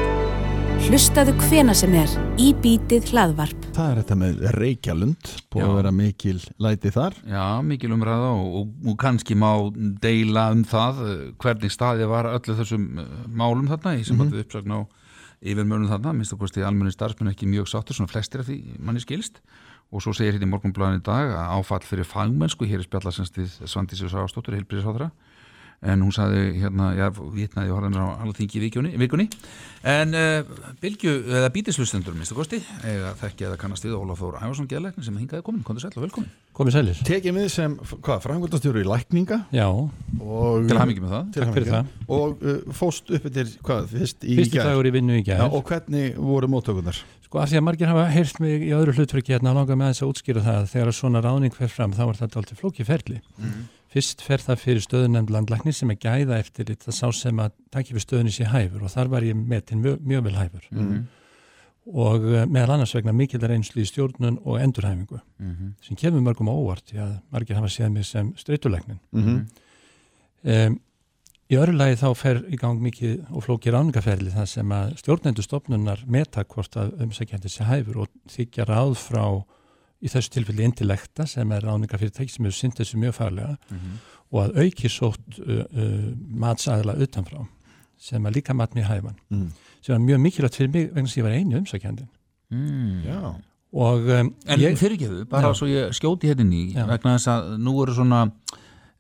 Hlustaðu 0.82 1.36
hvena 1.38 1.74
sem 1.78 1.92
er 1.94 2.10
í 2.42 2.48
bítið 2.58 3.12
hlaðvarp. 3.12 3.66
Það 3.76 3.90
er 3.90 3.98
þetta 4.00 4.16
með 4.18 4.40
Reykjalund 4.56 5.28
búið 5.52 5.62
Já. 5.62 5.66
að 5.68 5.76
vera 5.76 5.92
mikil 5.94 6.34
læti 6.64 6.90
þar 6.94 7.18
Já, 7.22 7.44
mikil 7.62 7.92
umræða 7.94 8.32
og, 8.34 8.56
og, 8.58 8.72
og 8.90 8.96
kannski 8.98 9.36
má 9.38 9.50
deila 10.02 10.48
um 10.54 10.64
það 10.66 10.98
eh, 11.06 11.20
hvernig 11.44 11.74
staðið 11.74 12.10
var 12.10 12.30
öllu 12.32 12.56
þessum 12.58 12.88
eh, 12.98 13.12
málum 13.30 13.70
þarna 13.70 13.94
í 14.00 14.02
sem 14.02 14.18
mm 14.18 14.26
-hmm. 14.26 14.42
uppsagn 14.42 14.74
á 14.74 14.80
yfirmörnum 15.42 15.90
þarna, 15.90 16.16
minnst 16.16 16.34
að 16.34 16.42
kosti 16.42 16.66
almenni 16.66 16.94
starfsmenn 16.94 17.30
ekki 17.30 17.50
mjög 17.50 17.70
sáttur, 17.70 17.94
svona 17.94 18.10
flestir 18.10 18.42
af 18.42 18.50
því 18.50 18.58
manni 18.78 19.02
skilst 19.02 19.38
og 19.92 20.02
svo 20.02 20.14
segir 20.16 20.34
hérna 20.34 20.48
í 20.48 20.52
morgunblæðin 20.52 21.02
í 21.02 21.06
dag 21.06 21.30
að 21.36 21.54
áfall 21.58 21.82
fyrir 21.86 22.08
fagmennsku, 22.08 22.66
hér 22.66 22.82
er 22.82 22.86
spjallasens 22.86 23.30
við 23.34 23.54
Svandísi 23.66 24.10
Sáastóttur, 24.10 24.54
heilbríðisháðra 24.58 25.10
en 25.82 26.02
hún 26.04 26.12
saði 26.14 26.42
hérna, 26.62 26.92
já, 26.94 27.08
vitnaði 27.10 27.72
og 27.72 27.80
horfðan 27.80 27.98
á 27.98 28.06
alþingi 28.22 28.60
vikunni, 28.62 28.92
vikunni. 29.00 29.26
en 29.82 30.14
uh, 30.14 30.52
Bilgju, 30.82 31.14
eða 31.26 31.50
bítislustendur 31.54 32.14
minnstu 32.14 32.36
kosti, 32.38 32.60
eða 32.86 33.14
þekki 33.18 33.48
eða 33.48 33.58
kannast 33.58 33.86
við 33.86 33.96
Ólaf 33.98 34.22
Þór 34.22 34.38
Ævarsson 34.44 34.68
geðleikni 34.70 35.06
sem 35.06 35.16
hingaði 35.18 35.42
komin, 35.46 35.64
kontur 35.66 35.82
sæl 35.82 35.96
og 35.96 36.04
velkomin 36.06 36.30
Komið 36.52 36.74
sælir. 36.76 36.98
Tekið 37.08 37.36
við 37.38 37.46
sem, 37.48 37.74
hvað, 38.04 38.18
framkvæmdastjóru 38.26 38.82
í 38.82 38.86
lækninga 38.86 39.38
Já, 39.56 39.66
og 39.72 40.68
til 40.68 40.76
hamingi 40.78 41.00
með 41.02 41.14
það 41.16 41.50
fyrir 41.56 41.70
hamingju. 41.72 42.06
og 42.12 42.44
uh, 42.44 42.58
fóst 42.76 43.08
upp 43.16 43.28
til, 43.32 43.46
hvað, 43.64 43.88
fyrst 43.94 44.26
í 44.28 44.36
fyrsti 44.38 44.58
gær 44.58 44.68
dagur 44.68 44.90
í 44.90 44.94
vinnu 44.94 45.16
í 45.16 45.22
Já, 45.24 45.32
gær. 45.32 45.46
og 45.48 45.64
hvernig 45.70 46.12
voru 46.20 46.50
móttökunar? 46.52 47.00
Sko 47.24 47.40
af 47.40 47.48
því 47.48 47.56
að 47.62 47.64
margir 47.70 47.88
hafa 47.88 48.04
heyrt 48.12 48.40
mig 48.44 48.66
í 48.68 48.74
öðru 48.76 48.92
hlutverki 48.98 49.32
hérna 49.32 49.54
langar 49.56 49.80
með 49.80 49.94
þess 49.94 50.04
að 50.04 50.12
útskýra 50.12 50.44
það 50.44 50.58
að 50.60 50.72
þegar 50.74 50.96
svona 50.98 51.22
ráðning 51.24 51.56
fer 51.56 51.72
fram 51.72 51.94
þá 51.96 52.02
er 52.10 52.18
þetta 52.20 52.42
alltaf 52.42 52.60
flóki 52.60 52.84
ferli. 52.84 53.22
Fyrst 53.92 54.22
fer 54.24 54.40
það 54.40 54.56
fyrir 54.62 54.80
stöðunemnd 54.86 55.30
landlækni 55.30 55.72
sem 55.76 55.90
er 55.92 55.98
gæða 56.00 56.38
eftir 56.40 56.64
þetta 56.70 56.92
sá 56.96 57.10
sem 57.12 57.36
að 57.44 57.50
takja 57.74 57.94
við 57.96 58.04
stöðunni 58.06 58.32
sér 58.32 58.48
hæfur 58.54 58.82
og 58.86 58.90
þar 58.94 59.10
var 59.12 59.26
ég 59.26 59.36
metin 59.36 59.82
mjög, 59.84 59.98
mjög 60.00 60.22
vel 60.24 60.36
hæfur 60.38 60.68
Mhm. 60.72 61.02
og 61.92 62.22
uh, 62.24 62.44
meðal 62.46 62.76
annars 62.76 62.94
vegna 62.94 63.12
mikil 63.12 63.40
reynslu 63.42 63.82
í 63.82 63.88
stjórnun 63.90 64.38
og 64.46 64.60
endurhæfingu 64.62 65.18
Mhm. 65.40 65.74
sem 65.82 65.96
kemur 65.96 66.22
mörgum 66.22 66.48
á 66.48 66.54
óvart 66.54 66.84
því 66.88 66.98
að 67.02 67.20
margir 67.32 67.56
hafa 67.56 67.66
séð 67.68 67.92
mig 67.92 68.04
sem 68.06 68.32
streytulæknin. 68.36 69.00
Mm 69.12 69.22
-hmm. 69.22 69.46
Um, 70.44 70.80
í 71.50 71.54
öðru 71.56 71.76
lagi 71.76 71.96
þá 72.00 72.14
fer 72.16 72.36
í 72.50 72.56
gang 72.56 72.80
mikið 72.80 73.26
og 73.30 73.42
flókir 73.44 73.72
ráningaferli 73.74 74.30
það 74.32 74.46
sem 74.48 74.68
að 74.68 74.96
stjórnendur 74.96 75.42
stopnunar 75.44 76.04
meta 76.06 76.44
hvort 76.44 76.76
að 76.76 76.92
umsækjandi 77.02 77.48
sé 77.48 77.64
hæfur 77.64 77.96
og 77.96 78.08
þykja 78.28 78.64
ráð 78.64 78.94
frá 78.96 79.44
í 80.02 80.08
þessu 80.10 80.30
tilfelli 80.34 80.64
intellekta 80.66 81.26
sem 81.26 81.52
er 81.52 81.62
ráningafyrirtæki 81.62 82.30
sem 82.34 82.44
hefur 82.48 82.58
synt 82.58 82.78
þessu 82.80 82.98
mjög 82.98 83.14
farlega 83.14 83.56
Mhm. 83.70 83.98
og 84.32 84.40
að 84.46 84.56
auki 84.64 84.88
sótt 84.88 85.38
uh, 85.40 85.64
uh, 85.76 86.12
matsaðla 86.42 86.94
utanfrá 87.04 87.46
sem 87.98 88.22
að 88.26 88.34
líka 88.40 88.54
mat 88.54 88.74
mjög 88.74 88.88
hæfan 88.90 89.16
Mm. 89.30 89.48
sem 89.82 89.92
var 89.94 90.00
mjög 90.06 90.20
mikilvægt 90.20 90.56
fyrir 90.56 90.72
mig 90.72 90.90
vegna 90.94 91.06
þess 91.08 91.16
að 91.16 91.20
ég 91.20 91.22
var 91.28 91.32
einu 91.38 91.58
umsækjandi 91.60 92.08
Mm. 92.52 93.02
Já, 93.06 93.34
og 93.72 94.00
um, 94.08 94.34
En 94.46 94.58
ég, 94.60 94.76
fyrir 94.76 94.92
ekki 94.98 95.06
þau, 95.08 95.24
bara 95.28 95.48
Já. 95.48 95.54
svo 95.56 95.66
ég 95.66 95.92
skjóti 95.96 96.28
hérna 96.28 96.40
inn 96.44 96.52
í 96.52 96.74
vegna 96.74 97.14
þess 97.16 97.28
að 97.32 97.56
nú 97.58 97.72
eru 97.82 97.94
svona 97.94 98.30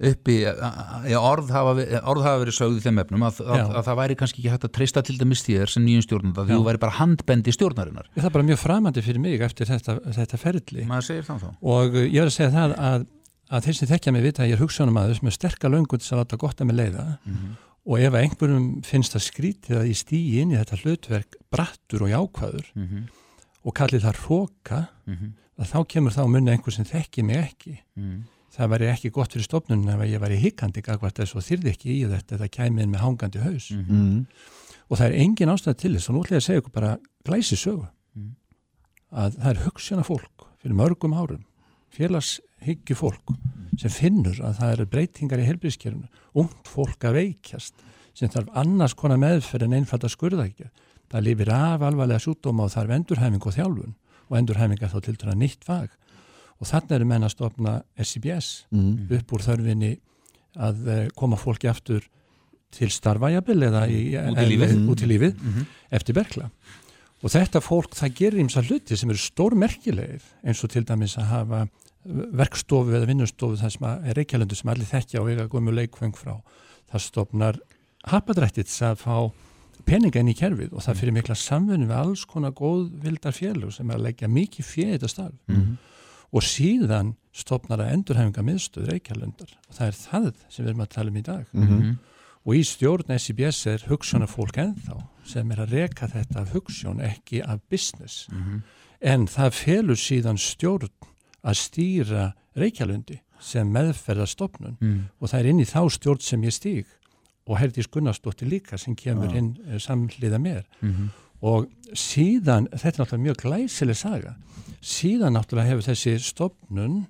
uppi, 0.02 0.36
ja, 0.42 1.20
orð, 1.20 1.50
hafa, 1.54 1.72
orð 2.10 2.26
hafa 2.26 2.40
verið 2.42 2.56
sögð 2.56 2.78
í 2.78 2.82
þeim 2.84 3.00
efnum 3.02 3.24
að, 3.26 3.40
að, 3.44 3.72
að 3.78 3.86
það 3.86 3.98
væri 4.00 4.16
kannski 4.18 4.40
ekki 4.40 4.52
hægt 4.52 4.66
að 4.66 4.72
treysta 4.78 5.02
til 5.06 5.16
dæmis 5.20 5.42
þér 5.46 5.72
sem 5.72 5.84
nýjum 5.86 6.04
stjórnanda 6.06 6.44
því 6.48 6.58
þú 6.58 6.66
væri 6.66 6.80
bara 6.82 6.96
handbendi 6.98 7.54
stjórnarinnar. 7.54 8.08
Það 8.16 8.28
er 8.28 8.36
bara 8.36 8.48
mjög 8.48 8.60
framandi 8.62 9.04
fyrir 9.06 9.22
mig 9.22 9.44
eftir 9.46 9.70
þetta, 9.70 9.96
þetta 10.18 10.40
ferli. 10.42 10.86
Og 11.62 11.94
uh, 11.94 12.06
ég 12.06 12.18
verð 12.18 12.32
að 12.32 12.38
segja 12.38 12.54
það 12.56 12.74
að, 12.88 13.06
að 13.52 13.68
þeir 13.68 13.78
sem 13.78 13.92
þekkja 13.92 14.16
mig 14.16 14.26
vita 14.26 14.42
að 14.42 14.50
ég 14.50 14.58
er 14.58 14.64
hugsanum 14.64 14.98
aður 15.02 15.20
sem 15.20 15.30
er 15.30 15.38
sterka 15.38 15.72
löngun 15.72 16.02
til 16.02 16.16
að 16.16 16.22
láta 16.24 16.40
gott 16.42 16.64
að 16.64 16.70
mig 16.70 16.80
leiða. 16.80 17.06
Og 17.82 17.98
ef 17.98 18.14
einhverjum 18.14 18.68
finnst 18.86 19.14
það 19.16 19.26
skrítið 19.28 19.78
að 19.80 19.88
ég 19.90 19.98
stýi 19.98 20.42
inn 20.42 20.52
í 20.54 20.58
þetta 20.58 20.82
hlutverk 20.82 21.38
brattur 21.50 22.04
og 22.06 22.12
jákvæður 22.12 22.68
mm 22.74 22.84
-hmm. 22.86 23.08
og 23.66 23.74
kalli 23.74 23.98
það 24.02 24.20
hróka 24.26 24.84
að 25.58 25.72
þá 25.72 25.78
kemur 25.94 26.14
þá 26.14 26.22
munni 26.30 26.52
einhver 26.54 26.74
sem 26.74 26.86
þekki 26.86 27.24
mig 27.26 27.42
ekki 27.42 27.74
það 28.52 28.72
væri 28.74 28.88
ekki 28.92 29.12
gott 29.14 29.34
fyrir 29.34 29.46
stofnunum 29.46 29.90
ef 29.94 30.04
ég 30.08 30.22
væri 30.22 30.40
hikkandi 30.42 30.84
gagvart 30.84 31.20
þess 31.20 31.36
og 31.38 31.46
þyrði 31.46 31.72
ekki 31.72 31.94
í 31.94 32.02
þetta 32.10 32.36
eða 32.38 32.50
kæmi 32.52 32.84
inn 32.84 32.92
með 32.92 33.04
hangandi 33.06 33.42
haus. 33.42 33.70
Mm. 33.72 34.26
og 34.88 34.98
það 34.98 35.06
er 35.06 35.18
engin 35.24 35.52
ástæð 35.52 35.78
til 35.80 35.94
þess 35.96 36.10
og 36.10 36.16
nú 36.16 36.24
ætla 36.24 36.36
ég 36.36 36.42
að 36.42 36.46
segja 36.48 36.62
ykkur 36.62 36.76
bara 36.76 36.92
glæsi 37.24 37.56
sögu. 37.56 37.86
Mhm. 38.14 38.34
að 39.12 39.38
það 39.38 39.50
er 39.50 39.64
hugssjana 39.64 40.04
fólk 40.04 40.46
fyrir 40.60 40.76
mörgum 40.76 41.16
árum 41.16 41.44
félagshyggju 41.92 42.96
fólk 42.96 43.34
sem 43.80 43.90
finnur 43.90 44.38
að 44.40 44.58
það 44.60 44.72
eru 44.72 44.86
breytingar 44.86 45.40
í 45.40 45.48
helbriðskerfunu 45.48 46.08
ungt 46.34 46.68
fólk 46.68 47.04
að 47.04 47.18
veikjast 47.20 47.74
sem 48.14 48.28
þarf 48.28 48.52
annars 48.56 48.94
konar 48.94 49.20
meðferð 49.20 49.68
en 49.68 49.80
einfalda 49.80 50.08
skurðækja 50.08 50.68
það 51.12 51.26
lifir 51.26 51.52
af 51.52 51.84
alvarlega 51.84 52.22
sjúkdóma 52.24 52.66
og 52.66 52.72
þarf 52.72 52.94
endurhæfing 52.96 53.44
og 53.44 53.56
þjálfun. 53.56 53.96
Og 54.30 54.38
endurhæfing 54.38 54.80
er 54.80 54.92
þá 54.92 55.00
til 55.04 55.16
dæra 55.20 55.36
nýtt 55.36 55.66
fag 55.66 55.92
og 56.62 56.68
þannig 56.70 56.94
eru 57.00 57.08
menn 57.10 57.26
að 57.26 57.32
stopna 57.34 57.74
SCBS 57.98 58.66
Mm. 58.70 59.08
upp 59.18 59.32
úr 59.34 59.42
þörfinni 59.42 59.92
að 60.56 60.86
eh, 60.88 61.08
koma 61.16 61.36
fólki 61.36 61.66
aftur 61.68 62.06
til 62.72 62.88
starfajabil 62.88 63.66
eða 63.68 63.82
í, 63.90 64.14
Út 64.14 64.38
í 64.38 64.46
lífið. 64.54 64.70
en- 64.70 64.88
út 64.88 65.02
í 65.02 65.08
lífið 65.10 65.34
Mhm. 65.42 65.66
eftir 65.92 66.14
berkla 66.14 66.50
og 67.22 67.30
þetta 67.30 67.60
fólk 67.60 67.90
það 67.98 68.14
gerir 68.14 68.40
ímsa 68.40 68.62
hluti 68.62 68.96
sem 68.96 69.10
eru 69.10 69.18
stórmerkilegir 69.18 70.22
eins 70.44 70.62
og 70.64 70.70
til 70.70 70.84
dæmis 70.84 71.16
að 71.18 71.26
hafa 71.34 71.68
verkstofu 72.32 72.94
eða 72.96 73.06
vinnustofu 73.06 73.58
það 73.60 73.70
sem 73.76 73.86
er 74.08 74.14
reykjalöndu 74.18 74.56
sem 74.56 74.70
allir 74.72 74.86
þekkja 74.90 75.20
og 75.20 75.28
eiga 75.30 75.48
gömu 75.48 75.70
leikfeng 75.74 76.14
frá 76.16 76.40
það 76.92 77.00
stopnar 77.00 77.58
hapadrættið 78.06 78.72
að 78.88 78.96
fá 79.02 79.32
peninga 79.86 80.20
inn 80.20 80.28
í 80.32 80.34
kerfið 80.38 80.72
og 80.72 80.82
það 80.82 80.96
fyrir 81.00 81.12
mikla 81.16 81.34
samfunni 81.38 81.86
við 81.86 81.96
alls 81.98 82.24
konar 82.24 82.52
góðvildar 82.52 83.34
félug 83.34 83.72
sem 83.72 83.90
er 83.90 83.96
að 83.98 84.06
leggja 84.08 84.28
mikið 84.28 84.64
fyrir 84.64 84.98
þetta 84.98 85.08
starf 85.10 85.34
Mhm. 85.48 85.76
Og 86.32 86.42
síðan 86.42 87.14
stopnar 87.32 87.78
að 87.80 87.92
endurhæfinga 87.92 88.42
miðstöð 88.42 88.88
reykjalöndar 88.92 89.52
og 89.68 89.74
það 89.76 89.86
er 89.86 89.98
það 90.00 90.32
sem 90.48 90.64
við 90.64 90.68
erum 90.70 90.80
að 90.86 90.88
tala 90.94 91.10
um 91.10 91.16
í 91.16 91.22
dag 91.22 91.46
Mm. 91.52 91.98
og 92.46 92.54
í 92.54 92.62
stjórn 92.64 93.18
SIBS 93.18 93.66
er 93.66 93.84
hugssjónafólk 93.88 94.56
ennþá 94.58 95.02
sem 95.24 95.50
er 95.52 95.56
að 95.62 95.70
reka 95.72 96.08
þetta 96.08 96.40
af 96.40 96.52
hugssjón 96.52 97.00
ekki 97.00 97.42
af 97.46 97.60
business 97.70 98.28
Mhm. 98.30 98.62
en 99.00 99.26
það 99.26 99.50
felur 99.52 99.96
síðan 99.96 100.38
stjórn 100.38 100.88
að 101.44 101.54
stýra 101.56 102.32
Reykjalundi 102.56 103.20
sem 103.40 103.72
meðferðastofnun 103.72 104.76
Mm. 104.80 105.04
og 105.20 105.28
það 105.28 105.38
er 105.40 105.46
inn 105.46 105.60
í 105.60 105.64
þá 105.64 105.88
stjórn 105.90 106.20
sem 106.22 106.42
ég 106.42 106.52
stíg 106.52 106.84
og 107.46 107.58
Herdís 107.58 107.88
Gunnarsdóttir 107.90 108.48
líka 108.48 108.78
sem 108.78 108.94
kemur 108.94 109.28
Já. 109.32 109.36
inn 109.38 109.56
eh, 109.66 109.78
samhliða 109.78 110.38
mér 110.38 110.64
Mhm. 110.82 111.08
Og 111.42 111.66
síðan, 111.98 112.68
þetta 112.70 112.88
er 112.88 113.00
náttúrulega 113.02 113.24
mjög 113.26 113.40
glæsileg 113.42 113.96
saga, 113.98 114.36
síðan 114.80 115.34
náttúrulega 115.36 115.72
hefur 115.72 115.88
þessi 115.90 116.14
stofnun 116.22 117.00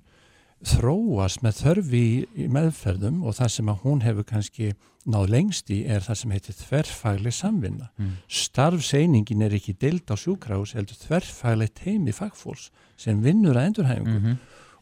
þróast 0.63 1.43
með 1.43 1.59
þörfi 1.59 2.01
í, 2.39 2.47
meðferðum 2.55 3.23
og 3.27 3.35
það 3.35 3.51
sem 3.57 3.71
að 3.73 3.81
hún 3.83 4.03
hefur 4.05 4.27
kannski 4.29 4.73
náð 5.11 5.33
lengst 5.35 5.71
í 5.75 5.81
er 5.91 6.05
það 6.05 6.19
sem 6.21 6.31
heitir 6.37 6.55
þverfagleg 6.61 7.35
samvinna. 7.35 7.89
Mm. 7.99 8.13
Starfseiningin 8.31 9.43
er 9.43 9.57
ekki 9.59 9.75
deild 9.83 10.07
á 10.07 10.15
sjúkrahús, 10.15 10.77
heldur 10.79 10.99
þverfagleg 11.03 11.73
teimi 11.75 12.15
fagfólks 12.15 12.69
sem 12.97 13.19
vinnur 13.25 13.59
að 13.59 13.73
endurhæfingu 13.73 14.19
Mhm. 14.21 14.37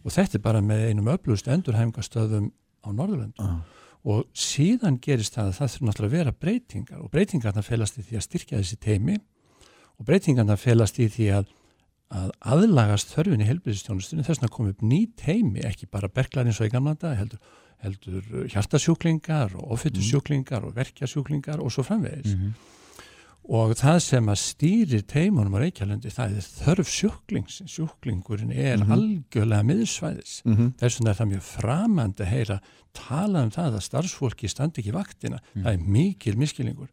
og 0.04 0.12
þetta 0.12 0.34
er 0.36 0.42
bara 0.44 0.60
með 0.60 0.88
einum 0.90 1.08
öflust 1.08 1.48
endurhæfingastöðum 1.48 2.50
á 2.84 2.88
Norðurlönd 2.92 3.32
Ah. 3.38 3.60
og 4.04 4.26
síðan 4.34 5.00
gerist 5.00 5.34
það 5.34 5.48
að 5.48 5.56
það 5.58 5.68
þurfa 5.72 5.86
náttúrulega 5.88 6.10
að 6.10 6.18
vera 6.18 6.32
breytingar 6.32 7.00
og 7.04 7.10
breytingarna 7.10 7.62
felast 7.62 7.98
í 7.98 8.02
því 8.02 8.16
að 8.16 8.26
styrkja 8.28 8.58
þessi 8.60 8.76
teimi 8.80 9.18
og 10.00 10.08
breytingarna 10.08 10.56
felast 10.56 10.98
í 11.02 11.06
því 11.12 11.28
að, 11.36 11.48
að 12.16 12.30
aðlagast 12.54 13.12
þörfin 13.14 13.44
í 13.44 13.48
helbriðistjónustunni 13.50 14.24
þess 14.26 14.42
að 14.42 14.54
koma 14.54 14.72
upp 14.72 14.82
ný 14.82 15.02
teimi, 15.20 15.62
ekki 15.68 15.90
bara 15.92 16.08
berklar 16.08 16.48
eins 16.48 16.60
og 16.62 16.70
í 16.70 16.72
gamla 16.72 16.96
dag, 16.98 17.18
heldur, 17.20 17.40
heldur 17.84 18.48
hjartasjúklingar 18.54 19.54
og 19.60 19.76
ofittusjúklingar 19.76 20.64
og 20.66 20.76
verkjasjúklingar 20.78 21.60
og 21.60 21.72
svo 21.74 21.86
framvegis. 21.86 22.36
Mhm. 22.36 22.52
og 23.50 23.72
það 23.74 23.96
sem 24.04 24.26
að 24.30 24.36
stýrir 24.38 25.02
teimunum 25.10 25.54
á 25.58 25.64
Reykjalundi, 25.64 26.10
það 26.12 26.36
er 26.36 26.44
þörf 26.60 26.90
sjúklings 26.92 27.56
sjúklingurinn 27.66 28.52
er 28.52 28.84
algjörlega 28.84 29.64
miðsvæðis. 29.66 30.34
Mhm. 30.44 30.74
þess 30.78 31.00
vegna 31.00 31.10
er 31.10 31.18
það 31.18 31.30
mjög 31.32 31.42
framandi 31.48 32.22
að 32.22 32.30
heyra 32.30 32.60
tala 32.92 33.42
um 33.42 33.50
það 33.50 33.74
að 33.74 33.86
starfsfólki 33.88 34.48
standi 34.48 34.82
ekki 34.82 34.92
vaktina, 34.94 35.40
það 35.56 35.72
er 35.72 35.78
mikil 35.78 36.36
miskilingur 36.36 36.88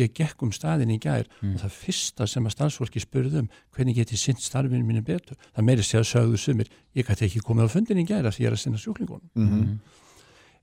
ég 0.00 0.12
gekk 0.16 0.42
um 0.46 0.52
staðin 0.54 0.92
í 0.94 0.98
gær 1.02 1.28
og 1.42 1.60
það 1.60 1.76
fyrsta 1.76 2.26
sem 2.30 2.46
að 2.48 2.54
starfsfólki 2.56 3.02
spurði 3.02 3.42
um 3.42 3.50
hvernig 3.74 3.98
get 3.98 4.12
ég 4.14 4.20
sinnt 4.20 4.42
starfinu 4.42 4.86
mínu 4.86 5.04
betur? 5.04 5.36
Það 5.52 5.68
meiri 5.68 5.86
sé 5.86 6.00
að 6.00 6.08
sögðu 6.10 6.40
sumir 6.40 6.72
ég 6.96 7.06
gæti 7.08 7.26
ekki 7.28 7.44
komið 7.44 7.68
á 7.68 7.74
fundin 7.74 8.02
í 8.02 8.06
gær 8.08 8.28
af 8.28 8.36
því 8.36 8.46
ég 8.46 8.50
er 8.50 8.56
að 8.56 8.62
sinna 8.64 8.82
sjúklingunum. 8.82 9.30
Mhm. 9.34 9.78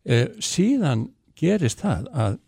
eh, 0.05 0.27
síðan 0.39 1.09
gerist 1.35 1.81
það 1.83 2.09
að 2.13 2.39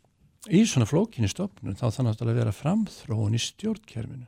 í 0.50 0.64
svona 0.66 0.90
flókinni 0.90 1.30
stofnun 1.30 1.78
þá 1.78 1.92
þannig 1.94 2.22
að 2.22 2.40
vera 2.40 2.56
framþróun 2.56 3.38
í 3.38 3.42
stjórnkerfinu. 3.42 4.28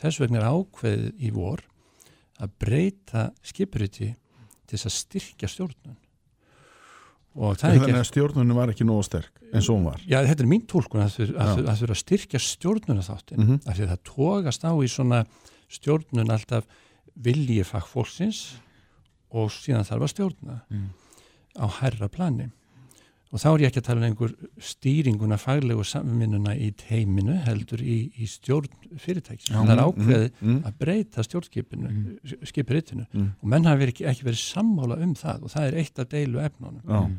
Þess 0.00 0.18
vegna 0.18 0.40
er 0.40 0.48
ákveðið 0.50 1.22
í 1.22 1.30
vor 1.30 1.62
að 2.42 2.54
breyta 2.58 3.28
skipuriti 3.46 4.14
til 4.66 4.78
þess 4.78 4.88
að 4.88 4.96
styrkja 4.96 5.50
stjórnun. 5.52 5.96
það 5.96 6.11
Þannig 7.32 7.94
að 7.96 8.04
stjórnunum 8.10 8.56
var 8.58 8.68
ekki 8.74 8.84
nógu 8.84 9.04
sterk 9.06 9.38
eins 9.54 9.68
og 9.70 9.78
hún 9.78 9.84
var 9.88 10.00
Já, 10.04 10.18
þetta 10.26 10.44
er 10.44 10.50
mín 10.50 10.66
tólkun 10.68 11.00
að 11.00 11.14
þurfa 11.16 11.32
Já. 11.32 11.52
að, 11.52 11.94
styrkja 12.02 12.38
stjórnuna 12.44 13.02
þáttin 13.06 13.38
Mhm. 13.38 13.60
af 13.66 13.76
því 13.76 13.86
að 13.86 13.92
það 13.92 14.02
tókast 14.12 14.64
á 14.68 14.72
í 14.76 14.88
svona 14.92 15.24
stjórnun 15.72 16.30
alltaf 16.30 16.64
vilji 17.16 17.64
fagfólksins 17.64 18.42
og 19.32 19.48
síðan 19.50 19.84
þarf 19.88 20.02
að 20.04 20.12
stjórna 20.12 20.60
Mm. 20.70 20.88
á 21.56 21.66
herra 21.80 22.08
plani 22.08 22.50
og 23.32 23.40
þá 23.40 23.46
er 23.54 23.62
ég 23.64 23.70
ekki 23.70 23.80
að 23.80 23.86
tala 23.86 24.00
um 24.02 24.06
einhver 24.10 24.32
stýringuna 24.60 25.38
faglegu 25.40 25.84
samvinnuna 25.88 26.52
í 26.60 26.68
teiminu 26.76 27.38
heldur 27.46 27.80
í, 27.80 28.10
í 28.20 28.26
stjórn 28.28 28.68
fyrirtækis 29.00 29.48
Já. 29.48 29.56
það 29.64 29.72
er 29.72 29.82
ákveðið 29.86 30.30
Mhm. 30.42 30.58
að 30.68 30.78
breyta 30.78 31.22
stjórnskipinu 31.24 31.88
Mm. 31.88 32.18
mm. 32.24 32.46
skipuritinu 32.46 33.06
Mm. 33.14 33.30
og 33.42 33.48
menn 33.48 33.64
hafi 33.64 33.86
ekki, 33.88 34.04
ekki 34.06 34.24
verið 34.28 34.42
sammála 34.52 35.00
um 35.02 35.14
það 35.14 35.42
og 35.42 35.50
það 35.50 35.66
er 35.68 35.74
eitt 35.80 35.98
af 35.98 36.08
deilu 36.08 36.38
efnunum 36.44 37.18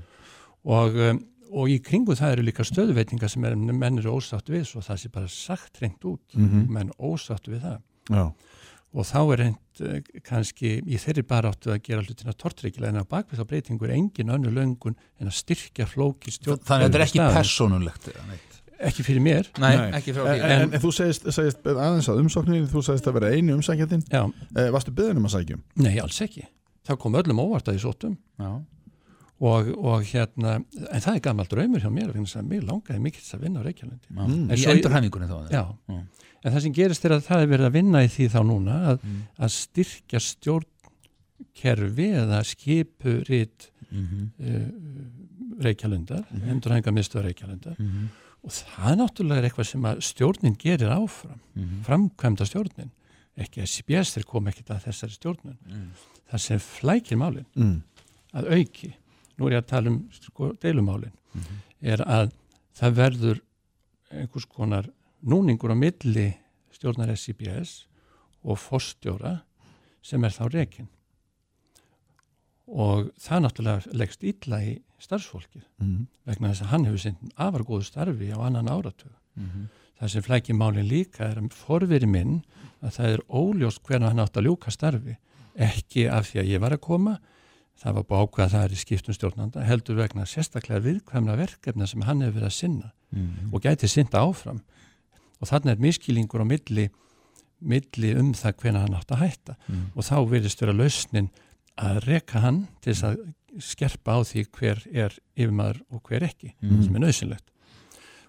og 0.66 0.96
um, 0.96 1.24
og 1.54 1.68
í 1.70 1.78
kringu 1.86 2.16
það 2.18 2.32
eru 2.34 2.44
líka 2.48 2.64
stöðuveitingar 2.66 3.30
sem 3.30 3.44
er, 3.46 3.56
menn 3.56 4.00
eru 4.00 4.16
ósátt 4.18 4.48
við 4.50 4.64
svo 4.66 4.82
það 4.82 4.98
sé 5.04 5.12
bara 5.14 5.28
sagt 5.28 5.78
reynd 5.82 6.00
út 6.04 6.34
Mhm. 6.36 6.68
menn 6.70 6.90
ósátt 7.00 7.46
við 7.50 7.62
það 7.62 7.80
Já, 8.10 8.34
og 8.94 9.08
þá 9.10 9.20
er 9.34 9.40
reynd 9.42 9.82
uh, 9.82 10.00
kannski 10.28 10.72
í 10.86 10.98
þeirri 11.02 11.24
bara 11.28 11.52
áttu 11.54 11.72
að 11.74 11.82
gera 11.88 12.04
hlutina 12.06 12.34
tortryggila 12.38 12.92
en 12.92 13.00
að 13.02 13.08
bakvið 13.14 13.42
þá 13.42 13.48
breytingu 13.50 13.88
er 13.88 13.94
engin 13.98 14.34
önnu 14.36 14.52
löngun 14.54 14.98
en 15.20 15.32
að 15.32 15.38
styrkja 15.40 15.88
flóki 15.90 16.34
stjórn 16.36 16.62
Þannig 16.64 16.86
að 16.86 16.92
þetta 16.92 17.00
er 17.02 17.06
ekki 17.08 17.24
persónulegt 17.40 18.10
eða 18.14 18.26
neitt. 18.30 18.60
ekki 18.84 19.06
fyrir 19.08 19.24
mér 19.26 19.50
Nei, 19.64 19.72
Nei. 19.80 19.88
ekki 20.00 20.14
frá 20.18 20.24
en, 20.28 20.34
því 20.44 20.52
en, 20.58 20.66
en 20.78 20.84
þú 20.84 20.92
segist, 20.98 21.28
segist 21.34 21.66
aðeins 21.74 22.10
að 22.12 22.22
umsókninni, 22.24 22.68
þú 22.70 22.84
segist 22.86 23.08
að 23.10 23.18
vera 23.20 23.32
einu 23.34 23.56
umsækjandinn, 23.58 24.04
já, 24.12 24.24
eh, 24.60 24.70
varstu 24.76 24.94
byggðin 24.94 25.22
um 25.22 25.28
að 25.30 25.36
sækjum? 25.38 25.64
nei 25.86 25.94
alls 26.04 26.22
ekki 26.26 26.46
það 26.84 27.00
kom 27.00 27.16
öllum 27.22 27.40
óvart 27.46 27.70
að 27.72 27.78
ég 27.80 27.84
sóttum 27.86 28.18
Já. 28.38 28.50
Og, 29.42 29.68
og 29.78 30.04
hérna 30.04 30.56
en 30.92 31.02
það 31.02 31.16
er 31.16 31.20
gammal 31.20 31.46
draumur 31.50 31.80
hjá 31.84 31.90
mér 31.92 32.12
mér 32.48 32.68
langaði 32.68 33.00
mikill 33.02 33.24
að 33.38 33.42
vinna 33.42 33.60
á 33.60 33.68
Já. 34.10 34.28
Mm. 34.28 34.52
Í 34.54 34.66
endurhæfingunni 34.76 35.28
þá 35.28 35.50
já, 35.52 35.64
Mm. 35.90 36.04
en 36.44 36.54
það 36.54 36.62
sem 36.62 36.74
gerist 36.74 37.06
er 37.06 37.12
að 37.12 37.24
það 37.28 37.42
er 37.42 37.48
verið 37.48 37.66
að 37.70 37.74
vinna 37.74 38.04
í 38.04 38.08
því 38.08 38.30
þá 38.30 38.40
núna 38.46 38.76
að, 38.94 39.00
Mm. 39.04 39.22
að 39.40 39.50
styrkja 39.50 40.20
stjórnkerfi 40.20 42.08
eða 42.24 42.44
skipuritt 42.48 43.70
Mhm. 43.94 44.32
uh, 44.40 45.64
Reykjalundar, 45.64 46.24
mm 46.32 46.40
-hmm. 46.40 46.50
endurhænga 46.50 46.92
miðstöð 46.92 47.22
Reykjalundar 47.28 47.76
Mhm. 47.80 48.08
og 48.44 48.50
það 48.52 48.96
náttúrulega 48.98 49.38
er 49.38 49.50
eitthvað 49.50 49.66
sem 49.68 49.82
að 49.82 49.98
stjórnin 50.02 50.58
gerir 50.58 50.90
áfram, 50.90 51.40
Mhm. 51.56 51.84
framkvæmda 51.84 52.46
stjórnin 52.46 52.90
ekki 53.38 53.62
að 53.62 53.68
þeir 54.18 54.26
kom 54.26 54.46
ekkert 54.48 54.70
að 54.70 54.84
þessari 54.86 55.12
stjórnun 55.18 55.58
Mm. 55.70 55.90
það 56.32 56.40
sem 56.40 56.60
flækir 56.60 57.18
málin 57.18 57.46
Mm. 57.56 57.82
að 58.34 58.50
auki, 58.52 58.94
nú 59.38 59.48
er 59.48 59.58
ég 59.58 59.64
að 59.64 59.68
tala 59.68 59.90
um 59.90 60.10
sko, 60.12 60.54
deilumálin, 60.62 61.12
Mhm. 61.34 61.56
er 61.82 61.98
að 62.06 62.32
það 62.76 62.94
verður 62.96 63.40
einhvers 64.12 64.46
konar 64.46 64.90
núningur 65.26 65.72
á 65.74 65.78
milli 65.78 66.36
stjórnar 66.72 67.10
SCBS 67.16 67.86
og 68.44 68.58
forstjóra 68.58 69.42
sem 70.02 70.24
er 70.24 70.30
þá 70.30 70.50
rekin 70.54 70.88
og 72.68 73.10
það 73.20 73.42
náttúrulega 73.44 73.94
leggst 74.00 74.24
illa 74.24 74.60
í 74.64 74.74
starfsfólkið 75.04 75.64
Mm. 75.82 76.08
vegna 76.26 76.50
þess 76.52 76.62
að 76.62 76.72
hann 76.72 76.86
hefur 76.86 77.00
sinn 77.00 77.32
afar 77.38 77.64
góðu 77.64 77.84
starfi 77.84 78.32
á 78.32 78.40
annan 78.40 78.68
áratug. 78.70 79.12
Mhm. 79.38 79.68
Það 80.00 80.10
sem 80.10 80.22
flækir 80.24 80.56
málinn 80.56 80.88
líka 80.90 81.20
er 81.32 81.36
að 81.42 81.52
forveri 81.54 82.08
minn 82.08 82.44
að 82.82 82.92
það 82.98 83.14
er 83.14 83.20
óljóst 83.30 83.82
hvernig 83.84 84.08
hann 84.08 84.20
átt 84.20 84.34
að 84.38 84.46
ljúka 84.48 84.72
starfi. 84.72 85.18
Ekki 85.58 86.08
af 86.10 86.32
því 86.32 86.40
að 86.42 86.48
ég 86.50 86.60
var 86.60 86.72
að 86.72 86.82
koma, 86.82 87.20
það 87.82 87.94
var 87.98 88.04
búið 88.04 88.24
ákveð 88.28 88.46
að 88.46 88.52
það 88.54 88.64
er 88.68 88.74
í 88.76 88.80
skiptum 88.82 89.14
stjórnanda, 89.18 89.64
heldur 89.68 89.96
vegna 89.96 90.26
sérstaklega 90.30 90.84
viðkvæmna 90.86 91.38
verkefna 91.38 91.88
sem 91.88 92.02
hann 92.08 92.22
hefur 92.22 92.40
verið 92.40 92.50
að 92.52 92.58
sinna 92.60 92.92
Mhm. 93.14 93.54
og 93.54 93.62
gæti 93.62 93.88
sinna 93.88 94.20
áfram. 94.26 94.62
Og 95.42 95.48
þannig 95.48 95.72
er 95.72 95.82
miskýlingur 95.84 96.42
á 96.42 96.46
milli, 96.48 96.90
milli 97.62 98.16
um 98.18 98.34
það 98.34 98.54
hvernig 98.58 98.82
hann 98.82 98.96
átt 98.96 99.12
að 99.12 99.20
hætta. 99.22 99.56
Mhm. 99.68 99.92
Og 99.96 100.04
þá 100.04 100.16
virðist 100.30 100.60
vera 100.62 100.74
lausnin 100.74 101.30
að 101.78 102.00
reka 102.08 102.40
hann 102.40 102.68
til 102.82 102.94
þess 102.94 103.04
að 103.04 103.34
skerpa 103.60 104.18
á 104.18 104.20
því 104.24 104.46
hver 104.52 104.88
er 104.94 105.12
yfirmaður 105.38 105.82
og 105.92 106.02
hver 106.04 106.22
ekki 106.24 106.54
Mhm. 106.62 106.84
sem 106.84 106.96
er 106.96 107.00
nöðsynlegt. 107.00 107.48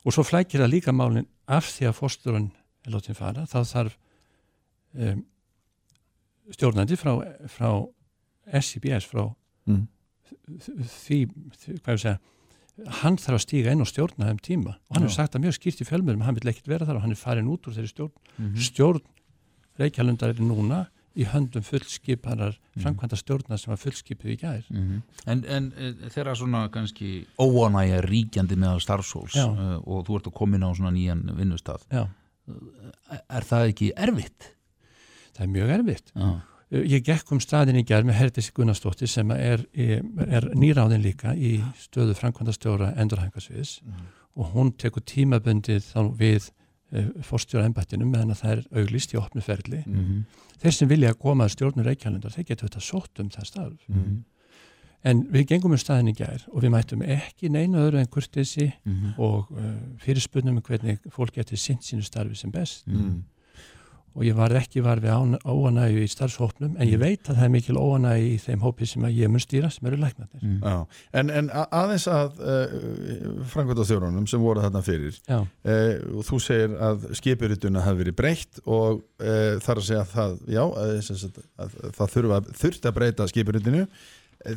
Og 0.05 0.13
svo 0.13 0.23
flækir 0.23 0.61
það 0.61 0.71
líka 0.73 0.93
málinn 0.93 1.27
af 1.49 1.65
því 1.65 1.89
að 1.89 1.97
fórsturinn 1.97 2.51
er 2.87 2.91
látið 2.93 3.17
fara, 3.17 3.47
þá 3.47 3.65
þarf 3.65 3.97
um, 4.99 5.25
stjórnandi 6.53 6.97
frá, 6.97 7.15
frá 7.49 7.89
SCBS, 8.53 9.07
frá 9.09 9.35
Mm. 9.67 9.87
því, 10.49 11.19
hvað 11.81 11.95
ég 11.95 12.01
segja, 12.03 12.19
hann 13.01 13.17
þarf 13.17 13.37
að 13.39 13.45
stíga 13.45 13.73
inn 13.73 13.81
og 13.81 13.89
stjórna 13.89 14.27
þeim 14.29 14.41
tíma 14.45 14.73
og 14.75 14.97
hann 14.97 15.05
hefur 15.07 15.15
sagt 15.15 15.33
það 15.37 15.45
mjög 15.47 15.55
skýrt 15.59 15.81
í 15.81 15.87
fjölmjörnum, 15.89 16.25
hann 16.27 16.35
vil 16.35 16.51
ekkert 16.53 16.67
vera 16.69 16.85
þar 16.89 16.97
og 16.99 17.03
hann 17.07 17.15
er 17.15 17.21
farin 17.21 17.47
út 17.49 17.69
úr 17.69 17.73
þeirri 17.77 17.93
stjórn. 17.93 18.13
Mhm. 18.39 18.57
Stjórn 18.59 19.01
Reykjalundar 19.79 20.29
er 20.31 20.35
núna 20.43 20.87
í 21.17 21.25
höndum 21.27 21.63
fullskiparar 21.65 22.57
Mhm. 22.77 22.83
framkvæmda 22.83 23.17
stjórnar 23.17 23.59
sem 23.59 23.71
var 23.71 23.79
fullskipið 23.79 24.33
í 24.35 24.39
gær. 24.41 24.65
Mhm. 24.71 25.03
En, 25.27 25.45
en 25.45 25.73
e, 25.79 25.93
þeirra 26.11 26.35
svona 26.37 26.69
kannski 26.69 27.27
óanægja 27.39 28.03
ríkjandi 28.05 28.57
meðal 28.57 28.81
starfsfólks 28.83 29.35
Já. 29.35 29.47
uh, 29.49 29.77
og 29.87 30.05
þú 30.07 30.17
ert 30.19 30.27
að 30.27 30.35
koma 30.35 30.57
inn 30.57 30.63
á 30.67 30.75
svona 30.75 30.93
nýjan 30.93 31.25
vinnustaf 31.37 31.87
Já, 31.91 32.09
er 33.31 33.43
það 33.43 33.69
ekki 33.73 33.93
erfitt? 33.97 34.51
það 35.35 35.41
er 35.41 35.47
mjög 35.55 35.71
erfitt. 35.79 36.13
Já. 36.15 36.43
Ég 36.75 37.05
gekk 37.07 37.31
um 37.33 37.41
staðin 37.41 37.77
í 37.79 37.85
gerð 37.87 38.09
með 38.09 38.17
Herdis 38.19 38.49
Gunnarsdóttir 38.57 39.09
sem 39.11 39.31
er, 39.31 39.63
er 39.77 40.49
nýráðin 40.59 41.03
líka 41.05 41.35
í 41.37 41.57
stöðu 41.79 42.15
framkvæmdastjóra 42.19 42.95
endurhængasviðs 42.99 43.77
og 44.35 44.49
hún 44.57 44.73
tekur 44.77 45.05
tímabundið 45.07 45.85
þá 45.93 46.01
við 46.19 46.49
uh, 46.51 47.09
fórstjóra 47.23 47.69
embættinu 47.69 48.09
meðan 48.11 48.33
að 48.35 48.41
það 48.43 48.53
er 48.57 48.63
auglist 48.83 49.15
í 49.15 49.21
opnu 49.21 49.41
ferli. 49.45 49.85
Mhm. 49.87 50.25
Þeir 50.65 50.73
sem 50.75 50.89
vilja 50.89 51.11
að 51.13 51.19
koma 51.23 51.45
að 51.45 51.53
stjórnur 51.55 51.85
Reykjalundar, 51.87 52.33
þeir 52.35 52.47
getur 52.49 52.69
þetta 52.69 52.81
sótt 52.83 53.21
um 53.21 53.29
það 53.31 53.47
starf. 53.53 53.85
Mhm. 53.89 54.23
En 55.05 55.19
við 55.29 55.47
gengum 55.51 55.75
um 55.77 55.79
staðin 55.79 56.09
í 56.09 56.17
gerð 56.17 56.47
og 56.49 56.63
við 56.65 56.71
mættum 56.73 57.03
ekki 57.05 57.51
neina 57.53 57.83
öðru 57.85 57.99
en 58.01 58.07
kurtesi 58.09 58.73
Mhm. 58.87 59.15
og 59.19 59.51
uh, 59.53 59.75
fyrirspunum 60.01 60.57
um 60.57 60.63
hvernig 60.63 60.99
fólk 61.13 61.35
getur 61.37 61.57
sint 61.61 61.83
sínu 61.85 62.03
starfi 62.03 62.35
sem 62.35 62.51
best. 62.51 62.87
Og 64.15 64.23
ég 64.23 64.37
var 64.39 64.53
ekki 64.55 64.79
var 64.85 65.01
við 65.03 65.11
án- 65.11 65.41
óanægju 65.43 66.03
í 66.05 66.11
starfshópnum 66.13 66.77
en 66.79 66.87
ég 66.87 67.01
veit 67.03 67.27
að 67.27 67.35
það 67.41 67.45
er 67.49 67.51
mikil 67.51 67.75
óanægju 67.81 68.29
í 68.31 68.37
þeim 68.45 68.61
hópi 68.63 68.87
sem 68.87 69.03
að 69.09 69.17
ég 69.19 69.33
mun 69.35 69.43
stýra 69.43 69.71
sem 69.75 69.89
eru 69.91 69.97
læknarnir. 69.99 70.43
Mhm. 70.43 70.61
Já. 70.63 70.87
En, 71.19 71.31
en 71.31 71.49
aðeins 71.51 72.07
að 72.07 72.39
uh, 72.39 73.45
framkvæmdastjórunum 73.51 74.29
sem 74.31 74.41
voru 74.45 74.63
þarna 74.63 74.83
fyrir 74.87 75.17
Já, 75.27 75.41
uh, 75.41 76.19
og 76.19 76.23
þú 76.29 76.39
segir 76.47 76.77
að 76.79 77.09
skipurituna 77.19 77.83
hafi 77.83 78.05
verið 78.05 78.17
breytt 78.23 78.61
og 78.67 79.03
uh, 79.19 79.59
þar 79.65 79.81
að 79.83 79.89
segja 79.89 80.05
að 80.05 80.13
það, 80.15 80.37
já, 80.55 80.63
að, 80.63 80.95
að, 81.67 81.79
það 81.99 82.15
þurfa, 82.15 82.41
þurfti 82.63 82.91
að 82.91 82.97
breyta 83.01 83.29
skipuritinu 83.33 83.85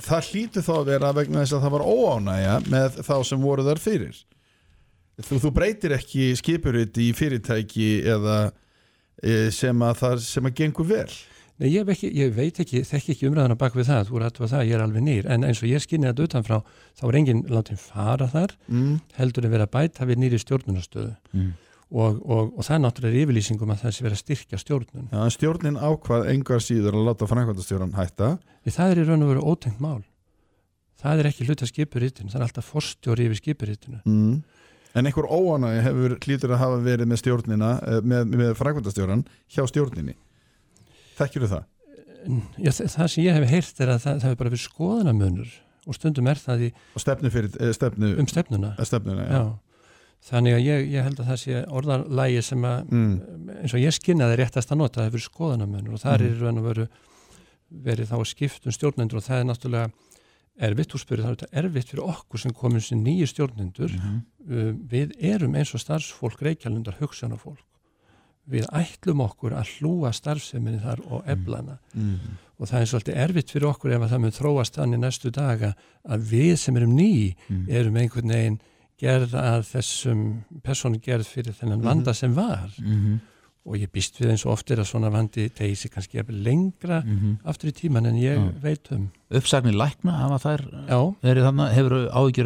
það 0.04 0.26
hlýtur 0.32 0.66
þá 0.68 0.72
að 0.78 0.88
vera 0.92 1.12
vegna 1.16 1.42
þess 1.44 1.56
að 1.58 1.62
það 1.66 1.76
var 1.78 1.86
óánægja 1.88 2.56
með 2.74 2.98
þá 3.08 3.14
sem 3.30 3.42
voru 3.46 3.64
þar 3.68 3.80
fyrir 3.80 4.18
þú, 5.24 5.38
þú 5.46 5.52
breytir 5.56 5.94
ekki 5.98 6.26
skipuriti 6.38 7.06
í 7.10 7.14
fyrirtæki 7.18 7.86
eða 8.06 8.38
sem 9.52 9.82
að 9.82 9.98
það 10.04 10.22
sem 10.28 10.46
að 10.46 10.56
gengur 10.62 10.88
vel 10.92 11.10
Nei, 11.58 11.72
ég, 11.74 11.88
ekki, 11.90 12.12
ég 12.14 12.34
veit 12.38 12.60
ekki, 12.62 12.84
þekki 12.86 13.16
ekki 13.16 13.28
umræðana 13.32 13.56
bak 13.58 13.74
við 13.74 13.88
það, 13.90 14.04
þú 14.12 14.20
rættu 14.22 14.44
að 14.46 14.52
það, 14.52 14.66
ég 14.70 14.76
er 14.78 14.82
alveg 14.84 15.02
nýr 15.08 15.26
en 15.34 15.46
eins 15.48 15.62
og 15.64 15.70
ég 15.72 15.82
skinni 15.82 16.06
þetta 16.06 16.28
utanfrá, 16.28 16.60
þá 17.00 17.02
er 17.08 17.16
enginn 17.18 17.40
látið 17.50 17.80
fara 17.82 18.28
þar, 18.30 18.52
mm. 18.70 18.92
heldur 19.18 19.48
að 19.48 19.56
vera 19.56 19.66
að 19.66 19.72
bæta 19.74 20.06
við 20.06 20.20
nýri 20.22 20.38
stjórnunastöðu 20.44 21.16
Mhm. 21.34 21.48
og, 21.90 22.20
og, 22.30 22.52
og 22.60 22.62
það 22.68 22.76
er 22.76 22.84
náttúrulega 22.84 23.24
yfirlýsingum 23.24 23.74
að 23.74 23.82
það 23.82 23.96
sé 23.98 24.06
vera 24.06 24.20
styrkja 24.22 24.60
stjórnun. 24.62 25.10
En 25.10 25.34
stjórnin 25.34 25.82
ákvað 25.82 26.30
engar 26.36 26.62
síður 26.62 26.94
að 27.00 27.08
láta 27.10 27.30
framkvæmdastjóran 27.32 27.96
hætta 27.98 28.30
Því 28.62 28.76
það 28.78 28.92
er 28.94 29.02
í 29.02 29.08
raun 29.08 29.24
og 29.26 29.30
veru 29.34 29.46
ótengt 29.50 29.82
mál. 29.82 30.04
Það 31.02 31.20
er 31.24 31.30
ekki 31.32 31.46
hluta 31.48 31.66
skipuritinu, 31.70 32.30
það 32.30 32.40
er 32.42 32.46
alltaf 32.52 32.70
forstjóri 32.70 33.26
yfir 33.32 33.42
skipuritinu. 33.42 34.00
mm. 34.06 34.38
En 34.96 35.06
einhver 35.06 35.28
óanægi 35.30 35.82
hefur 35.86 36.16
hlýtur 36.24 36.54
að 36.56 36.62
hafa 36.64 36.78
verið 36.86 37.08
með 37.12 37.22
stjórnina 37.22 37.72
eh, 37.84 38.02
með, 38.02 38.26
með 38.40 38.54
framkvæmdastjóran 38.60 39.26
hjá 39.52 39.64
stjórninni 39.68 40.16
þekkir 41.20 41.48
það? 41.52 41.64
Já, 42.60 42.72
þa- 42.76 42.90
það 42.96 43.08
sem 43.14 43.24
ég 43.24 43.38
hef 43.38 43.50
heyrt 43.50 43.80
er 43.84 43.92
að 43.94 44.02
það, 44.04 44.20
það 44.24 44.32
er 44.32 44.36
bara 44.42 44.50
við 44.56 44.64
skoðanamunur 44.66 45.52
og 45.88 45.96
stundum 45.96 46.28
er 46.28 46.36
það 46.42 46.64
í, 46.68 46.70
og 46.98 47.02
stefnu 47.04 47.30
fyrir 47.32 47.54
eh, 47.64 47.72
stefnu, 47.78 48.10
um 48.20 48.28
stefnuna. 48.28 48.74
eh, 48.78 48.86
stefnuna 48.90 49.24
já. 49.28 49.32
Já. 49.38 49.46
Þannig 50.28 50.56
að 50.58 50.64
ég, 50.66 50.88
ég 50.92 51.04
held 51.06 51.20
að 51.22 51.28
það 51.30 51.38
sé 51.44 51.60
orðarlægi 51.78 52.40
sem 52.44 52.64
að, 52.66 52.88
Mm. 52.90 53.14
eins 53.62 53.74
og 53.78 53.80
ég 53.80 53.94
skinnaði 53.96 54.38
réttast 54.42 54.72
að 54.74 54.78
nota, 54.82 55.00
það 55.00 55.12
hefur 55.12 55.24
skoðanamunur 55.30 55.94
og 55.94 56.02
það 56.02 56.18
Mhm. 56.18 56.26
er 56.26 56.90
verið 57.84 58.08
þá 58.10 58.16
að 58.18 58.26
skiptum 58.34 58.72
stjórnendur 58.72 59.18
og 59.20 59.24
það 59.24 59.40
er 59.40 59.48
náttúrulega 59.48 59.92
erfitt 60.60 60.94
úr 60.96 61.00
spyrir, 61.00 61.24
það 61.24 61.30
er 61.32 61.36
þetta 61.36 61.62
erfitt 61.64 61.90
fyrir 61.92 62.04
okkur 62.10 62.40
sem 62.40 62.52
komum 62.54 62.82
sem 62.82 63.04
nýju 63.04 63.28
stjórnendur 63.28 63.92
Mhm. 63.94 64.22
uh, 64.50 64.74
við 64.90 65.12
erum 65.22 65.56
eins 65.56 65.74
og 65.76 65.80
starfsfólk 65.82 66.42
reykjalundar 66.42 66.96
hugsanafólk 67.00 67.60
við 68.50 68.66
ætlum 68.72 69.20
okkur 69.26 69.52
að 69.54 69.68
hlúa 69.78 70.14
starfseminni 70.14 70.80
þar 70.80 71.00
og 71.12 71.24
eflana 71.28 71.80
Mm. 71.94 72.20
og 72.60 72.68
það 72.68 72.82
er 72.82 72.86
svolítið 72.86 73.18
erfitt 73.18 73.52
fyrir 73.52 73.68
okkur 73.74 73.92
ef 73.92 74.02
að 74.02 74.10
það 74.10 74.22
mun 74.22 74.32
þróast 74.32 74.78
þannig 74.80 75.00
næstu 75.00 75.32
daga 75.32 75.76
að 76.08 76.20
við 76.32 76.58
sem 76.58 76.76
erum 76.78 76.96
ný 76.96 77.36
Mhm. 77.50 77.66
erum 77.70 77.96
einhvern 77.98 78.30
veginn 78.32 78.60
gerð 78.98 79.34
að 79.36 79.62
þessum 79.74 80.44
persónu 80.64 81.00
gerð 81.02 81.26
fyrir 81.28 81.54
þennan 81.54 81.82
vanda 81.84 82.14
sem 82.14 82.34
var 82.34 82.70
Mhm. 82.80 83.20
Og 83.68 83.76
ég 83.76 83.90
býst 83.92 84.16
við 84.22 84.30
eins 84.32 84.46
og 84.48 84.54
oft 84.54 84.72
er 84.72 84.80
að 84.80 84.88
svona 84.88 85.10
vandi 85.12 85.50
tegi 85.52 85.76
sig 85.76 85.92
kannski 85.92 86.22
lengra 86.32 87.02
Mhm. 87.04 87.34
aftur 87.46 87.68
í 87.70 87.74
tíman 87.76 88.08
en 88.08 88.16
ég 88.16 88.38
Já. 88.38 88.62
veit 88.64 88.92
um. 88.96 89.10
Uppsagnir 89.30 89.76
lækna 89.76 90.12
hafa 90.22 90.38
þær 90.46 90.64
þannig, 91.50 91.74
hefur 91.76 91.96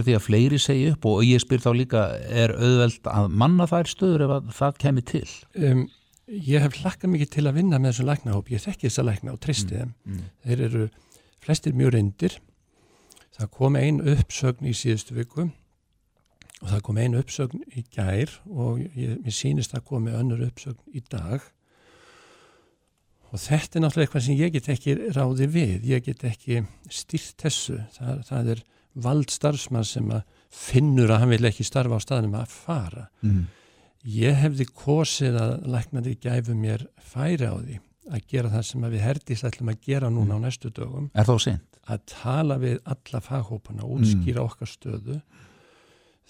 af 0.01 0.05
því 0.07 0.15
að 0.17 0.26
fleiri 0.26 0.59
segja 0.59 0.91
upp? 0.95 1.05
Og 1.05 1.22
ég 1.24 1.39
spyr 1.43 1.61
þá 1.61 1.72
líka 1.78 2.01
er 2.30 2.49
auðvelt 2.57 3.03
að 3.05 3.30
manna 3.30 3.67
þær 3.69 3.86
stöður 3.93 4.26
ef 4.26 4.36
að 4.39 4.51
það 4.59 4.78
kemur 4.82 5.05
til? 5.05 5.28
Um, 5.61 5.89
ég 6.32 6.61
hef 6.65 6.74
hlakkað 6.82 7.11
mikið 7.13 7.30
til 7.30 7.45
að 7.47 7.53
vinna 7.61 7.78
með 7.78 7.91
þessum 7.93 8.09
læknahóp, 8.09 8.49
ég 8.49 8.61
þekki 8.65 8.89
þessa 8.89 9.05
lækna 9.05 9.32
og 9.34 9.39
tristi 9.39 9.76
þeim. 9.78 9.93
mm. 10.05 10.22
þeir 10.47 10.61
eru 10.69 10.89
flestir 11.41 11.74
mjög 11.74 11.93
reyndir. 11.93 12.39
Það 13.38 13.49
kom 13.51 13.76
ein 13.76 14.01
uppsögn 14.01 14.65
í 14.67 14.74
síðustu 14.74 15.13
viku 15.15 15.51
og 16.62 16.70
það 16.70 16.84
kom 16.86 16.99
einu 17.01 17.22
uppsögn 17.22 17.64
í 17.74 17.84
gær 17.93 18.36
og 18.49 18.82
ég, 18.84 19.18
mér 19.24 19.36
sýnist 19.36 19.74
að 19.78 19.88
komi 19.89 20.14
önnur 20.14 20.43
uppsögn 20.45 20.82
í 20.93 21.01
dag. 21.09 21.41
Og 23.32 23.39
þetta 23.39 23.80
er 23.80 23.86
náttúrulega 23.86 24.07
eitthvað 24.07 24.26
sem 24.28 24.38
ég 24.38 24.53
get 24.53 24.70
ekki 24.74 24.95
ráði 25.16 25.47
við, 25.49 25.88
ég 25.89 26.05
get 26.05 26.26
ekki 26.28 26.62
styrt 26.91 27.41
þessu, 27.41 27.80
það, 27.95 28.22
það 28.28 28.53
er 28.55 28.64
vald 29.01 29.32
starfsmann 29.32 29.88
sem 29.88 30.09
að 30.12 30.26
finnur 30.51 31.14
að 31.14 31.24
hann 31.24 31.32
vil 31.32 31.47
ekki 31.47 31.66
starfa 31.66 31.97
á 31.97 32.01
staðnum 32.03 32.38
að 32.41 32.53
fara. 32.53 33.07
Mm. 33.24 33.47
ég 34.01 34.34
hefði 34.41 34.66
kosið 34.74 35.38
að 35.38 35.51
læknandi 35.70 36.18
gæfu 36.22 36.55
mér 36.57 36.88
færi 36.97 37.47
á 37.47 37.55
því 37.55 37.78
að 38.12 38.24
gera 38.34 38.49
það 38.49 38.64
sem 38.68 38.86
að 38.86 38.95
við 38.95 39.03
herdist 39.05 39.45
ætlum 39.47 39.70
að 39.72 39.84
gera 39.86 40.09
núna 40.09 40.38
á 40.38 40.39
næstu 40.41 40.72
dögum. 40.74 41.12
Er 41.14 41.30
að 41.88 42.01
tala 42.09 42.57
við 42.62 42.80
alla 42.89 43.22
faghópana 43.24 43.88
útskýra 43.88 44.43
okkar 44.43 44.70
stöðu 44.70 45.20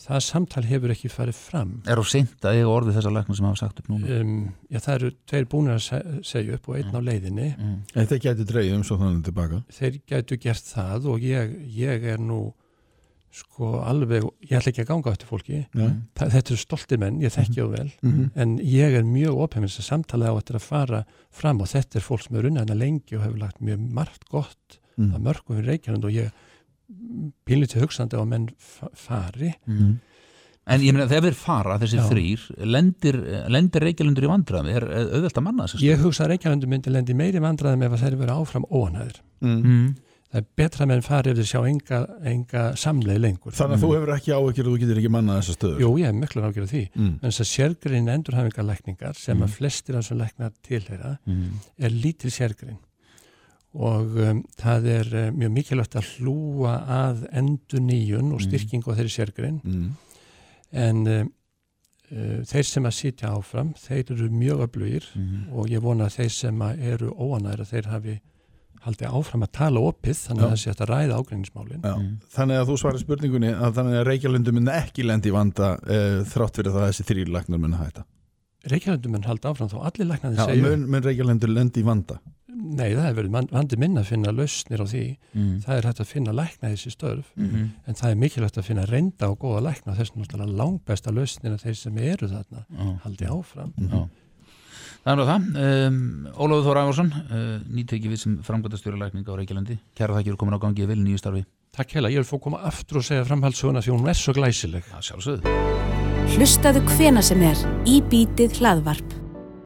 það 0.01 0.21
samtal 0.25 0.63
hefur 0.65 0.91
ekki 0.95 1.09
farið 1.13 1.37
fram 1.37 1.73
Er 1.87 1.97
þá 2.01 2.05
sent 2.11 2.47
að 2.49 2.57
ég 2.59 2.67
orði 2.71 2.95
þessa 2.95 3.11
lækna 3.13 3.35
sem 3.37 3.45
hafa 3.45 3.59
sagt 3.61 3.79
upp 3.83 3.89
núna? 3.91 4.19
um, 4.21 4.53
já, 4.71 4.79
það 4.79 4.95
eru 4.95 5.11
tveir 5.29 5.45
búinir 5.51 5.75
að 5.77 5.83
se- 5.85 6.21
segja 6.23 6.55
upp 6.57 6.69
og 6.69 6.75
einn 6.79 6.95
á 6.95 6.99
leiðinni 7.01 7.49
Mm. 7.57 7.77
Þetta 7.93 8.19
gæti 8.25 8.45
dreigð 8.49 8.75
um 8.75 8.83
svo 8.83 8.97
þannig 8.97 9.23
tilbaka 9.29 9.63
þeir 9.71 10.01
gætu 10.07 10.37
gert 10.41 10.63
það 10.73 11.05
og 11.13 11.19
ég, 11.21 11.55
ég 11.77 12.03
er 12.15 12.17
nú 12.17 12.53
sko 13.31 13.77
alveg, 13.87 14.25
ég 14.43 14.57
ætla 14.59 14.71
ekki 14.73 14.83
að 14.83 14.89
ganga 14.89 15.11
eftir 15.13 15.29
fólki 15.29 15.59
Nei. 15.73 15.91
Þa, 16.19 16.25
þetta 16.33 16.51
eru 16.51 16.57
stoltir 16.59 16.99
menn, 16.99 17.21
ég 17.23 17.31
þekki 17.31 17.63
á 17.63 17.67
vel 17.71 17.91
Mhm. 18.03 18.31
en 18.35 18.57
ég 18.59 18.91
er 18.97 19.03
mjög 19.07 19.37
opheimins 19.45 19.77
að 19.79 19.87
samtala 19.87 20.27
á 20.27 20.35
eftir 20.35 20.55
að 20.59 20.65
fara 20.67 21.05
fram 21.31 21.61
og 21.61 21.67
þetta 21.71 21.95
er 21.95 22.01
fólk 22.03 22.23
sem 22.27 22.35
er 22.35 22.49
unnæðina 22.49 22.75
lengi 22.75 23.15
og 23.15 23.23
hefur 23.23 23.39
lagt 23.39 23.61
mjög 23.61 23.79
margt 23.89 24.25
gott 24.29 24.79
Mm. 24.97 25.13
að 25.15 25.21
mörgum 25.23 25.55
fyrir 25.55 25.69
Reykjavík 25.71 26.03
og 26.03 26.11
ég 26.11 26.31
pínlítið 27.47 27.83
hugsandi 27.85 28.17
á 28.17 28.21
að 28.21 28.31
menn 28.35 28.49
fa- 28.57 28.89
fari 28.93 29.53
Mm. 29.67 29.99
En 30.71 30.79
ég 30.85 30.93
meina 30.93 31.07
þegar 31.09 31.23
þeir 31.31 31.35
fara, 31.41 31.77
þessi 31.81 31.97
Já. 31.97 32.03
þrýr 32.05 32.41
lendir, 32.69 33.15
lendir 33.49 33.81
reykjalundur 33.81 34.27
í 34.27 34.29
vandræðum 34.29 34.67
er 34.69 34.83
auðvelt 34.85 35.39
að 35.39 35.43
manna 35.47 35.65
þessu 35.65 35.81
ég 35.87 35.97
hugsa 36.03 36.23
að 36.27 36.29
Reykjavík 36.35 36.67
myndi 36.69 36.91
lendi 36.93 37.15
meiri 37.17 37.41
vandræðum 37.41 37.83
ef 37.87 37.95
þeir 38.03 38.15
vera 38.21 38.35
áfram 38.37 38.67
óanæður 38.69 39.17
Mm. 39.41 39.63
mm. 39.65 39.95
það 40.31 40.37
er 40.37 40.45
betra 40.55 40.85
að 40.85 40.87
menn 40.93 41.01
fari 41.01 41.31
ef 41.31 41.37
þeir 41.41 41.49
sjá 41.49 41.61
enga, 41.67 41.99
enga 42.23 42.61
samleið 42.77 43.19
lengur 43.25 43.51
Þannig 43.57 43.75
að 43.79 43.81
þú 43.81 43.89
hefur 43.97 44.13
ekki 44.15 44.31
áhyggjur 44.37 44.67
og 44.69 44.75
þú 44.77 44.79
getur 44.85 45.01
ekki 45.01 45.11
mannað 45.17 45.41
þessa 45.41 45.57
stöður 45.57 45.81
Jú, 45.81 45.89
ég 45.97 46.05
hef 46.05 46.15
miklu 46.21 46.41
nákvæmlega 46.45 46.71
því 46.71 46.83
mm. 46.93 47.11
en 47.23 47.31
þess 47.31 47.41
að 47.41 47.51
sérgrein 47.55 48.13
endurhæfingarlækningar 48.15 49.15
sem 49.17 49.37
Mm. 49.37 49.43
að 49.43 49.49
flestir 49.57 49.95
af 49.97 50.05
þessum 50.05 50.21
læknar 50.21 50.51
tilheyra 50.61 51.17
Mm. 51.25 51.49
er 51.79 51.89
lítil 51.89 52.29
sérgrein 52.31 52.77
og 53.73 54.15
um, 54.19 54.41
það 54.59 54.87
er 54.91 55.11
um, 55.29 55.35
mjög 55.39 55.51
mikilvægt 55.55 55.95
að 55.95 56.09
hlúa 56.17 56.73
að 56.91 57.21
endur 57.31 57.79
nýjun 57.85 58.33
og 58.33 58.41
Mm. 58.41 58.47
styrkingu 58.49 58.91
á 58.91 58.97
þeirri 58.97 59.13
sérgrein 59.15 59.61
Mm. 59.63 59.91
en 60.73 61.07
um, 61.07 61.31
uh, 62.11 62.41
þeir 62.47 62.65
sem 62.67 62.83
að 62.89 62.97
sitja 62.97 63.31
áfram 63.37 63.73
þeir 63.79 64.11
eru 64.17 64.29
mjög 64.29 64.65
öflugir 64.67 65.07
Mm. 65.15 65.53
og 65.53 65.67
ég 65.69 65.79
vona 65.81 66.05
að 66.09 66.17
þeir 66.19 66.29
sem 66.31 66.59
að 66.59 66.81
eru 66.93 67.11
óanæra 67.15 67.65
þeir 67.65 67.85
hafi 67.91 68.19
haldið 68.81 69.11
áfram 69.13 69.43
að 69.45 69.51
tala 69.53 69.79
opið 69.79 70.17
þannig 70.25 70.41
Já. 70.41 70.45
að 70.47 70.51
það 70.51 70.61
sé 70.63 70.71
að 70.73 70.89
ræða 70.89 71.17
ágreiningsmálin 71.21 71.81
Já. 71.85 71.95
Mm. 71.95 72.15
Þannig 72.33 72.55
að 72.61 72.67
þú 72.71 72.77
svarir 72.81 72.99
spurningunni 73.03 73.51
að 73.53 73.75
þannig 73.77 73.99
að 74.01 74.07
Reykjalundu 74.09 74.51
myndi 74.57 74.71
ekki 74.73 75.03
lendi 75.05 75.29
í 75.29 75.35
vanda 75.35 75.67
uh, 75.77 76.23
þrátt 76.25 76.55
fyrir 76.57 76.71
það 76.73 76.81
að 76.81 76.89
þessi 76.91 77.05
þrýr 77.11 77.29
læknar 77.35 77.59
myndi 77.61 77.77
hætta 77.77 78.03
Reykjavíndum 78.71 79.15
en 79.17 79.23
halda 79.25 79.49
áfram 79.53 79.69
þá 79.71 79.77
allir 79.89 80.05
læknaði 80.09 80.35
Já, 80.37 80.45
segja 80.45 80.61
mun, 80.65 80.83
mun 80.91 81.01
Nei 82.61 82.91
það 82.93 83.05
hefur 83.07 83.17
verið 83.21 83.51
vandi 83.55 83.77
minna 83.81 84.01
að 84.03 84.09
finna 84.11 84.31
lausnir 84.35 84.81
á 84.83 84.85
því 84.85 85.03
Mm. 85.33 85.61
það 85.65 85.77
er 85.77 85.85
hægt 85.87 86.01
að 86.03 86.09
finna 86.11 86.31
lækna 86.35 86.69
í 86.69 86.73
þessi 86.75 86.91
störf 86.93 87.29
Mm. 87.37 87.69
en 87.87 87.95
það 87.95 88.11
er 88.11 88.15
mikilvægt 88.21 88.57
að 88.59 88.67
finna 88.67 88.85
reynda 88.85 89.29
og 89.31 89.39
góða 89.39 89.61
lækna 89.69 89.95
þess 89.97 90.11
er 90.11 90.21
náttúrulega 90.21 90.57
langbesta 90.61 91.11
lausnir 91.11 91.53
að 91.55 91.63
þeir 91.65 91.75
sem 91.79 91.97
eru 91.97 92.27
þarna 92.27 92.65
Já. 92.69 92.99
haldi 93.05 93.25
áfram 93.25 93.73
Já. 93.79 94.07
Það 95.01 95.11
er 95.11 95.17
nú 95.17 95.25
það 95.25 95.87
um, 95.87 96.27
Ólafur 96.37 96.65
Þór 96.67 96.79
Ævarsson 96.83 97.11
uh, 97.11 97.59
nýtekið 97.73 98.11
við 98.13 98.19
sem 98.21 98.37
framgætastjóri 98.45 98.99
lækning 99.01 99.25
á 99.25 99.33
Reykjalandi 99.33 99.79
Kæra 99.97 100.19
þakkir 100.19 100.37
komin 100.37 100.53
á 100.53 100.61
gangi 100.61 100.83
í 100.85 100.87
vil 100.91 101.01
nýju 101.01 101.17
starfi 101.23 101.45
Takk 101.73 101.95
heila, 101.95 102.09
ég 102.11 102.19
vil 102.21 102.27
fá 102.27 102.35
að 102.37 102.43
koma 102.43 102.59
aftur 102.67 102.99
og 102.99 103.03
segja 103.07 103.23
framhaldssöguna 103.25 103.81
því 103.81 103.95
hún 103.95 104.09
er 104.11 104.19
svo 104.19 104.33
glæsileg 104.37 104.83
Já, 104.91 104.99
sjálfsögðu 105.01 105.57
Hlustaðu 106.35 106.83
hvena 106.93 107.21
sem 107.25 107.41
er 107.43 107.57
í 107.89 107.97
bítið 108.07 108.59
hlaðvarp. 108.61 109.17